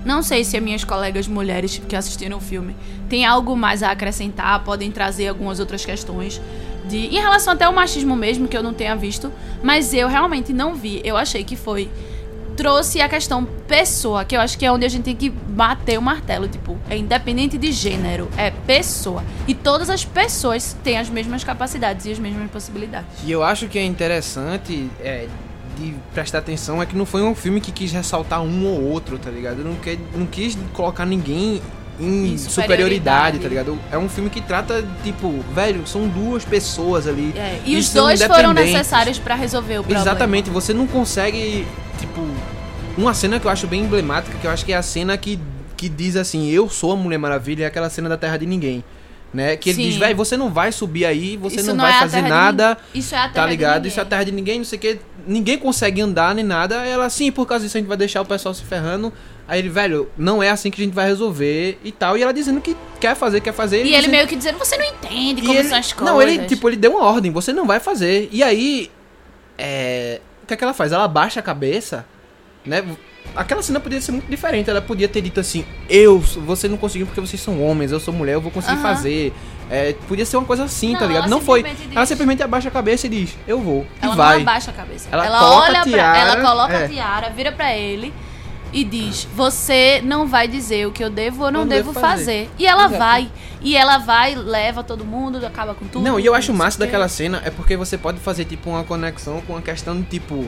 Não 0.06 0.24
sei 0.24 0.44
se 0.44 0.56
as 0.56 0.64
minhas 0.64 0.84
colegas 0.84 1.28
mulheres 1.28 1.82
que 1.88 1.96
assistiram 1.96 2.38
o 2.38 2.42
filme 2.42 2.76
têm 3.10 3.26
algo 3.26 3.56
mais 3.56 3.84
a 3.84 3.92
acrescentar, 3.92 4.64
podem 4.64 4.92
trazer 4.92 5.28
algumas 5.28 5.60
outras 5.60 5.86
questões. 5.86 6.42
De, 6.88 6.98
em 6.98 7.20
relação 7.20 7.54
até 7.54 7.66
ao 7.66 7.74
machismo 7.74 8.16
mesmo, 8.16 8.48
que 8.48 8.58
eu 8.58 8.64
não 8.64 8.74
tenha 8.74 8.96
visto, 8.96 9.32
mas 9.62 9.94
eu 9.94 10.08
realmente 10.08 10.54
não 10.54 10.74
vi. 10.74 11.02
Eu 11.04 11.18
achei 11.18 11.44
que 11.44 11.56
foi. 11.56 11.90
Trouxe 12.60 13.00
a 13.00 13.08
questão 13.08 13.46
pessoa, 13.46 14.26
que 14.26 14.36
eu 14.36 14.42
acho 14.42 14.58
que 14.58 14.66
é 14.66 14.72
onde 14.72 14.86
a 14.86 14.90
gente 14.90 15.06
tem 15.06 15.16
que 15.16 15.30
bater 15.30 15.98
o 15.98 16.02
martelo. 16.02 16.46
Tipo, 16.46 16.78
é 16.90 16.98
independente 16.98 17.58
de 17.58 17.72
gênero, 17.72 18.28
é 18.36 18.52
pessoa. 18.52 19.24
E 19.48 19.56
todas 19.56 19.90
as 19.90 20.04
pessoas 20.04 20.76
têm 20.84 20.98
as 20.98 21.10
mesmas 21.10 21.42
capacidades 21.42 22.06
e 22.06 22.12
as 22.12 22.20
mesmas 22.20 22.52
possibilidades. 22.52 23.24
E 23.24 23.32
eu 23.32 23.44
acho 23.44 23.70
que 23.70 23.80
é 23.80 23.86
interessante 23.86 24.92
é, 25.00 25.30
de 25.78 25.96
prestar 26.14 26.40
atenção 26.40 26.82
é 26.82 26.86
que 26.86 26.98
não 26.98 27.06
foi 27.06 27.24
um 27.24 27.34
filme 27.34 27.62
que 27.62 27.72
quis 27.72 27.94
ressaltar 27.94 28.42
um 28.42 28.66
ou 28.66 28.84
outro, 28.84 29.18
tá 29.18 29.32
ligado? 29.32 29.64
Não, 29.64 29.76
quer, 29.76 29.98
não 30.14 30.26
quis 30.26 30.58
colocar 30.74 31.06
ninguém 31.06 31.62
em 32.00 32.38
superioridade, 32.38 33.40
tá 33.40 33.48
ligado? 33.48 33.78
É 33.92 33.98
um 33.98 34.08
filme 34.08 34.30
que 34.30 34.42
trata, 34.42 34.84
tipo, 35.04 35.44
velho, 35.54 35.86
são 35.86 36.08
duas 36.08 36.46
pessoas 36.46 37.08
ali. 37.08 37.34
É, 37.36 37.60
E 37.66 37.76
os 37.78 37.92
dois 37.92 38.22
foram 38.24 38.54
necessários 38.54 39.20
pra 39.20 39.36
resolver 39.36 39.80
o 39.80 39.84
problema. 39.84 40.02
Exatamente, 40.02 40.50
você 40.50 40.74
não 40.74 40.88
consegue, 40.88 41.68
tipo, 42.00 42.22
uma 42.98 43.14
cena 43.14 43.40
que 43.40 43.46
eu 43.46 43.52
acho 43.52 43.68
bem 43.68 43.82
emblemática, 43.82 44.38
que 44.38 44.48
eu 44.48 44.52
acho 44.52 44.66
que 44.66 44.72
é 44.74 44.78
a 44.78 44.82
cena 44.82 45.18
que, 45.18 45.40
que 45.76 45.90
diz 45.90 46.16
assim, 46.16 46.50
eu 46.50 46.70
sou 46.70 46.94
a 46.94 46.96
Mulher 46.96 47.18
Maravilha, 47.18 47.64
é 47.66 47.68
aquela 47.68 47.90
cena 47.90 48.08
da 48.08 48.18
Terra 48.18 48.38
de 48.38 48.46
Ninguém. 48.46 48.84
Né? 49.32 49.56
Que 49.56 49.70
ele 49.70 49.76
Sim. 49.84 49.90
diz, 49.90 49.96
velho, 49.98 50.16
você 50.18 50.36
não 50.36 50.50
vai 50.50 50.72
subir 50.72 51.06
aí, 51.06 51.38
você 51.38 51.58
Isso 51.58 51.68
não, 51.68 51.76
não 51.76 51.84
vai 51.86 51.94
é 51.96 52.00
fazer 52.00 52.22
nada, 52.24 52.78
nin- 52.94 53.00
Isso 53.00 53.14
é 53.14 53.18
a 53.20 53.22
terra 53.22 53.34
tá 53.34 53.46
ligado? 53.46 53.88
Isso 53.88 54.00
é 54.00 54.02
a 54.02 54.06
terra 54.06 54.24
de 54.24 54.32
ninguém, 54.32 54.58
não 54.58 54.66
sei 54.66 54.78
o 54.78 54.82
que. 54.82 55.00
Ninguém 55.28 55.56
consegue 55.60 56.02
andar 56.02 56.34
nem 56.34 56.44
nada. 56.44 56.84
Ela, 56.84 57.08
sim, 57.12 57.32
por 57.32 57.46
causa 57.46 57.64
disso 57.64 57.78
a 57.78 57.80
gente 57.80 57.88
vai 57.88 57.98
deixar 57.98 58.22
o 58.22 58.26
pessoal 58.26 58.56
se 58.56 58.64
ferrando. 58.64 59.14
Aí 59.48 59.60
ele, 59.60 59.70
velho, 59.70 60.10
não 60.18 60.42
é 60.42 60.50
assim 60.50 60.72
que 60.72 60.82
a 60.82 60.84
gente 60.86 60.94
vai 60.96 61.06
resolver 61.06 61.78
e 61.84 61.92
tal. 61.92 62.18
E 62.18 62.24
ela 62.24 62.34
dizendo 62.34 62.60
que 62.60 62.76
quer 63.00 63.16
fazer, 63.16 63.40
quer 63.42 63.54
fazer. 63.54 63.78
E 63.78 63.80
ele 63.82 63.98
dizendo- 63.98 64.12
meio 64.12 64.28
que 64.28 64.36
dizendo, 64.36 64.58
você 64.58 64.76
não 64.78 64.86
entende 64.86 65.42
como 65.44 65.54
ele- 65.54 65.68
são 65.70 65.78
as 65.78 65.94
coisas. 65.94 66.12
Não, 66.16 66.20
ele, 66.22 66.46
tipo, 66.48 66.68
ele 66.68 66.76
deu 66.78 66.92
uma 66.96 67.04
ordem, 67.06 67.32
você 67.32 67.54
não 67.54 67.68
vai 67.68 67.80
fazer. 67.80 68.30
E 68.32 68.42
aí, 68.42 68.90
é, 69.58 70.22
o 70.44 70.48
que 70.48 70.54
é 70.54 70.58
que 70.58 70.64
ela 70.64 70.74
faz? 70.74 70.92
Ela 70.92 71.08
baixa 71.08 71.40
a 71.40 71.44
cabeça, 71.44 72.06
né? 72.66 72.84
Aquela 73.36 73.62
cena 73.62 73.80
podia 73.80 74.02
ser 74.02 74.12
muito 74.12 74.28
diferente. 74.28 74.70
Ela 74.70 74.82
podia 74.82 75.08
ter 75.08 75.22
dito 75.22 75.40
assim: 75.40 75.64
Eu, 75.90 76.20
você 76.20 76.68
não 76.68 76.78
conseguiu 76.78 77.06
porque 77.08 77.22
vocês 77.22 77.42
são 77.42 77.62
homens, 77.64 77.92
eu 77.92 78.00
sou 78.00 78.14
mulher, 78.14 78.34
eu 78.34 78.42
vou 78.42 78.52
conseguir 78.52 78.82
fazer. 78.82 79.34
É, 79.70 79.94
podia 80.08 80.26
ser 80.26 80.36
uma 80.38 80.46
coisa 80.48 80.64
assim, 80.64 80.94
tá 80.94 81.02
Não, 81.02 81.08
ligado? 81.10 81.24
ela 81.26 81.30
Não 81.30 81.40
foi. 81.42 81.60
simplesmente 81.60 81.92
Ela 81.96 82.02
diz- 82.02 82.10
simplesmente 82.10 82.42
abaixa 82.44 82.70
a 82.70 82.72
cabeça 82.72 83.06
e 83.06 83.10
diz: 83.10 83.38
Eu 83.48 83.62
vou. 83.62 83.86
Ela 84.02 84.14
e 84.14 84.18
vai. 84.18 84.36
não 84.38 84.42
abaixa 84.42 84.72
a 84.72 84.74
cabeça. 84.74 85.08
Ela 85.12 85.26
Ela, 85.28 85.38
coloca 85.40 85.56
a 85.56 85.62
olha 85.62 85.74
pra. 85.82 85.84
tiara, 85.92 86.18
Ela 86.18 86.36
coloca 86.42 86.74
é. 86.74 86.86
a 86.86 86.90
tiara, 86.90 87.30
vira 87.30 87.52
pra 87.52 87.76
ele 87.76 88.12
e 88.74 88.84
diz: 88.84 89.28
Você 89.36 90.02
não 90.04 90.26
vai 90.26 90.48
dizer 90.48 90.88
o 90.88 90.92
que 90.92 91.04
eu 91.04 91.10
devo 91.12 91.44
ou 91.46 91.52
não, 91.52 91.60
Não 91.62 91.68
devo 91.68 91.90
devo 91.94 92.00
fazer. 92.00 92.18
fazer. 92.48 92.50
E 92.58 92.66
ela 92.66 92.86
Exato. 92.86 92.98
vai. 92.98 93.30
E 93.62 93.76
ela 93.78 93.98
vai, 94.00 94.34
leva 94.36 94.84
todo 94.84 95.06
mundo, 95.06 95.46
acaba 95.46 95.76
com 95.76 95.86
tudo. 95.86 96.04
Não, 96.04 96.20
e 96.20 96.26
eu 96.26 96.34
acho 96.34 96.52
massa 96.52 96.80
daquela 96.80 97.08
cena 97.08 97.42
é 97.46 97.52
porque 97.52 97.78
você 97.78 97.96
pode 97.98 98.20
fazer, 98.20 98.46
tipo, 98.46 98.70
uma 98.72 98.84
conexão 98.84 99.40
com 99.42 99.56
a 99.56 99.62
questão 99.62 99.96
de, 100.00 100.04
tipo, 100.08 100.48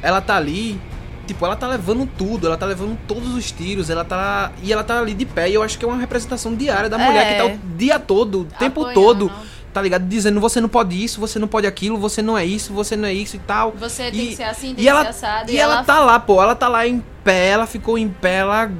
ela 0.00 0.20
tá 0.22 0.36
ali, 0.36 0.80
tipo, 1.26 1.44
ela 1.44 1.56
tá 1.56 1.66
levando 1.68 2.08
tudo, 2.18 2.46
ela 2.46 2.56
tá 2.56 2.66
levando 2.66 2.98
todos 3.06 3.34
os 3.34 3.50
tiros, 3.50 3.88
ela 3.90 4.04
tá. 4.04 4.52
E 4.62 4.72
ela 4.72 4.82
tá 4.84 4.98
ali 4.98 5.14
de 5.14 5.24
pé, 5.26 5.48
e 5.50 5.54
eu 5.54 5.62
acho 5.62 5.78
que 5.78 5.84
é 5.84 5.88
uma 5.88 5.96
representação 5.98 6.54
diária 6.54 6.88
da 6.88 7.00
É. 7.00 7.06
mulher 7.06 7.28
que 7.32 7.38
tá 7.38 7.46
o 7.46 7.76
dia 7.76 7.98
todo, 7.98 8.40
o 8.40 8.44
tempo 8.44 8.80
Apoiando. 8.86 9.28
todo, 9.28 9.32
tá 9.72 9.80
ligado? 9.80 10.06
Dizendo, 10.06 10.40
você 10.40 10.60
não 10.60 10.68
pode 10.68 11.02
isso, 11.02 11.20
você 11.20 11.38
não 11.38 11.48
pode 11.48 11.66
aquilo, 11.66 11.96
você 11.98 12.20
não 12.22 12.36
é 12.36 12.44
isso, 12.44 12.72
você 12.72 12.96
não 12.96 13.06
é 13.08 13.14
isso 13.14 13.36
e 13.36 13.38
tal. 13.40 13.72
Você 13.72 14.10
tem 14.10 14.20
E- 14.20 14.28
que 14.28 14.36
ser 14.36 14.42
assim, 14.44 14.74
tem 14.74 14.84
E 14.84 14.88
ela, 14.88 15.04
que 15.06 15.12
ser 15.14 15.24
assado. 15.26 15.50
e 15.50 15.56
ela 15.58 15.82
tá 15.84 16.00
lá, 16.00 16.18
pô, 16.20 16.42
ela 16.42 16.54
tá 16.54 16.68
lá 16.68 16.86
em 16.86 17.02
pé, 17.24 17.48
ela 17.48 17.66
ficou 17.66 17.96
em 17.96 18.08
pé, 18.08 18.36
ela 18.38 18.70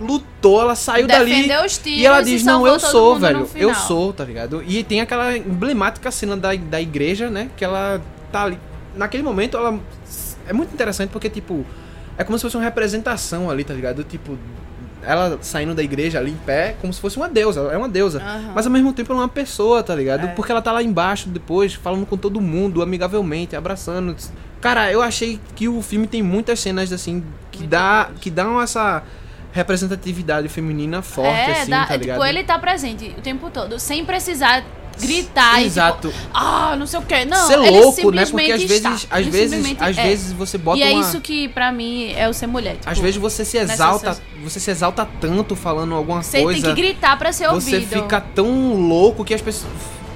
lutou, 0.00 0.60
ela 0.60 0.74
saiu 0.74 1.06
dali. 1.06 1.50
os 1.64 1.78
tiros 1.78 1.98
E 2.00 2.04
ela 2.06 2.20
diz, 2.20 2.42
não, 2.44 2.54
salvou 2.54 2.68
eu 2.68 2.78
sou, 2.80 3.16
velho. 3.18 3.38
Eu 3.40 3.46
final." 3.46 3.74
sou, 3.74 4.12
tá 4.12 4.24
ligado? 4.24 4.62
E 4.66 4.84
tem 4.84 5.00
aquela 5.00 5.36
emblemática 5.36 6.10
cena 6.10 6.36
da, 6.36 6.54
da 6.54 6.80
igreja, 6.80 7.30
né? 7.30 7.48
Que 7.56 7.64
ela 7.64 8.00
tá 8.30 8.42
ali. 8.44 8.58
Naquele 8.94 9.22
momento, 9.22 9.56
ela. 9.56 9.78
É 10.46 10.52
muito 10.52 10.72
interessante 10.72 11.10
porque, 11.10 11.28
tipo. 11.30 11.64
É 12.18 12.24
como 12.24 12.38
se 12.38 12.42
fosse 12.42 12.56
uma 12.56 12.64
representação 12.64 13.50
ali, 13.50 13.64
tá 13.64 13.74
ligado? 13.74 14.02
Tipo. 14.04 14.38
Ela 15.02 15.38
saindo 15.40 15.72
da 15.72 15.84
igreja 15.84 16.18
ali 16.18 16.32
em 16.32 16.36
pé, 16.36 16.74
como 16.80 16.92
se 16.92 17.00
fosse 17.00 17.16
uma 17.16 17.28
deusa. 17.28 17.60
É 17.72 17.76
uma 17.76 17.88
deusa. 17.88 18.20
Aham. 18.20 18.52
Mas 18.54 18.66
ao 18.66 18.72
mesmo 18.72 18.92
tempo 18.92 19.12
ela 19.12 19.20
é 19.20 19.24
uma 19.24 19.28
pessoa, 19.28 19.80
tá 19.82 19.94
ligado? 19.94 20.26
É. 20.26 20.28
Porque 20.28 20.50
ela 20.50 20.60
tá 20.60 20.72
lá 20.72 20.82
embaixo 20.82 21.28
depois, 21.28 21.74
falando 21.74 22.04
com 22.06 22.16
todo 22.16 22.40
mundo, 22.40 22.82
amigavelmente, 22.82 23.54
abraçando. 23.54 24.16
Cara, 24.60 24.90
eu 24.90 25.00
achei 25.00 25.38
que 25.54 25.68
o 25.68 25.80
filme 25.80 26.08
tem 26.08 26.22
muitas 26.24 26.58
cenas 26.58 26.92
assim 26.92 27.22
que 27.52 27.58
Muito 27.60 27.70
dá 27.70 28.10
que 28.20 28.30
dão 28.30 28.60
essa 28.60 29.04
representatividade 29.52 30.48
feminina 30.48 31.02
forte 31.02 31.30
é, 31.50 31.60
assim, 31.62 31.70
dá- 31.70 31.86
tá 31.86 31.96
ligado? 31.96 32.16
tipo, 32.16 32.26
ele 32.26 32.44
tá 32.44 32.58
presente 32.58 33.14
o 33.16 33.20
tempo 33.22 33.50
todo, 33.50 33.78
sem 33.78 34.04
precisar 34.04 34.64
gritar 35.00 35.62
Exato. 35.62 36.08
e 36.08 36.10
tipo, 36.12 36.24
ah, 36.34 36.76
não 36.78 36.86
sei 36.86 36.98
o 36.98 37.02
que. 37.02 37.24
Não, 37.24 37.46
ser 37.46 37.58
ele 37.58 37.70
louco, 37.80 38.10
né? 38.10 38.24
Porque 38.26 38.52
às 38.52 38.62
vezes, 38.62 38.84
está. 39.02 39.16
às 39.16 39.26
vezes, 39.26 39.76
às 39.80 39.98
é. 39.98 40.02
vezes 40.02 40.32
você 40.32 40.56
bota 40.58 40.78
E 40.78 40.82
é 40.82 40.92
uma 40.92 41.00
isso 41.00 41.20
que 41.20 41.48
pra 41.48 41.70
mim 41.72 42.12
é 42.16 42.28
o 42.28 42.32
ser 42.34 42.46
mulher. 42.46 42.76
Tipo, 42.76 42.90
às 42.90 42.98
vezes 42.98 43.16
você 43.16 43.44
se 43.44 43.58
nessa 43.58 43.72
exalta, 43.74 43.98
sensação- 44.14 44.24
você 44.42 44.60
se 44.60 44.70
exalta 44.70 45.08
tanto 45.20 45.54
falando 45.56 45.94
alguma 45.94 46.22
você 46.22 46.42
coisa. 46.42 46.60
tem 46.62 46.74
que 46.74 46.80
gritar 46.80 47.18
pra 47.18 47.32
ser 47.32 47.48
você 47.48 47.76
ouvido. 47.76 47.88
fica 48.02 48.20
tão 48.20 48.74
louco 48.74 49.24
que 49.24 49.34
as 49.34 49.40
pessoas 49.40 49.70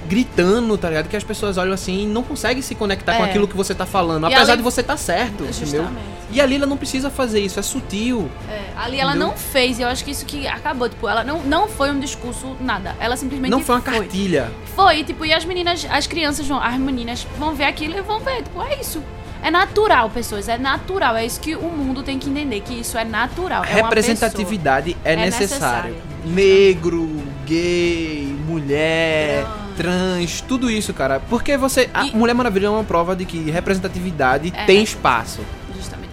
gritando, 0.09 0.77
tá 0.77 0.89
ligado? 0.89 1.09
Que 1.09 1.17
as 1.17 1.23
pessoas 1.25 1.57
olham 1.57 1.73
assim 1.73 2.03
e 2.03 2.07
não 2.07 2.23
conseguem 2.23 2.63
se 2.63 2.75
conectar 2.75 3.17
com 3.17 3.25
É. 3.25 3.29
aquilo 3.29 3.47
que 3.47 3.57
você 3.57 3.75
tá 3.75 3.87
falando, 3.87 4.25
E 4.25 4.35
apesar 4.35 4.43
além- 4.53 4.57
de 4.57 4.63
você 4.63 4.83
tá 4.83 4.97
certo, 4.97 5.45
entendeu? 5.45 5.87
E 6.33 6.41
ali 6.41 6.57
ela 6.57 6.67
não 6.67 6.77
precisa 6.77 7.11
fazer 7.11 7.41
isso, 7.41 7.59
é 7.59 7.63
sutil. 7.63 8.31
É, 8.49 8.61
ali 8.77 8.99
ela 9.01 9.11
Entendeu? 9.13 9.29
não 9.29 9.37
fez, 9.37 9.79
e 9.79 9.83
eu 9.83 9.89
acho 9.89 10.05
que 10.05 10.11
isso 10.11 10.25
que 10.25 10.47
acabou, 10.47 10.89
tipo, 10.89 11.09
ela 11.09 11.25
não, 11.25 11.43
não 11.43 11.69
foi 11.69 11.91
um 11.91 11.99
discurso, 11.99 12.57
nada. 12.61 12.95
Ela 13.01 13.17
simplesmente 13.17 13.51
Não 13.51 13.61
foi 13.61 13.75
uma 13.77 13.81
cartilha. 13.83 14.51
Foi, 14.77 15.03
tipo, 15.05 15.25
e 15.25 15.33
as 15.33 15.45
meninas, 15.45 15.87
as 15.91 16.07
crianças 16.07 16.47
vão, 16.47 16.61
as 16.63 16.79
meninas 16.79 17.27
vão 17.39 17.55
ver 17.55 17.65
aquilo 17.65 17.97
e 17.99 18.03
vão 18.03 18.21
ver, 18.21 18.43
tipo, 18.43 18.63
é 18.63 18.81
isso. 18.81 19.03
É 19.43 19.51
natural, 19.51 20.11
pessoas, 20.11 20.49
é 20.49 20.59
natural. 20.59 21.17
É 21.17 21.25
isso 21.25 21.41
que 21.41 21.57
o 21.57 21.63
mundo 21.69 22.03
tem 22.03 22.19
que 22.19 22.29
entender, 22.29 22.61
que 22.61 22.75
isso 22.81 22.99
é 22.99 23.05
natural. 23.05 23.65
É 23.65 23.73
Representatividade 23.73 24.97
é, 25.03 25.15
É 25.15 25.17
necessário. 25.17 25.95
necessário. 25.95 26.11
Negro, 26.27 27.09
gay, 27.47 28.37
mulher, 28.47 29.47
trans, 29.77 30.43
tudo 30.43 30.71
isso, 30.71 30.93
cara. 30.93 31.21
Porque 31.21 31.57
você. 31.57 31.89
A 31.95 32.05
E- 32.07 32.15
Mulher 32.15 32.35
Maravilha 32.35 32.67
é 32.67 32.71
uma 32.71 32.85
prova 32.85 33.17
de 33.17 33.25
que 33.25 33.51
representatividade 33.51 34.53
É. 34.55 34.65
tem 34.67 34.83
espaço. 34.83 35.41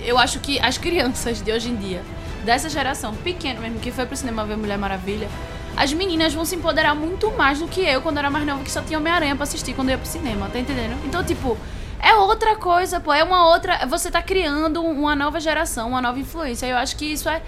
Eu 0.07 0.17
acho 0.17 0.39
que 0.39 0.57
as 0.61 0.77
crianças 0.77 1.41
de 1.41 1.51
hoje 1.51 1.69
em 1.69 1.75
dia, 1.75 2.01
dessa 2.45 2.69
geração 2.69 3.13
pequena 3.13 3.59
mesmo, 3.59 3.77
que 3.77 3.91
foi 3.91 4.05
pro 4.05 4.15
cinema 4.15 4.45
ver 4.45 4.55
Mulher 4.55 4.77
Maravilha, 4.77 5.27
as 5.75 5.91
meninas 5.91 6.33
vão 6.33 6.45
se 6.45 6.55
empoderar 6.55 6.95
muito 6.95 7.29
mais 7.31 7.59
do 7.59 7.67
que 7.67 7.81
eu 7.81 8.01
quando 8.01 8.17
era 8.17 8.29
mais 8.29 8.45
nova, 8.45 8.63
que 8.63 8.71
só 8.71 8.81
tinha 8.81 8.97
Homem-Aranha 8.97 9.35
pra 9.35 9.43
assistir 9.43 9.73
quando 9.73 9.89
eu 9.89 9.95
ia 9.95 9.97
pro 9.97 10.07
cinema, 10.07 10.47
tá 10.47 10.57
entendendo? 10.59 10.97
Então, 11.05 11.21
tipo, 11.25 11.57
é 11.99 12.15
outra 12.15 12.55
coisa, 12.55 13.01
pô, 13.01 13.11
é 13.11 13.21
uma 13.21 13.49
outra. 13.49 13.85
Você 13.85 14.09
tá 14.09 14.21
criando 14.21 14.81
uma 14.81 15.13
nova 15.13 15.41
geração, 15.41 15.89
uma 15.89 16.01
nova 16.01 16.17
influência. 16.17 16.65
Eu 16.65 16.77
acho 16.77 16.95
que 16.95 17.05
isso 17.05 17.27
é 17.27 17.41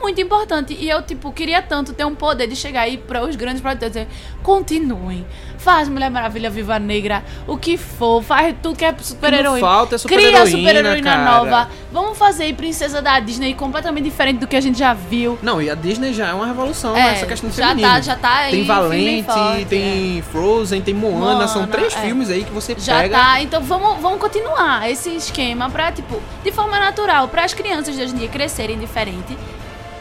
muito 0.00 0.20
importante. 0.20 0.76
E 0.78 0.88
eu, 0.88 1.02
tipo, 1.02 1.32
queria 1.32 1.62
tanto 1.62 1.92
ter 1.92 2.04
um 2.04 2.14
poder 2.14 2.46
de 2.46 2.56
chegar 2.56 2.82
aí 2.82 2.96
para 2.96 3.24
os 3.24 3.36
grandes 3.36 3.60
produtores 3.60 3.92
dizer: 3.92 4.08
continuem, 4.42 5.24
faz 5.58 5.88
Mulher 5.88 6.10
Maravilha 6.10 6.50
Viva 6.50 6.78
Negra, 6.78 7.22
o 7.46 7.56
que 7.56 7.76
for, 7.76 8.22
faz 8.22 8.54
tudo 8.62 8.76
que 8.76 8.84
é 8.84 8.94
super-heroína. 8.98 9.60
falta 9.60 9.94
é 9.94 9.98
Cria 10.00 10.44
super-heroína, 10.46 11.24
nova. 11.24 11.68
Vamos 11.92 12.18
fazer 12.18 12.44
aí 12.44 12.52
Princesa 12.52 13.00
da 13.00 13.20
Disney 13.20 13.54
completamente 13.54 14.04
diferente 14.04 14.38
do 14.38 14.46
que 14.46 14.56
a 14.56 14.60
gente 14.60 14.78
já 14.78 14.92
viu. 14.92 15.38
Não, 15.42 15.62
e 15.62 15.70
a 15.70 15.74
Disney 15.74 16.12
já 16.12 16.28
é 16.28 16.32
uma 16.34 16.46
revolução, 16.46 16.96
É, 16.96 17.02
né? 17.02 17.12
Essa 17.12 17.26
questão 17.26 17.50
já 17.50 17.68
feminina. 17.68 17.88
tá, 17.94 18.00
já 18.00 18.16
tá 18.16 18.34
aí. 18.38 18.50
Tem 18.52 18.64
Valente, 18.64 19.22
forte, 19.26 19.64
tem 19.66 20.22
Frozen, 20.32 20.82
tem 20.82 20.94
Moana, 20.94 21.18
Moana, 21.18 21.48
são 21.48 21.66
três 21.66 21.94
é. 21.94 22.00
filmes 22.00 22.28
aí 22.30 22.42
que 22.44 22.50
você 22.50 22.74
Já 22.78 23.00
pega. 23.02 23.16
tá, 23.18 23.40
então 23.40 23.62
vamos, 23.62 24.00
vamos 24.00 24.18
continuar 24.18 24.90
esse 24.90 25.10
esquema 25.14 25.70
pra, 25.70 25.92
tipo, 25.92 26.20
de 26.42 26.50
forma 26.50 26.78
natural, 26.80 27.28
para 27.28 27.44
as 27.44 27.54
crianças 27.54 27.94
de 27.94 28.02
hoje 28.02 28.14
em 28.14 28.18
dia 28.18 28.28
crescerem 28.28 28.78
diferente, 28.78 29.36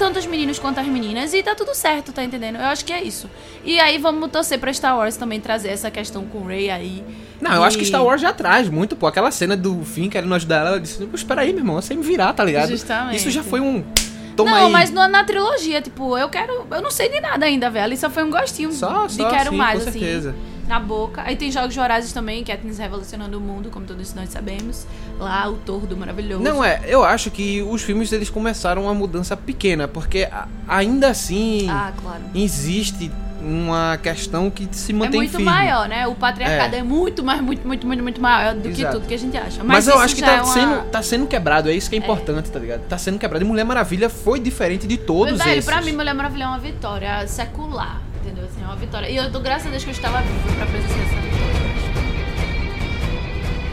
tanto 0.02 0.18
os 0.18 0.26
meninos 0.26 0.58
quanto 0.58 0.80
as 0.80 0.88
meninas, 0.88 1.32
e 1.32 1.44
tá 1.44 1.54
tudo 1.54 1.76
certo, 1.76 2.12
tá 2.12 2.24
entendendo? 2.24 2.56
Eu 2.56 2.66
acho 2.66 2.84
que 2.84 2.92
é 2.92 3.04
isso. 3.04 3.30
E 3.64 3.80
aí 3.80 4.00
vamos 4.00 4.32
torcer 4.32 4.58
pra 4.60 4.74
Star 4.74 4.98
Wars 4.98 5.16
também 5.16 5.40
trazer 5.40 5.70
essa 5.70 5.92
questão 5.92 6.26
com 6.26 6.40
o 6.40 6.48
Rey 6.48 6.72
aí. 6.72 7.04
Não, 7.40 7.54
eu 7.54 7.62
E- 7.62 7.66
acho 7.66 7.78
que 7.78 7.86
Star 7.86 8.04
Wars 8.04 8.20
já 8.20 8.34
traz 8.34 8.68
muito, 8.68 8.96
pô. 8.96 9.06
Aquela 9.06 9.30
cena 9.30 9.56
do 9.56 9.84
fim 9.86 10.10
querendo 10.10 10.34
ajudar 10.34 10.58
ela, 10.62 10.70
ela 10.70 10.80
disse, 10.80 11.06
"Pô, 11.06 11.16
espera 11.16 11.42
aí, 11.42 11.50
meu 11.54 11.60
irmão, 11.60 11.76
você 11.80 11.94
me 11.94 12.02
virar, 12.02 12.34
tá 12.34 12.44
ligado? 12.44 12.70
Justamente. 12.70 13.18
Isso 13.18 13.30
já 13.30 13.44
foi 13.44 13.60
um. 13.60 13.84
Toma 14.36 14.50
não, 14.52 14.66
aí. 14.68 14.72
mas 14.72 14.90
na, 14.90 15.08
na 15.08 15.24
trilogia, 15.24 15.82
tipo, 15.82 16.18
eu 16.18 16.30
quero. 16.30 16.66
Eu 16.72 16.82
não 16.82 16.90
sei 16.90 17.10
de 17.10 17.20
nada 17.22 17.46
ainda, 17.46 17.70
velho. 17.70 17.86
Ali 17.86 17.98
só 17.98 18.10
foi 18.10 18.24
um 18.24 18.32
gostinho 18.32 18.72
Só, 18.72 19.06
de 19.06 19.14
só, 19.18 19.30
quero 19.30 19.52
sim, 19.52 19.56
mais, 19.58 19.84
com 19.84 19.90
assim. 19.90 20.00
certeza. 20.00 20.36
Na 20.72 20.80
boca. 20.80 21.22
Aí 21.26 21.36
tem 21.36 21.52
Jogos 21.52 21.76
Vorazes 21.76 22.14
também, 22.14 22.46
Katniss 22.46 22.78
revolucionando 22.78 23.38
o 23.38 23.42
mundo, 23.42 23.70
como 23.70 23.86
todos 23.86 24.14
nós 24.14 24.30
sabemos. 24.30 24.88
Lá, 25.20 25.46
o 25.50 25.56
Tordo 25.58 25.98
maravilhoso. 25.98 26.42
Não, 26.42 26.64
é, 26.64 26.80
eu 26.86 27.04
acho 27.04 27.30
que 27.30 27.62
os 27.62 27.82
filmes 27.82 28.10
eles 28.14 28.30
começaram 28.30 28.84
uma 28.84 28.94
mudança 28.94 29.36
pequena, 29.36 29.86
porque 29.86 30.30
ainda 30.66 31.10
assim 31.10 31.68
Ah, 31.70 31.92
claro. 32.02 32.22
existe 32.34 33.12
uma 33.44 33.98
questão 34.02 34.50
que 34.50 34.66
se 34.72 34.94
É 34.94 34.96
mantém 34.96 35.20
muito 35.20 35.32
firme. 35.32 35.44
maior, 35.44 35.90
né? 35.90 36.08
O 36.08 36.16
patriarcado 36.16 36.74
É. 36.76 36.80
é, 36.80 36.84
muito 36.84 37.22
mais, 37.22 37.42
muito, 37.42 37.68
muito, 37.68 37.86
muito, 37.86 38.02
muito 38.02 38.22
maior 38.22 38.54
do 38.56 38.70
que 38.70 38.80
Exato. 38.82 38.96
tudo 38.98 39.08
que 39.10 39.14
a 39.14 39.20
gente 39.20 39.36
acha. 39.36 39.62
Mas, 39.66 39.86
Mas, 39.86 39.88
eu 39.90 40.00
acho 40.00 40.16
que 40.16 40.22
tá, 40.22 40.32
é 40.32 40.42
uma... 40.42 40.54
sendo, 40.54 40.84
tá 40.90 41.02
sendo 41.04 41.28
quebrado, 41.28 41.68
é 41.70 41.74
isso 41.74 41.90
que 41.90 41.98
é 41.98 42.00
importante, 42.00 42.50
tá 42.50 42.60
ligado? 42.60 42.88
Tá 42.88 42.98
sendo 42.98 43.20
quebrado. 43.20 43.44
E 43.44 43.48
Mulher 43.48 43.66
Maravilha 43.66 44.10
foi 44.10 44.40
diferente 44.40 44.88
de 44.88 44.96
todos 44.96 45.38
Velho, 45.38 45.52
esses. 45.52 45.66
pra 45.66 45.82
mim, 45.82 45.92
Mulher 45.92 46.14
Maravilha 46.14 46.46
é 46.46 46.48
uma 46.48 46.60
vitória 46.60 47.28
secular? 47.28 48.00
Assim, 48.52 48.64
uma 48.64 48.76
vitória. 48.76 49.08
E 49.10 49.16
eu 49.16 49.30
dou 49.30 49.42
graças 49.42 49.68
a 49.68 49.70
Deus 49.70 49.84
que 49.84 49.90
eu 49.90 49.94
estava 49.94 50.22
viva 50.22 50.56
pra 50.58 50.66
presenciar 50.66 51.00
essa 51.00 51.16
vitória. 51.16 51.62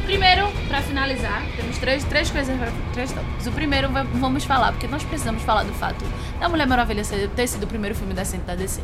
Primeiro, 0.06 0.48
pra 0.68 0.80
finalizar, 0.80 1.42
temos 1.54 1.76
três, 1.76 2.02
três 2.04 2.30
coisas, 2.30 2.56
pra- 2.56 2.72
três 2.94 3.12
tópicos. 3.12 3.46
O 3.46 3.52
primeiro 3.52 3.90
va- 3.90 4.06
vamos 4.14 4.42
falar, 4.44 4.72
porque 4.72 4.86
nós 4.86 5.02
precisamos 5.04 5.42
falar 5.42 5.64
do 5.64 5.72
fato 5.74 6.02
da 6.40 6.48
Mulher 6.48 6.66
Maravilha 6.66 7.02
ter 7.36 7.46
sido 7.46 7.64
o 7.64 7.66
primeiro 7.66 7.94
filme 7.94 8.14
decente 8.14 8.44
da 8.44 8.54
DC. 8.54 8.80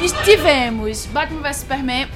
Mas 0.00 0.12
Tivemos 0.24 1.06
Batman 1.06 1.40
vs 1.42 1.56
Superman, 1.56 2.08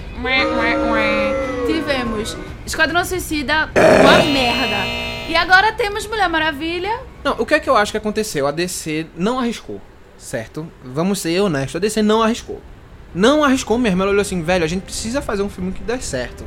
tivemos 1.67 2.37
Esquadrão 2.65 3.05
Suicida, 3.05 3.69
uma 3.75 4.19
merda. 4.25 5.18
E 5.29 5.37
agora 5.37 5.73
temos 5.73 6.07
Mulher 6.07 6.29
Maravilha. 6.29 7.01
Não, 7.23 7.33
o 7.39 7.45
que 7.47 7.55
é 7.55 7.61
que 7.61 7.69
eu 7.69 7.77
acho 7.77 7.93
que 7.93 7.99
aconteceu? 7.99 8.47
A 8.47 8.51
DC 8.51 9.07
não 9.17 9.39
arriscou, 9.39 9.81
certo? 10.17 10.67
Vamos 10.83 11.21
ser 11.21 11.41
honestos, 11.41 11.77
a 11.77 11.79
DC 11.79 12.01
não 12.03 12.23
arriscou. 12.23 12.61
Não 13.15 13.45
arriscou 13.45 13.77
mesmo, 13.79 14.03
ela 14.03 14.11
olhou 14.11 14.23
assim, 14.23 14.43
velho, 14.43 14.65
a 14.65 14.69
gente 14.69 14.83
precisa 14.83 15.21
fazer 15.21 15.43
um 15.43 15.49
filme 15.51 15.73
que 15.73 15.83
dê 15.83 15.99
certo. 16.01 16.45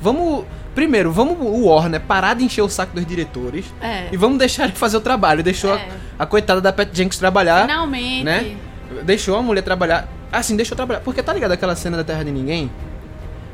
Vamos, 0.00 0.44
primeiro, 0.74 1.12
vamos 1.12 1.36
o 1.40 1.66
Warner 1.66 2.00
parar 2.00 2.34
de 2.34 2.44
encher 2.44 2.62
o 2.62 2.68
saco 2.68 2.94
dos 2.94 3.06
diretores 3.06 3.66
É. 3.80 4.08
e 4.10 4.16
vamos 4.16 4.38
deixar 4.38 4.64
ele 4.64 4.72
fazer 4.72 4.96
o 4.96 5.00
trabalho. 5.00 5.42
Deixou 5.42 5.74
É. 5.74 5.88
a, 6.18 6.22
a 6.24 6.26
coitada 6.26 6.60
da 6.60 6.72
Pat 6.72 6.88
Jenkins 6.92 7.18
trabalhar, 7.18 7.62
Finalmente. 7.62 8.24
né? 8.24 8.56
Deixou 9.04 9.36
a 9.36 9.42
mulher 9.42 9.62
trabalhar. 9.62 10.08
Assim, 10.30 10.56
deixou 10.56 10.74
trabalhar. 10.76 11.00
Porque 11.00 11.22
tá 11.22 11.32
ligado 11.32 11.52
aquela 11.52 11.76
cena 11.76 11.96
da 11.98 12.04
Terra 12.04 12.24
de 12.24 12.30
Ninguém? 12.30 12.70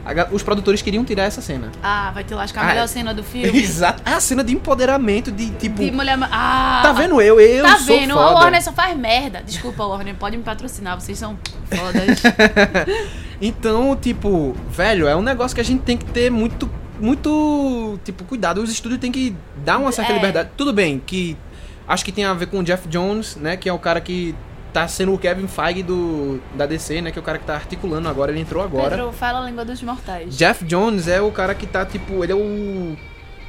A 0.09 0.27
os 0.33 0.43
produtores 0.43 0.81
queriam 0.81 1.05
tirar 1.05 1.25
essa 1.25 1.41
cena. 1.43 1.71
Ah, 1.83 2.11
vai 2.15 2.25
te 2.25 2.33
lascar 2.35 2.63
a 2.63 2.65
Ah, 2.65 2.69
melhor 2.69 2.85
é. 2.85 2.87
cena 2.87 3.13
do 3.13 3.23
filme. 3.23 3.57
Exato. 3.61 4.03
É 4.07 4.15
a 4.15 4.21
cena 4.21 4.43
de 4.43 4.55
empoderamento, 4.55 5.31
de 5.31 5.51
tipo. 5.51 5.83
De 5.83 5.91
Mulher 5.91 6.19
Ah, 6.33 6.81
Tá 6.83 6.93
vendo 6.93 7.21
eu? 7.21 7.39
Eu 7.39 7.63
Tá 7.65 7.77
sou 7.79 7.99
vendo? 7.99 8.15
foda. 8.15 8.25
A 8.27 8.33
Warner 8.35 8.63
só 8.63 8.73
faz 8.73 8.97
merda. 8.97 9.43
Desculpa, 9.45 9.85
Warner, 9.85 10.15
pode 10.15 10.37
me 10.37 10.43
patrocinar, 10.43 10.99
vocês 10.99 11.19
são 11.19 11.39
fodas. 11.71 12.23
Então, 13.41 13.95
tipo, 13.97 14.57
velho, 14.71 15.07
é 15.07 15.15
um 15.15 15.23
negócio 15.23 15.55
que 15.55 15.61
a 15.61 15.65
gente 15.65 15.83
tem 15.83 15.97
que 15.97 16.05
ter 16.07 16.29
muito, 16.31 16.69
muito, 17.01 17.99
tipo, 18.05 18.25
cuidado. 18.25 18.61
Os 18.61 18.71
estúdios 18.71 19.01
têm 19.01 19.13
que 19.13 19.37
dar 19.65 19.79
uma 19.79 19.93
certa 19.93 20.13
É. 20.13 20.15
liberdade. 20.17 20.51
Tudo 20.57 20.73
bem, 20.73 21.01
que 21.05 21.37
acho 21.87 22.05
que 22.05 22.11
tem 22.11 22.25
a 22.25 22.35
ver 22.35 22.47
com 22.47 22.59
o 22.59 22.65
Jeff 22.65 22.89
Jones, 22.89 23.37
né, 23.37 23.57
que 23.57 23.69
é 23.69 23.73
o 23.73 23.79
cara 23.79 24.01
que 24.01 24.35
tá 24.73 24.87
sendo 24.89 25.15
o 25.15 25.19
Kevin 25.19 25.47
Feige 25.47 25.83
do, 25.83 26.41
da 26.55 26.67
DC, 26.67 27.01
né, 27.01 27.11
que 27.11 27.19
é 27.19 27.23
o 27.23 27.25
cara 27.25 27.39
que 27.39 27.45
tá 27.47 27.55
articulando 27.55 28.09
agora, 28.09 28.31
ele 28.31 28.41
entrou 28.41 28.63
agora. 28.63 28.91
Pedro, 28.97 29.13
fala 29.13 29.41
a 29.43 29.47
língua 29.49 29.65
dos 29.65 29.83
mortais. 29.83 30.37
Jeff 30.37 30.65
Jones 30.65 31.09
é 31.09 31.21
o 31.21 31.31
cara 31.31 31.55
que 31.55 31.67
tá, 31.67 31.85
tipo, 31.87 32.23
ele 32.23 32.33
é 32.33 32.37
o 32.37 32.97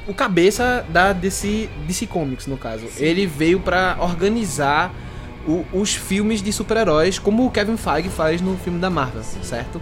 o 0.08 0.14
cabeça 0.14 0.84
da 0.88 1.12
DC, 1.12 1.68
DC 1.86 2.06
Comics, 2.06 2.46
no 2.46 2.56
caso. 2.56 2.86
Ele 2.96 3.26
veio 3.26 3.60
pra 3.60 3.96
organizar 4.00 4.92
o- 5.46 5.64
os 5.72 5.94
filmes 5.94 6.42
de 6.42 6.52
super-heróis, 6.52 7.18
como 7.18 7.46
o 7.46 7.50
Kevin 7.50 7.76
Feige 7.76 8.08
faz 8.08 8.40
no 8.40 8.56
filme 8.56 8.80
da 8.80 8.88
Marvel, 8.90 9.22
certo? 9.22 9.80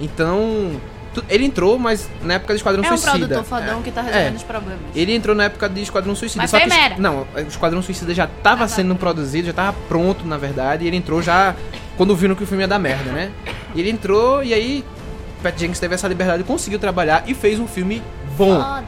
Então, 0.00 0.70
ele 1.28 1.44
entrou, 1.44 1.78
mas 1.78 2.08
na 2.22 2.34
época 2.34 2.52
do 2.54 2.56
Esquadrão 2.56 2.82
É 2.84 2.86
um 2.86 2.96
Suicida. 2.96 3.18
produtor 3.28 3.44
fodão 3.44 3.82
que 3.82 3.90
tá 3.90 4.02
resolvendo 4.02 4.36
os 4.36 4.42
problemas. 4.42 4.80
Ele 4.94 5.14
entrou 5.14 5.34
na 5.34 5.44
época 5.44 5.68
de 5.68 5.82
Esquadrão 5.82 6.14
Suicida. 6.14 6.42
Mas 6.42 6.50
só 6.50 6.58
que, 6.60 6.66
mera. 6.68 6.96
Não, 6.98 7.26
o 7.34 7.40
Esquadrão 7.40 7.80
Suicida 7.82 8.14
já 8.14 8.26
tava 8.26 8.64
Ah, 8.64 8.68
tá. 8.68 8.74
sendo 8.74 8.94
produzido, 8.96 9.46
já 9.48 9.52
tava 9.52 9.76
pronto, 9.88 10.26
na 10.26 10.36
verdade. 10.36 10.84
E 10.84 10.88
ele 10.88 10.96
entrou 10.96 11.20
já 11.22 11.54
quando 11.96 12.14
viram 12.16 12.34
que 12.34 12.42
o 12.44 12.46
filme 12.46 12.62
ia 12.64 12.68
dar 12.68 12.78
merda, 12.78 13.10
né? 13.12 13.30
E 13.74 13.80
ele 13.80 13.90
entrou 13.90 14.42
e 14.42 14.52
aí 14.54 14.84
Pat 15.42 15.58
Jenkins 15.58 15.78
teve 15.78 15.94
essa 15.94 16.08
liberdade, 16.08 16.42
conseguiu 16.44 16.78
trabalhar 16.78 17.22
e 17.26 17.34
fez 17.34 17.58
um 17.60 17.66
filme 17.66 18.02
bom, 18.36 18.56
Foda. 18.60 18.82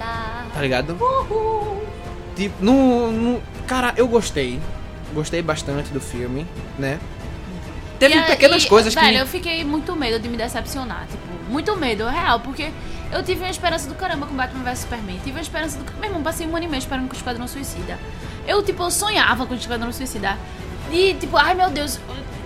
tá 0.53 0.61
ligado? 0.61 0.97
Tipo, 2.37 2.55
no, 2.65 3.11
no- 3.13 3.43
Cara, 3.67 3.93
eu 3.97 4.09
gostei. 4.09 4.59
Gostei 5.15 5.43
bastante 5.43 5.91
do 5.91 6.01
filme, 6.01 6.47
né? 6.79 6.99
Teve 7.99 8.17
E 8.17 8.23
pequenas 8.23 8.65
e, 8.65 8.69
coisas 8.69 8.95
velho, 8.95 9.09
que. 9.11 9.17
eu 9.17 9.27
fiquei 9.27 9.63
muito 9.65 9.95
medo 9.95 10.19
de 10.19 10.29
me 10.29 10.37
decepcionar. 10.37 11.07
Tipo, 11.11 11.23
muito 11.51 11.77
medo, 11.77 12.07
real, 12.07 12.41
porque 12.41 12.71
eu 13.13 13.23
tive 13.25 13.41
uma 13.41 13.51
esperança 13.51 13.89
do 13.89 13.95
caramba 13.95 14.27
com 14.27 14.35
Batman 14.35 14.63
vs 14.63 14.79
Superman. 14.81 15.19
Tive 15.19 15.33
uma 15.33 15.43
esperança 15.43 15.79
do. 15.79 15.93
Meu 15.95 16.05
irmão, 16.05 16.23
passei 16.23 16.47
um 16.47 16.55
ano 16.57 16.65
e 16.65 16.69
meio 16.69 16.79
esperando 16.79 17.09
com 17.09 17.15
o 17.15 17.17
Esquadrão 17.17 17.49
Suicida. 17.49 17.99
Eu, 18.47 18.63
tipo, 18.63 18.83
eu 18.83 18.91
sonhava 18.91 19.45
com 19.47 19.53
o 19.53 19.57
Esquadrão 19.57 19.93
Suicida. 19.93 20.39
E, 20.93 21.15
tipo, 21.15 21.37
ai 21.37 21.55
meu 21.55 21.71
Deus, 21.71 22.01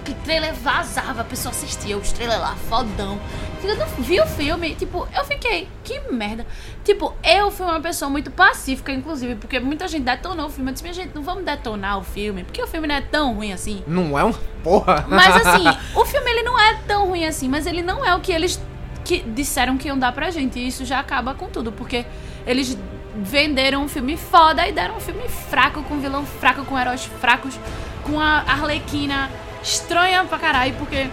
que 0.05 0.15
trailer 0.17 0.55
vazava, 0.55 1.23
a 1.23 1.25
pessoa 1.25 1.51
assistia, 1.51 1.97
os 1.97 2.13
trailer 2.13 2.39
lá, 2.39 2.55
fodão. 2.69 3.19
Eu 3.63 3.77
não 3.77 3.87
vi 3.87 4.21
o 4.21 4.27
filme, 4.27 4.75
tipo, 4.75 5.09
eu 5.17 5.25
fiquei, 5.25 5.67
que 5.83 5.99
merda. 6.13 6.47
Tipo, 6.85 7.15
eu 7.25 7.51
fui 7.51 7.65
uma 7.65 7.81
pessoa 7.81 8.11
muito 8.11 8.31
pacífica, 8.31 8.93
inclusive, 8.93 9.37
porque 9.37 9.59
muita 9.59 9.89
gente 9.89 10.03
detonou 10.03 10.47
o 10.47 10.51
filme. 10.51 10.71
Eu 10.71 10.75
disse, 10.75 10.85
minha 10.85 10.93
gente, 10.93 11.15
não 11.15 11.23
vamos 11.23 11.45
detonar 11.45 11.99
o 11.99 12.03
filme, 12.05 12.45
porque 12.45 12.63
o 12.63 12.67
filme 12.67 12.87
não 12.87 12.95
é 12.95 13.01
tão 13.01 13.35
ruim 13.35 13.55
assim. 13.55 13.83
Não 13.87 14.19
é 14.19 14.25
um. 14.25 14.35
Porra! 14.63 15.07
Mas 15.09 15.35
assim, 15.47 15.65
o 15.95 16.05
filme 16.05 16.31
ele 16.31 16.43
não 16.43 16.61
é 16.61 16.75
tão 16.87 17.09
ruim 17.09 17.25
assim, 17.25 17.49
mas 17.49 17.67
ele 17.67 17.81
não 17.81 18.05
é 18.05 18.15
o 18.15 18.21
que 18.21 18.33
eles 18.33 18.61
que 19.05 19.21
disseram 19.21 19.77
que 19.77 19.89
iam 19.89 19.99
dar 19.99 20.13
pra 20.13 20.31
gente. 20.31 20.59
E 20.59 20.67
isso 20.67 20.85
já 20.85 20.99
acaba 20.99 21.35
com 21.35 21.49
tudo, 21.49 21.71
porque 21.71 22.05
eles 22.47 22.77
venderam 23.17 23.85
um 23.85 23.89
filme 23.89 24.17
foda 24.17 24.67
e 24.67 24.73
deram 24.73 24.97
um 24.97 25.01
filme 25.01 25.29
fraco, 25.29 25.83
com 25.85 25.99
vilão 26.01 26.25
fraco, 26.25 26.65
com 26.65 26.79
heróis 26.79 27.05
fracos, 27.21 27.55
com 28.03 28.19
a 28.19 28.39
Arlequina 28.47 29.31
estranha 29.63 30.25
pra 30.25 30.39
caralho, 30.39 30.75
porque 30.75 31.05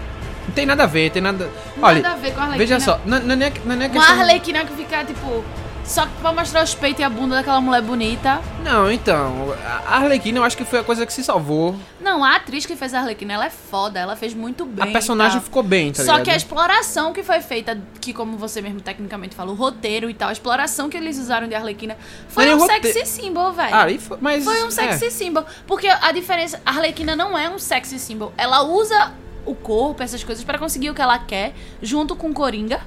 Não 0.47 0.53
tem 0.55 0.65
nada 0.65 0.83
a 0.83 0.87
ver, 0.87 1.11
tem 1.11 1.21
nada. 1.21 1.45
nada 1.77 1.87
Olha, 1.87 2.09
a 2.09 2.15
ver 2.15 2.33
com 2.33 2.39
a 2.39 2.43
Arlequina. 2.43 2.57
veja 2.57 2.79
só, 2.79 2.99
não, 3.05 3.19
não 3.19 3.33
é, 3.35 3.51
não 3.63 3.73
é 3.73 3.75
nem 3.77 3.87
Uma 3.87 3.89
questão. 3.89 4.19
Arlequina 4.19 4.65
que 4.65 4.73
fica, 4.73 5.03
tipo, 5.05 5.43
só 5.86 6.05
pra 6.21 6.32
mostrar 6.32 6.63
os 6.63 6.73
peitos 6.73 7.01
e 7.01 7.03
a 7.03 7.09
bunda 7.09 7.36
daquela 7.36 7.59
mulher 7.59 7.82
bonita. 7.82 8.39
Não, 8.63 8.89
então, 8.91 9.53
a 9.86 9.97
Arlequina 9.97 10.39
eu 10.39 10.43
acho 10.43 10.55
que 10.55 10.63
foi 10.63 10.79
a 10.79 10.84
coisa 10.84 11.05
que 11.05 11.11
se 11.11 11.23
salvou. 11.23 11.75
Não, 11.99 12.23
a 12.23 12.36
atriz 12.36 12.65
que 12.65 12.75
fez 12.75 12.93
a 12.93 12.99
Arlequina, 12.99 13.34
ela 13.34 13.45
é 13.45 13.49
foda, 13.49 13.99
ela 13.99 14.15
fez 14.15 14.34
muito 14.34 14.65
bem. 14.65 14.89
a 14.89 14.91
personagem 14.91 15.38
tal. 15.39 15.41
ficou 15.45 15.63
bem, 15.63 15.91
tá 15.91 15.97
Só 15.97 16.11
ligado? 16.13 16.23
que 16.23 16.29
a 16.32 16.36
exploração 16.36 17.11
que 17.13 17.23
foi 17.23 17.41
feita, 17.41 17.77
que 17.99 18.13
como 18.13 18.38
você 18.38 18.61
mesmo 18.61 18.79
tecnicamente 18.82 19.36
fala, 19.36 19.51
o 19.51 19.55
roteiro 19.55 20.09
e 20.09 20.13
tal, 20.13 20.29
a 20.29 20.32
exploração 20.32 20.89
que 20.89 20.95
eles 20.97 21.17
usaram 21.17 21.47
de 21.47 21.55
Arlequina 21.55 21.97
foi 22.29 22.45
Mas 22.45 22.55
um 22.55 22.59
rote- 22.59 22.91
sexy 22.93 23.05
symbol, 23.21 23.51
velho. 23.51 23.75
Ah, 23.75 23.88
foi, 23.99 24.17
mas 24.21 24.43
Foi 24.43 24.63
um 24.63 24.67
é. 24.67 24.71
sexy 24.71 25.11
symbol. 25.11 25.45
Porque 25.67 25.88
a 25.88 26.11
diferença, 26.11 26.61
a 26.65 26.71
Arlequina 26.71 27.15
não 27.15 27.38
é 27.38 27.49
um 27.49 27.59
sexy 27.59 27.99
symbol. 27.99 28.32
Ela 28.38 28.63
usa 28.63 29.11
o 29.45 29.55
corpo, 29.55 30.01
essas 30.03 30.23
coisas, 30.23 30.43
pra 30.43 30.57
conseguir 30.57 30.89
o 30.89 30.93
que 30.93 31.01
ela 31.01 31.17
quer, 31.19 31.53
junto 31.82 32.15
com 32.15 32.29
o 32.29 32.34
Coringa. 32.34 32.79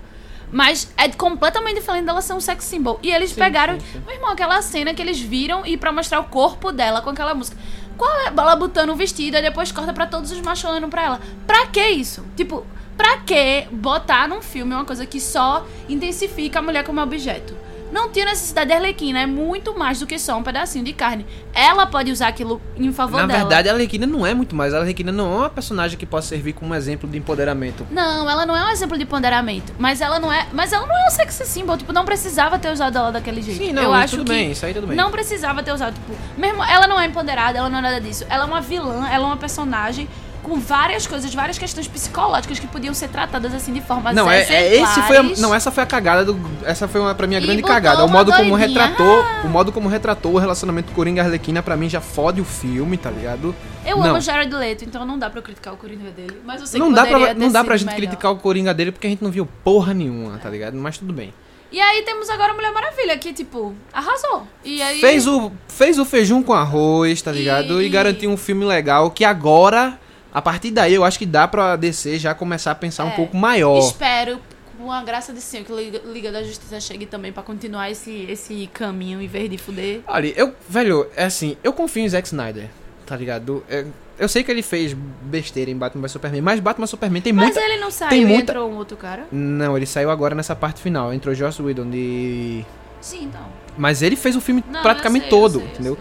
Mas 0.55 0.89
é 0.97 1.09
completamente 1.09 1.81
diferente 1.81 2.05
dela 2.05 2.23
ser 2.23 2.33
um 2.33 2.41
sex 2.41 2.65
symbol. 2.65 3.01
E 3.03 3.11
eles 3.11 3.33
pegaram, 3.33 3.75
sim, 3.75 3.87
sim. 3.95 4.03
meu 4.07 4.15
irmão, 4.15 4.31
aquela 4.31 4.63
cena 4.63 4.95
que 4.95 5.03
eles 5.03 5.19
viram 5.19 5.67
e 5.67 5.77
pra 5.77 5.91
mostrar 5.91 6.21
o 6.21 6.25
corpo 6.25 6.71
dela 6.71 7.03
com 7.03 7.11
aquela 7.11 7.35
música. 7.35 7.57
Qual 7.99 8.09
é? 8.21 8.27
Ela 8.29 8.55
botando 8.55 8.91
o 8.91 8.95
vestido 8.95 9.37
e 9.37 9.43
depois 9.43 9.73
corta 9.73 9.93
pra 9.93 10.07
todos 10.07 10.31
os 10.31 10.41
machos 10.41 10.71
olhando 10.71 10.87
pra 10.87 11.03
ela. 11.03 11.21
Pra 11.45 11.67
que 11.67 11.85
isso? 11.89 12.25
Tipo, 12.37 12.65
pra 12.97 13.19
que 13.19 13.67
botar 13.73 14.29
num 14.29 14.41
filme 14.41 14.73
uma 14.73 14.85
coisa 14.85 15.05
que 15.05 15.21
só 15.21 15.67
intensifica 15.89 16.61
a 16.61 16.63
mulher 16.63 16.85
como 16.85 17.01
objeto? 17.01 17.57
Não 17.95 18.11
tinha 18.11 18.25
necessidade 18.25 18.67
de 18.67 18.73
Arlequina, 18.75 19.21
é 19.21 19.27
muito 19.27 19.79
mais 19.79 20.01
do 20.01 20.07
que 20.07 20.19
só 20.19 20.37
um 20.37 20.43
pedacinho 20.43 20.85
de 20.85 20.93
carne. 20.93 21.25
Ela 21.55 21.87
pode 21.87 22.11
usar 22.11 22.27
aquilo 22.27 22.61
em 22.77 22.93
favor 22.93 23.21
Na 23.21 23.27
dela. 23.29 23.39
verdade, 23.39 23.69
a 23.69 23.73
Arlequina 23.73 24.05
não 24.05 24.27
é 24.27 24.35
muito 24.35 24.57
mais. 24.57 24.75
A 24.75 24.79
Arlequina 24.81 25.13
não 25.13 25.33
é 25.33 25.37
uma 25.37 25.49
personagem 25.51 25.97
que 25.97 26.05
possa 26.05 26.27
servir 26.27 26.55
como 26.55 26.75
exemplo 26.75 27.09
de 27.09 27.17
empoderamento. 27.17 27.87
Não, 27.93 28.29
ela 28.29 28.45
não 28.45 28.57
é 28.57 28.65
um 28.65 28.71
exemplo 28.71 28.99
de 28.99 29.05
ponderamento. 29.07 29.73
Mas 29.79 30.01
ela 30.01 30.19
não 30.19 30.33
é. 30.33 30.45
Mas 30.53 30.73
ela 30.73 30.85
não 30.85 30.97
é 30.97 31.07
um 31.07 31.11
sexy 31.13 31.47
symbol. 31.47 31.77
Tipo, 31.77 31.93
não 31.93 32.05
precisava 32.05 32.59
ter 32.59 32.73
usado 32.73 32.99
ela 32.99 33.13
daquele 33.13 33.41
jeito. 33.41 33.59
Sim, 33.65 33.73
não, 33.73 33.85
Eu 33.85 33.95
acho 33.95 34.17
tudo 34.17 34.27
que 34.27 34.33
bem, 34.33 34.51
isso 34.51 34.67
aí 34.67 34.75
tudo 34.75 34.89
bem. 34.89 34.97
Não 34.97 35.13
precisava 35.13 35.63
ter 35.63 35.71
usado. 35.73 35.95
Tipo, 35.95 36.17
mesmo. 36.37 36.65
Ela 36.65 36.89
não 36.89 37.01
é 37.01 37.07
empoderada, 37.07 37.59
ela 37.59 37.71
não 37.71 37.79
é 37.79 37.83
nada 37.83 38.01
disso. 38.01 38.27
Ela 38.29 38.43
é 38.43 38.47
uma 38.49 38.61
vilã, 38.61 39.07
ela 39.09 39.23
é 39.23 39.27
uma 39.29 39.37
personagem 39.37 40.09
com 40.45 40.61
várias 40.61 41.07
coisas, 41.07 41.35
várias 41.35 41.59
questões 41.59 41.89
psicológicas 41.89 42.61
que 42.61 42.67
podiam 42.69 42.95
ser 42.95 43.09
tratadas 43.09 43.53
assim 43.55 43.73
de 43.73 43.81
forma 43.81 44.13
Não, 44.13 44.31
é, 44.31 44.43
é 44.43 44.77
esse 44.83 45.03
foi 45.03 45.17
a, 45.17 45.23
não 45.23 45.53
essa 45.55 45.71
foi 45.73 45.83
a 45.83 45.87
cagada 45.87 46.25
do 46.25 46.39
essa 46.65 46.87
foi 46.87 47.01
uma, 47.01 47.15
pra 47.15 47.27
mim 47.27 47.35
a 47.35 47.41
grande 47.41 47.63
cagada. 47.63 48.05
O 48.05 48.09
modo 48.09 48.31
como 48.31 48.51
doidinha. 48.57 48.69
retratou, 48.69 49.23
Ah. 49.23 49.43
o 49.45 49.49
modo 49.49 49.73
como 49.73 49.89
retratou 49.89 50.35
o 50.35 50.39
relacionamento 50.39 50.93
Coringa 50.93 51.23
e 51.23 51.25
Arlequina 51.25 51.63
pra 51.63 51.77
mim 51.77 51.89
já 51.89 52.01
fode 52.01 52.41
o 52.41 52.45
filme, 52.45 52.97
tá 52.97 53.11
ligado? 53.11 53.55
Eu 53.87 53.97
não. 53.99 54.05
amo 54.11 54.21
Jared 54.21 54.55
Leto, 54.55 54.85
então 54.85 55.05
não 55.05 55.19
dá 55.19 55.29
pra 55.31 55.39
eu 55.39 55.43
criticar 55.43 55.73
o 55.75 55.77
Coringa 55.77 56.11
dele. 56.11 56.41
Mas 56.45 56.61
eu 56.61 56.67
sei 56.67 56.79
não 56.79 56.91
que 56.91 56.95
dá 56.95 57.07
pra 57.07 57.35
não 57.35 57.51
dá 57.51 57.65
pra 57.65 57.77
gente 57.77 57.87
melhor. 57.87 57.97
criticar 57.97 58.31
o 58.31 58.37
Coringa 58.37 58.73
dele 58.75 58.93
porque 58.93 59.07
a 59.07 59.11
gente 59.11 59.25
não 59.25 59.31
viu 59.31 59.49
porra 59.65 59.93
nenhuma, 59.95 60.39
tá 60.39 60.49
ligado? 60.51 60.77
Mas 60.77 60.99
tudo 60.99 61.13
bem. 61.13 61.33
E 61.73 61.81
aí 61.81 62.03
temos 62.03 62.31
agora 62.31 62.53
a 62.53 62.55
Mulher 62.55 62.71
Maravilha, 62.73 63.19
que, 63.19 63.33
tipo, 63.33 63.75
arrasou. 63.93 64.47
E 64.65 64.81
aí. 64.81 65.01
Fez 65.01 65.27
o 65.27 65.51
fez 65.67 65.99
o 65.99 66.05
feijão 66.05 66.41
com 66.43 66.53
arroz, 66.53 67.21
tá 67.21 67.33
ligado? 67.33 67.83
E, 67.83 67.87
E- 67.87 67.89
garantiu 67.89 68.31
um 68.31 68.37
filme 68.37 68.65
legal 68.65 69.11
que 69.11 69.25
agora 69.25 69.99
a 70.35 70.43
partir 70.43 70.71
daí 70.73 70.93
eu 70.93 71.05
acho 71.05 71.19
que 71.19 71.25
dá 71.25 71.47
pra 71.49 71.77
DC 71.77 72.19
já 72.19 72.35
começar 72.35 72.73
a 72.73 72.75
pensar 72.75 73.05
um 73.05 73.11
É. 73.11 73.17
pouco 73.17 73.37
maior. 73.37 73.79
Espero, 73.79 74.39
com 74.77 74.91
a 74.91 75.03
graça 75.05 75.33
de 75.33 75.41
Senhor, 75.41 75.65
que 75.65 75.73
o 75.73 76.13
Liga, 76.13 76.33
da 76.33 76.43
Justiça 76.43 76.81
chegue 76.81 77.07
também 77.07 77.33
pra 77.33 77.43
continuar 77.43 77.89
esse, 77.91 78.27
esse 78.29 78.69
caminho 78.73 79.23
em 79.23 79.29
vez 79.29 79.49
de 79.49 79.57
fuder. 79.57 80.01
Olha, 80.07 80.27
eu, 80.37 80.53
velho, 80.69 81.07
é 81.17 81.25
assim, 81.27 81.57
eu 81.63 81.73
confio 81.73 82.03
em 82.03 82.09
Zack 82.09 82.27
Snyder, 82.27 82.69
tá 83.07 83.17
ligado? 83.17 83.63
É, 83.71 83.85
eu 84.19 84.29
sei 84.29 84.43
que 84.43 84.51
ele 84.51 84.63
fez 84.63 84.93
besteira 85.23 85.71
em 85.71 85.77
Batman 85.77 86.03
vs 86.03 86.13
Superman, 86.13 86.43
mas 86.43 86.59
Batman 86.61 86.87
Superman 86.89 87.23
tem 87.23 87.33
Mas 87.33 87.45
muita. 87.47 87.61
ele 87.61 87.77
não 87.81 87.91
saiu 87.91 88.11
tem 88.11 88.23
e 88.23 88.27
muita- 88.27 88.43
entrou 88.53 88.71
um 88.71 88.77
outro 88.77 88.97
cara? 88.97 89.27
Não, 89.31 89.77
ele 89.77 89.87
saiu 89.87 90.11
agora 90.11 90.35
nessa 90.35 90.57
parte 90.57 90.83
final, 90.83 91.15
entrou 91.15 91.35
Joss 91.35 91.63
Whedon 91.63 91.89
de. 91.89 92.65
Sim, 93.01 93.25
então. 93.25 93.43
Mas 93.79 94.03
ele 94.03 94.17
fez 94.17 94.35
o 94.37 94.41
filme 94.41 94.63
Não, 94.71 94.83
praticamente 94.83 95.27
eu 95.27 95.31
sei, 95.31 95.39
eu 95.39 95.43
todo, 95.43 95.53
sei, 95.59 95.63
eu 95.63 95.73
entendeu? 95.73 95.99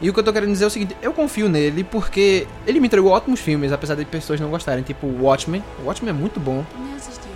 E 0.00 0.10
o 0.10 0.12
que 0.12 0.20
eu 0.20 0.24
tô 0.24 0.32
querendo 0.32 0.50
dizer 0.52 0.64
é 0.64 0.66
o 0.66 0.70
seguinte, 0.70 0.96
eu 1.00 1.12
confio 1.12 1.48
nele 1.48 1.82
porque 1.82 2.46
ele 2.66 2.80
me 2.80 2.86
entregou 2.86 3.12
ótimos 3.12 3.40
filmes, 3.40 3.72
apesar 3.72 3.94
de 3.94 4.04
pessoas 4.04 4.38
não 4.40 4.50
gostarem, 4.50 4.82
tipo 4.84 5.06
Watchmen. 5.06 5.62
Watchmen 5.84 6.10
é 6.10 6.12
muito 6.12 6.38
bom, 6.38 6.64
nem 6.78 6.94
assisti. 6.94 7.26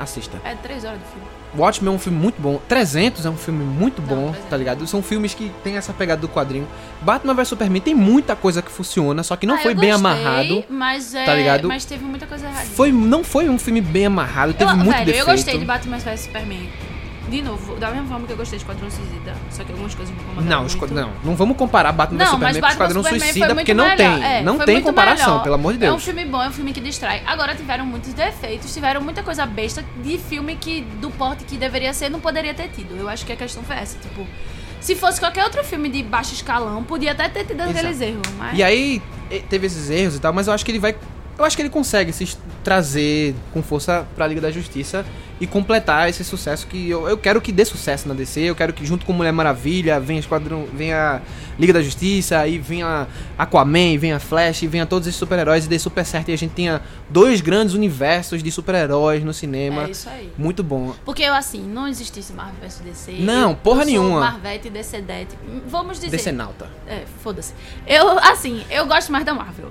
assista. 0.00 0.40
É 0.44 0.54
três 0.56 0.84
horas 0.84 0.98
do 0.98 1.04
filme. 1.04 1.26
Watchmen 1.56 1.92
é 1.92 1.96
um 1.96 1.98
filme 1.98 2.18
muito 2.18 2.42
bom. 2.42 2.60
300 2.68 3.24
é 3.24 3.30
um 3.30 3.36
filme 3.36 3.64
muito 3.64 4.02
Não, 4.02 4.08
bom, 4.08 4.22
300. 4.32 4.50
tá 4.50 4.56
ligado? 4.56 4.86
São 4.86 5.02
filmes 5.02 5.32
que 5.32 5.50
tem 5.64 5.76
essa 5.78 5.92
pegada 5.94 6.20
do 6.20 6.28
quadrinho. 6.28 6.66
Batman 7.00 7.32
vs 7.34 7.48
Superman 7.48 7.80
tem 7.80 7.94
muita 7.94 8.36
coisa 8.36 8.60
que 8.60 8.70
funciona, 8.70 9.22
só 9.22 9.34
que 9.36 9.46
não 9.46 9.54
Ah, 9.54 9.58
foi 9.58 9.72
eu 9.72 9.76
bem 9.76 9.90
gostei, 9.92 10.10
amarrado. 10.10 10.64
Mas, 10.68 11.14
é, 11.14 11.24
tá 11.24 11.34
ligado? 11.34 11.68
mas 11.68 11.84
teve 11.86 12.04
muita 12.04 12.26
coisa 12.26 12.46
errada. 12.46 12.66
Foi, 12.66 12.92
não 12.92 13.22
foi 13.24 13.48
um 13.48 13.58
filme 13.58 13.80
bem 13.80 14.06
amarrado, 14.06 14.52
teve 14.52 14.70
eu, 14.70 14.76
muito 14.76 14.90
velho, 14.90 15.06
defeito. 15.06 15.26
eu 15.28 15.34
gostei 15.34 15.58
de 15.58 15.64
Batman 15.64 15.98
vs 15.98 16.20
Superman. 16.20 16.68
De 17.28 17.42
novo, 17.42 17.76
da 17.76 17.90
mesma 17.90 18.06
forma 18.08 18.26
que 18.26 18.32
eu 18.32 18.36
gostei 18.36 18.58
de 18.58 18.64
Esquadrão 18.64 18.90
Suicida, 18.90 19.34
só 19.50 19.62
que 19.64 19.72
algumas 19.72 19.94
coisas 19.94 20.14
me 20.14 20.20
incomodaram 20.20 20.48
Não, 20.48 20.62
muito. 20.68 20.94
não, 20.94 21.12
não 21.24 21.36
vamos 21.36 21.56
comparar 21.56 21.92
Batman 21.92 22.18
Não, 22.24 22.32
Superman 22.32 22.60
com 22.60 22.68
Esquadrão 22.68 23.02
Suicida, 23.02 23.54
porque 23.54 23.74
não 23.74 23.84
melhor. 23.84 23.96
tem. 23.96 24.24
É, 24.24 24.42
não 24.42 24.58
tem 24.58 24.80
comparação, 24.80 25.26
melhor. 25.28 25.42
pelo 25.42 25.54
amor 25.56 25.74
de 25.76 25.84
É 25.84 25.88
um 25.88 25.92
Deus. 25.92 26.04
filme 26.04 26.24
bom, 26.24 26.42
é 26.42 26.48
um 26.48 26.52
filme 26.52 26.72
que 26.72 26.80
distrai. 26.80 27.22
Agora 27.26 27.54
tiveram 27.54 27.84
muitos 27.86 28.12
defeitos, 28.12 28.72
tiveram 28.72 29.00
muita 29.00 29.22
coisa 29.22 29.44
besta 29.46 29.84
de 30.02 30.18
filme 30.18 30.56
que 30.56 30.80
do 31.00 31.10
porte 31.10 31.44
que 31.44 31.56
deveria 31.56 31.92
ser 31.92 32.08
não 32.10 32.20
poderia 32.20 32.54
ter 32.54 32.68
tido. 32.68 32.96
Eu 32.96 33.08
acho 33.08 33.24
que 33.26 33.32
a 33.32 33.36
questão 33.36 33.62
foi 33.62 33.76
essa, 33.76 33.98
tipo, 33.98 34.26
se 34.80 34.94
fosse 34.94 35.18
qualquer 35.20 35.44
outro 35.44 35.62
filme 35.64 35.88
de 35.88 36.02
baixo 36.02 36.32
escalão, 36.34 36.82
podia 36.84 37.12
até 37.12 37.28
ter 37.28 37.44
tido 37.44 37.60
aqueles 37.60 38.00
erros, 38.00 38.22
mas 38.38 38.56
E 38.58 38.62
aí 38.62 39.02
teve 39.48 39.66
esses 39.66 39.90
erros 39.90 40.14
e 40.16 40.20
tal, 40.20 40.32
mas 40.32 40.46
eu 40.46 40.52
acho 40.52 40.64
que 40.64 40.70
ele 40.70 40.78
vai. 40.78 40.96
Eu 41.38 41.44
acho 41.44 41.54
que 41.54 41.62
ele 41.62 41.70
consegue 41.70 42.12
se 42.12 42.36
trazer 42.64 43.34
com 43.52 43.62
força 43.62 44.04
pra 44.16 44.26
Liga 44.26 44.40
da 44.40 44.50
Justiça 44.50 45.06
e 45.40 45.46
completar 45.46 46.08
esse 46.08 46.24
sucesso 46.24 46.66
que 46.66 46.90
eu, 46.90 47.08
eu 47.08 47.16
quero 47.16 47.40
que 47.40 47.52
dê 47.52 47.64
sucesso 47.64 48.08
na 48.08 48.14
DC. 48.14 48.40
Eu 48.40 48.56
quero 48.56 48.72
que 48.72 48.84
junto 48.84 49.06
com 49.06 49.12
Mulher 49.12 49.32
Maravilha 49.32 50.00
venha 50.00 50.18
Esquadrão, 50.18 50.66
venha 50.74 51.22
Liga 51.56 51.72
da 51.72 51.80
Justiça, 51.80 52.38
aí 52.38 52.58
venha 52.58 53.06
Aquaman, 53.38 53.96
venha 53.98 54.18
Flash, 54.18 54.62
venha 54.62 54.84
todos 54.84 55.06
esses 55.06 55.18
super-heróis 55.18 55.66
e 55.66 55.68
dê 55.68 55.78
super 55.78 56.04
certo 56.04 56.30
e 56.30 56.34
a 56.34 56.36
gente 56.36 56.54
tenha 56.54 56.82
dois 57.08 57.40
grandes 57.40 57.74
universos 57.74 58.42
de 58.42 58.50
super-heróis 58.50 59.22
no 59.22 59.32
cinema. 59.32 59.84
é 59.84 59.90
isso 59.90 60.08
aí. 60.08 60.32
Muito 60.36 60.64
bom. 60.64 60.92
Porque 61.04 61.22
eu, 61.22 61.34
assim, 61.34 61.62
não 61.62 61.86
existisse 61.86 62.32
Marvel 62.32 62.56
vs 62.60 62.80
DC. 62.80 63.12
Não, 63.20 63.54
porra 63.54 63.82
eu 63.82 63.84
sou 63.84 63.92
nenhuma. 63.92 64.20
Marvete 64.20 64.66
e 64.66 64.70
DCDete. 64.70 65.38
Vamos 65.68 66.00
dizer. 66.00 66.10
DC 66.10 66.32
Nauta. 66.32 66.68
É, 66.84 67.04
foda-se. 67.22 67.54
Eu, 67.86 68.18
assim, 68.18 68.64
eu 68.70 68.86
gosto 68.86 69.12
mais 69.12 69.24
da 69.24 69.32
Marvel. 69.32 69.70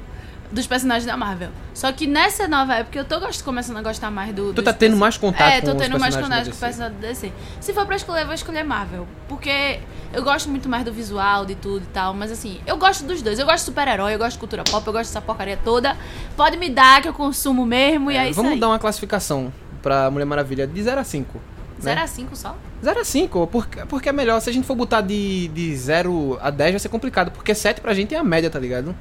Dos 0.50 0.66
personagens 0.66 1.06
da 1.06 1.18
Marvel. 1.18 1.50
Só 1.74 1.92
que 1.92 2.08
nessa 2.08 2.48
nova 2.48 2.76
época 2.76 2.98
eu 2.98 3.04
tô 3.04 3.20
gost- 3.20 3.44
começando 3.44 3.76
a 3.78 3.82
gostar 3.82 4.10
mais 4.10 4.34
do. 4.34 4.54
Tu 4.54 4.64
tá 4.64 4.72
tendo 4.72 4.96
mais 4.96 5.18
contato 5.18 5.42
É, 5.52 5.60
com 5.60 5.68
tô 5.68 5.74
os 5.74 5.82
tendo 5.82 6.00
mais 6.00 6.16
contato 6.16 6.50
com 6.50 6.56
o 6.56 6.60
personagem 6.60 6.98
da 7.02 7.08
DC. 7.10 7.32
Se 7.60 7.74
for 7.74 7.86
pra 7.86 7.98
escolher, 7.98 8.22
eu 8.22 8.26
vou 8.28 8.34
escolher 8.34 8.64
Marvel. 8.64 9.06
Porque 9.28 9.80
eu 10.14 10.24
gosto 10.24 10.48
muito 10.50 10.70
mais 10.70 10.86
do 10.86 10.94
visual, 10.94 11.46
de 11.46 11.54
tudo 11.56 11.84
e 11.84 11.88
tal. 11.94 12.14
Mas 12.14 12.32
assim, 12.32 12.62
eu 12.66 12.78
gosto 12.78 13.04
dos 13.06 13.22
dois. 13.22 13.38
Eu 13.40 13.46
gosto 13.46 13.58
de 13.58 13.62
super-herói, 13.64 14.14
eu 14.14 14.18
gosto 14.18 14.34
de 14.34 14.40
cultura 14.40 14.64
pop, 14.64 14.88
eu 14.88 14.94
gosto 14.94 15.10
dessa 15.10 15.20
porcaria 15.22 15.60
toda. 15.66 15.98
Pode 16.38 16.56
me 16.56 16.70
dar 16.70 17.02
que 17.02 17.10
eu 17.10 17.14
consumo 17.14 17.66
mesmo 17.66 18.10
e 18.10 18.16
é, 18.16 18.20
É, 18.26 18.30
isso 18.30 18.38
vamos 18.38 18.54
aí. 18.54 18.60
dar 18.60 18.70
uma 18.70 18.80
classificação 18.80 19.52
pra 19.84 20.10
Mulher 20.10 20.26
Maravilha 20.26 20.66
de 20.66 20.82
0 20.82 21.02
a 21.02 21.04
5. 21.04 21.42
0 21.82 22.00
a 22.02 22.08
5 22.08 22.36
só? 22.38 22.56
0 22.82 23.00
a 23.02 23.04
5, 23.04 23.48
porque, 23.48 23.86
porque 23.86 24.08
é 24.10 24.14
melhor. 24.14 24.40
Se 24.40 24.50
a 24.50 24.54
gente 24.54 24.66
for 24.66 24.76
botar 24.78 25.02
de, 25.02 25.50
de 25.50 25.76
0 25.76 26.40
a 26.42 26.50
10 26.50 26.72
vai 26.72 26.80
ser 26.80 26.88
complicado, 26.90 27.32
porque 27.32 27.54
7 27.54 27.82
pra 27.82 27.94
gente 27.94 28.16
é 28.16 28.18
a 28.18 28.24
média, 28.24 28.50
tá 28.50 28.58
ligado? 28.58 28.96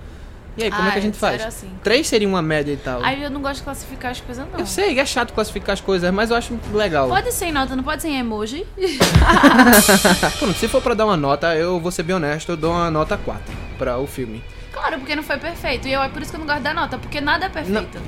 E 0.57 0.63
aí, 0.65 0.71
como 0.71 0.85
é 0.85 0.89
Ah, 0.89 0.93
que 0.93 0.99
a 0.99 1.03
gente 1.03 1.19
zero 1.19 1.39
faz? 1.39 1.47
a 1.47 1.51
cinco. 1.51 1.75
3 1.83 2.07
seria 2.07 2.27
uma 2.27 2.41
média 2.41 2.73
e 2.73 2.77
tal. 2.79 3.03
Aí 3.05 3.23
eu 3.23 3.31
não 3.31 3.43
gosto 3.43 3.57
de 3.59 3.63
classificar 3.65 4.11
as 4.13 4.21
coisas, 4.21 4.47
não. 4.51 4.59
Eu 4.59 4.67
sei, 4.67 4.99
é 4.99 5.05
chato 5.05 5.33
classificar 5.35 5.75
as 5.75 5.81
coisas, 5.81 6.11
mas 6.13 6.31
eu 6.31 6.37
acho 6.37 6.59
legal. 6.73 7.09
Pode 7.09 7.31
ser 7.33 7.47
em 7.47 7.53
nota, 7.53 7.77
não 7.77 7.85
pode 7.85 8.01
ser 8.03 8.09
em 8.09 8.19
emoji. 8.21 8.67
Pronto, 10.39 10.55
se 10.59 10.69
for 10.69 10.81
pra 10.83 10.95
dar 10.95 11.05
uma 11.05 11.17
nota, 11.17 11.55
eu 11.55 11.79
vou 11.81 11.91
ser 11.91 12.03
bem 12.03 12.17
honesto, 12.17 12.51
eu 12.53 12.57
dou 12.57 12.73
uma 12.73 12.91
nota 12.91 13.17
4 13.17 13.43
pra 13.79 13.99
o 13.99 14.07
filme. 14.07 14.43
Claro, 14.73 14.99
porque 14.99 15.17
não 15.17 15.23
foi 15.23 15.39
perfeito. 15.39 15.89
E 15.89 15.93
eu, 15.93 16.03
é 16.03 16.09
por 16.09 16.21
isso 16.23 16.31
que 16.31 16.37
eu 16.37 16.41
não 16.41 16.47
gosto 16.47 16.63
da 16.63 16.75
nota, 16.75 16.99
porque 16.99 17.21
nada 17.21 17.47
é 17.47 17.49
perfeito. 17.49 17.99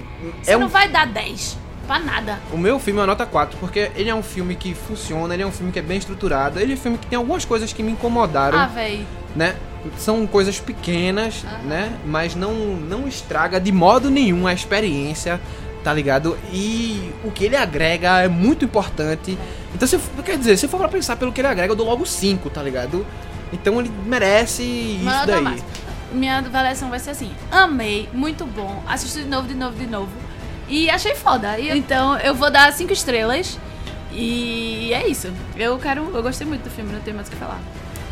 Você 0.43 0.51
é 0.53 0.57
não 0.57 0.67
um- 0.67 0.69
vai 0.71 0.89
dar 0.89 1.07
10 1.07 1.57
pra 1.87 1.99
nada. 1.99 2.39
O 2.53 2.59
meu 2.59 2.79
filme 2.79 3.01
é 3.01 3.07
nota 3.07 3.25
4, 3.25 3.57
porque 3.59 3.91
ele 3.97 4.11
é 4.11 4.15
um 4.15 4.23
filme 4.23 4.55
que 4.55 4.75
funciona, 4.75 5.33
ele 5.33 5.43
é 5.43 5.47
um 5.47 5.53
filme 5.53 5.73
que 5.73 5.79
é 5.79 5.83
bem 5.83 5.97
estruturado, 5.97 6.61
ele 6.61 6.73
é 6.73 6.75
um 6.75 6.79
filme 6.79 6.99
que 6.99 7.07
tem 7.07 7.17
algumas 7.17 7.45
coisas 7.47 7.73
que 7.73 7.83
me 7.83 7.93
incomodaram. 7.93 8.59
Ah, 8.59 8.67
véi. 8.67 9.07
Né? 9.35 9.55
São 9.97 10.27
coisas 10.27 10.59
pequenas, 10.59 11.45
né? 11.65 11.97
Mas 12.05 12.35
não, 12.35 12.53
não 12.55 13.07
estraga 13.07 13.61
de 13.61 13.73
modo 13.73 14.11
nenhum 14.11 14.47
a 14.47 14.53
experiência, 14.53 15.41
tá 15.85 15.93
ligado? 15.93 16.37
E 16.53 17.13
o 17.25 17.31
que 17.31 17.45
ele 17.45 17.57
agrega 17.57 18.21
é 18.21 18.29
muito 18.29 18.65
importante. 18.65 19.39
Então, 19.75 19.87
se, 19.87 19.99
quer 20.25 20.37
dizer, 20.37 20.57
se 20.57 20.67
for 20.67 20.79
pra 20.79 20.89
pensar 20.89 21.17
pelo 21.17 21.33
que 21.33 21.41
ele 21.41 21.49
agrega, 21.49 21.73
eu 21.73 21.77
dou 21.77 21.87
logo 21.87 22.05
5, 22.05 22.51
tá 22.51 22.63
ligado? 22.63 23.07
Então 23.53 23.81
ele 23.81 23.91
merece 24.05 24.63
isso 24.63 25.03
Uma 25.03 25.27
nota 25.27 25.41
daí. 25.43 25.63
Minha 26.13 26.39
avaliação 26.39 26.91
vai 26.91 26.99
ser 26.99 27.11
assim: 27.11 27.31
amei, 27.51 28.09
muito 28.13 28.45
bom, 28.47 28.83
assisti 28.87 29.21
de 29.21 29.29
novo, 29.29 29.47
de 29.47 29.55
novo, 29.55 29.77
de 29.77 29.87
novo. 29.87 30.13
E 30.69 30.91
achei 30.91 31.15
foda. 31.15 31.59
E, 31.59 31.71
então 31.77 32.19
eu 32.19 32.35
vou 32.35 32.51
dar 32.51 32.73
5 32.73 32.93
estrelas. 32.93 33.59
E 34.13 34.93
é 34.93 35.07
isso. 35.07 35.33
Eu 35.57 35.79
quero. 35.79 36.11
Eu 36.15 36.23
gostei 36.23 36.47
muito 36.47 36.65
do 36.65 36.71
filme, 36.71 36.93
não 36.93 37.01
tenho 37.01 37.17
mais 37.17 37.29
o 37.29 37.31
que 37.31 37.37
falar. 37.37 37.61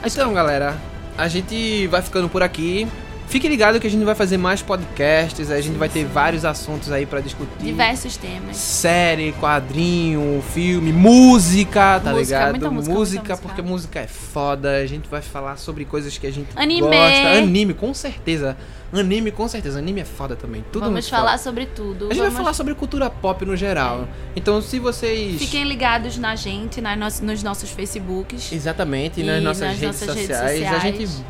Então, 0.04 0.32
galera, 0.32 0.76
a 1.16 1.28
gente 1.28 1.86
vai 1.86 2.02
ficando 2.02 2.28
por 2.28 2.42
aqui. 2.42 2.86
Fique 3.28 3.48
ligado 3.48 3.80
que 3.80 3.86
a 3.86 3.90
gente 3.90 4.04
vai 4.04 4.14
fazer 4.14 4.36
mais 4.36 4.62
podcasts, 4.62 5.50
a 5.50 5.60
gente 5.60 5.76
vai 5.76 5.88
ter 5.88 6.04
vários 6.04 6.44
assuntos 6.44 6.92
aí 6.92 7.04
pra 7.04 7.20
discutir. 7.20 7.50
Diversos 7.60 8.16
temas. 8.16 8.56
série, 8.56 9.32
quadrinho, 9.32 10.42
filme, 10.54 10.92
música, 10.92 12.00
tá 12.00 12.12
Música, 12.12 12.20
ligado? 12.20 12.50
muita 12.52 12.70
música, 12.70 12.94
muita 12.94 13.10
música. 13.18 13.36
porque 13.36 13.62
música 13.62 14.00
é 14.00 14.06
foda. 14.06 14.76
A 14.76 14.86
gente 14.86 15.08
vai 15.08 15.20
falar 15.20 15.56
sobre 15.56 15.84
coisas 15.84 16.16
que 16.16 16.26
a 16.26 16.32
gente 16.32 16.48
Anime. 16.54 16.80
gosta. 16.82 17.28
Anime, 17.38 17.74
com 17.74 17.92
certeza. 17.92 18.56
Anime, 18.92 19.32
com 19.32 19.48
certeza. 19.48 19.80
Anime 19.80 20.00
é 20.02 20.04
foda 20.04 20.36
também. 20.36 20.64
Tudo 20.72 20.84
Vamos 20.86 21.08
falar 21.08 21.32
foda. 21.32 21.42
sobre 21.42 21.66
tudo. 21.66 22.04
A 22.06 22.08
gente 22.10 22.18
vai 22.18 22.28
Vamos- 22.28 22.36
falar 22.38 22.52
sobre 22.54 22.74
cultura 22.74 23.10
pop 23.10 23.44
no 23.44 23.56
geral. 23.56 24.08
Então, 24.36 24.62
se 24.62 24.78
vocês. 24.78 25.36
Fiquem 25.40 25.64
ligados 25.64 26.16
na 26.16 26.36
gente, 26.36 26.80
na 26.80 26.94
nos, 26.94 27.20
nos 27.20 27.42
nossos 27.42 27.70
Facebooks. 27.70 28.52
Exatamente, 28.52 29.20
E 29.20 29.24
nas 29.24 29.42
nossas, 29.42 29.62
nas 29.62 29.78
redes, 29.78 30.00
nossas 30.00 30.14
redes 30.14 30.36
sociais, 30.36 30.62
A 30.62 30.74
sociais. 30.74 30.82
gente. 30.98 31.24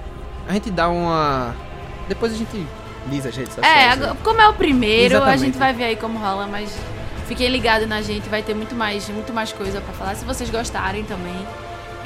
A 0.47 0.53
gente 0.53 0.71
dá 0.71 0.89
uma. 0.89 1.57
Depois 2.09 2.33
a 2.33 2.37
gente 2.37 2.67
lisa 3.11 3.29
as 3.29 3.37
redes 3.37 3.57
É, 3.59 3.97
né? 3.97 4.17
como 4.23 4.41
é 4.41 4.49
o 4.49 4.55
primeiro, 4.55 5.15
a 5.15 5.19
Exatamente. 5.19 5.45
gente 5.45 5.59
vai 5.59 5.73
ver 5.73 5.85
aí 5.85 5.97
como 5.97 6.19
rola, 6.19 6.47
mas 6.47 6.77
fiquem 7.27 7.49
ligados 7.49 7.89
na 7.89 8.03
gente, 8.03 8.29
vai 8.29 8.43
ter 8.43 8.55
muito 8.55 8.75
mais, 8.75 9.09
muito 9.09 9.33
mais 9.33 9.53
coisa 9.53 9.81
pra 9.81 9.93
falar. 9.95 10.15
Se 10.15 10.25
vocês 10.25 10.51
gostarem 10.51 11.05
também, 11.05 11.47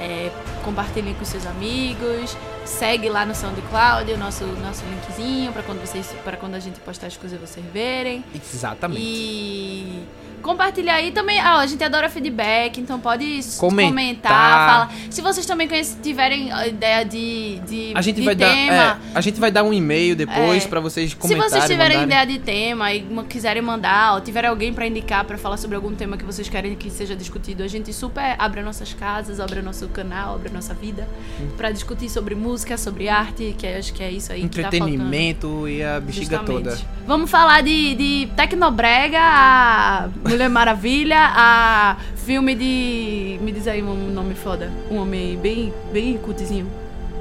é, 0.01 0.31
compartilhem 0.65 1.15
com 1.15 1.25
seus 1.25 1.47
amigos, 1.47 2.37
segue 2.65 3.09
lá 3.09 3.27
no 3.27 3.35
SoundCloud 3.35 4.11
o 4.13 4.19
nosso, 4.19 4.45
nosso 4.45 4.83
linkzinho 4.87 5.53
pra 5.53 5.63
quando 5.63 5.81
vocês, 5.81 6.07
para 6.25 6.37
quando 6.37 6.55
a 6.55 6.59
gente 6.61 6.81
postar 6.81 7.07
as 7.09 7.17
coisas 7.17 7.39
vocês 7.41 7.65
verem. 7.73 8.25
Exatamente. 8.35 9.01
E 9.03 10.05
compartilhar 10.43 10.95
aí 10.95 11.11
também. 11.13 11.39
Ah, 11.41 11.59
a 11.59 11.67
gente 11.67 11.83
adora 11.83 12.09
feedback, 12.09 12.81
então 12.81 12.99
pode 13.01 13.41
Comentar. 13.59 13.91
comentar, 13.91 14.31
falar. 14.33 14.93
Se 15.11 15.21
vocês 15.23 15.47
também 15.47 15.69
tiverem 16.03 16.51
ideia 16.69 17.05
de, 17.05 17.59
de, 17.67 17.93
A 17.95 18.01
gente, 18.03 18.17
de 18.17 18.23
vai 18.23 18.35
dar, 18.35 18.51
tema. 18.53 18.73
é, 18.75 18.97
a 19.15 19.21
gente 19.21 19.39
vai 19.41 19.51
dar 19.51 19.63
um 19.63 19.73
e-mail 19.73 20.15
depois 20.17 20.65
É. 20.65 20.69
pra 20.69 20.81
vocês 20.81 21.11
Se 21.11 21.17
comentarem. 21.17 21.49
vocês 21.51 21.65
tiverem 21.65 21.99
mandarem. 21.99 22.25
ideia 22.25 22.39
de 22.39 22.45
tema 22.45 22.93
e 22.93 23.01
quiserem 23.29 23.63
mandar, 23.63 24.15
ou 24.15 24.21
tiverem 24.21 24.51
alguém 24.51 24.73
pra 24.73 24.87
indicar 24.87 25.25
pra 25.25 25.37
falar 25.39 25.57
sobre 25.57 25.77
algum 25.77 25.95
tema 25.95 26.17
que 26.17 26.25
vocês 26.25 26.49
querem 26.49 26.75
que 26.75 26.91
seja 26.91 27.15
discutido, 27.15 27.63
a 27.63 27.69
gente 27.69 27.93
super 27.93 28.35
abre 28.39 28.63
nossas 28.63 28.93
casas, 28.95 29.41
abre 29.41 29.61
nosso 29.63 29.89
canal, 29.89 30.35
abre 30.37 30.51
nossa 30.53 30.75
vida 30.75 31.09
pra 31.57 31.71
discutir 31.71 32.09
sobre 32.09 32.35
música, 32.35 32.77
sobre 32.79 33.09
arte, 33.09 33.55
que 33.59 33.67
eu 33.67 33.79
acho 33.79 33.93
que 33.93 34.03
é 34.03 34.11
isso 34.11 34.33
aí 34.33 34.41
tá 34.41 34.47
entretenimento 34.47 35.69
e 35.69 35.83
a 35.83 36.01
bexiga 36.01 36.39
Justamente. 36.39 36.65
toda. 36.65 36.79
Vamos 37.07 37.31
falar 37.31 37.63
de, 37.63 37.95
de 37.95 38.29
Tecnobrega, 38.37 39.19
a 39.21 40.09
Mulher 40.31 40.49
Maravilha, 40.49 41.19
a 41.19 41.97
filme 42.25 42.55
de. 42.55 43.39
Me 43.43 43.51
diz 43.51 43.67
aí 43.67 43.83
um 43.83 44.13
nome 44.13 44.37
foda. 44.37 44.71
Um 44.89 44.99
homem 44.99 45.37
bem, 45.37 45.75
bem 45.93 46.17
cultizinho. 46.19 46.71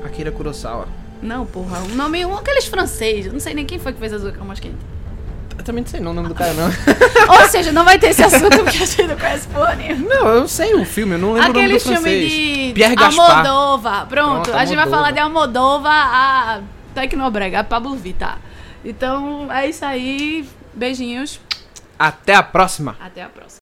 Akira 0.05 0.31
Kurosawa. 0.31 0.87
Não, 1.19 1.43
porra. 1.43 1.79
Um 1.79 1.95
nome. 1.95 2.23
Um, 2.23 2.37
aqueles 2.37 2.67
francês. 2.67 3.25
Eu 3.25 3.33
não 3.33 3.39
sei 3.39 3.55
nem 3.55 3.65
quem 3.65 3.79
foi 3.79 3.93
que 3.93 3.99
fez 3.99 4.13
Azul 4.13 4.31
mais 4.45 4.59
quente. 4.59 4.77
Eu 5.57 5.63
também 5.63 5.83
não 5.83 5.89
sei 5.89 5.99
não 5.99 6.11
o 6.11 6.13
nome 6.13 6.27
do 6.29 6.35
cara, 6.35 6.53
não. 6.53 6.67
Ou 7.35 7.49
seja, 7.49 7.71
não 7.71 7.83
vai 7.83 7.97
ter 7.97 8.09
esse 8.09 8.23
assunto 8.23 8.59
porque 8.59 8.77
a 8.77 8.85
gente 8.85 9.07
não 9.07 9.17
conhece 9.17 9.47
porra 9.47 9.75
nenhuma. 9.75 10.07
não, 10.07 10.27
eu 10.27 10.47
sei 10.47 10.75
o 10.75 10.85
filme, 10.85 11.15
eu 11.15 11.19
não 11.19 11.33
lembro 11.33 11.49
o 11.49 11.53
nome 11.53 11.59
Aquele 11.65 11.79
do 11.79 11.83
filme 11.83 11.97
francês. 11.97 12.31
de 12.31 12.71
Pierre 12.75 12.95
Gaspar. 12.95 13.31
Almodova. 13.31 14.05
Pronto, 14.05 14.43
Pronto, 14.43 14.53
a 14.55 14.65
gente 14.65 14.77
vai 14.77 14.87
falar 14.87 15.11
de 15.11 15.19
Almodova, 15.19 15.89
a 15.89 16.61
Tecnobrega, 16.93 17.59
a 17.59 17.63
Pablo 17.63 17.95
Vittar. 17.95 18.37
Então 18.85 19.51
é 19.51 19.67
isso 19.67 19.83
aí. 19.83 20.47
Beijinhos. 20.75 21.41
Até 21.99 22.33
a 22.33 22.41
próxima. 22.41 22.95
Até 22.99 23.21
a 23.21 23.29
próxima. 23.29 23.58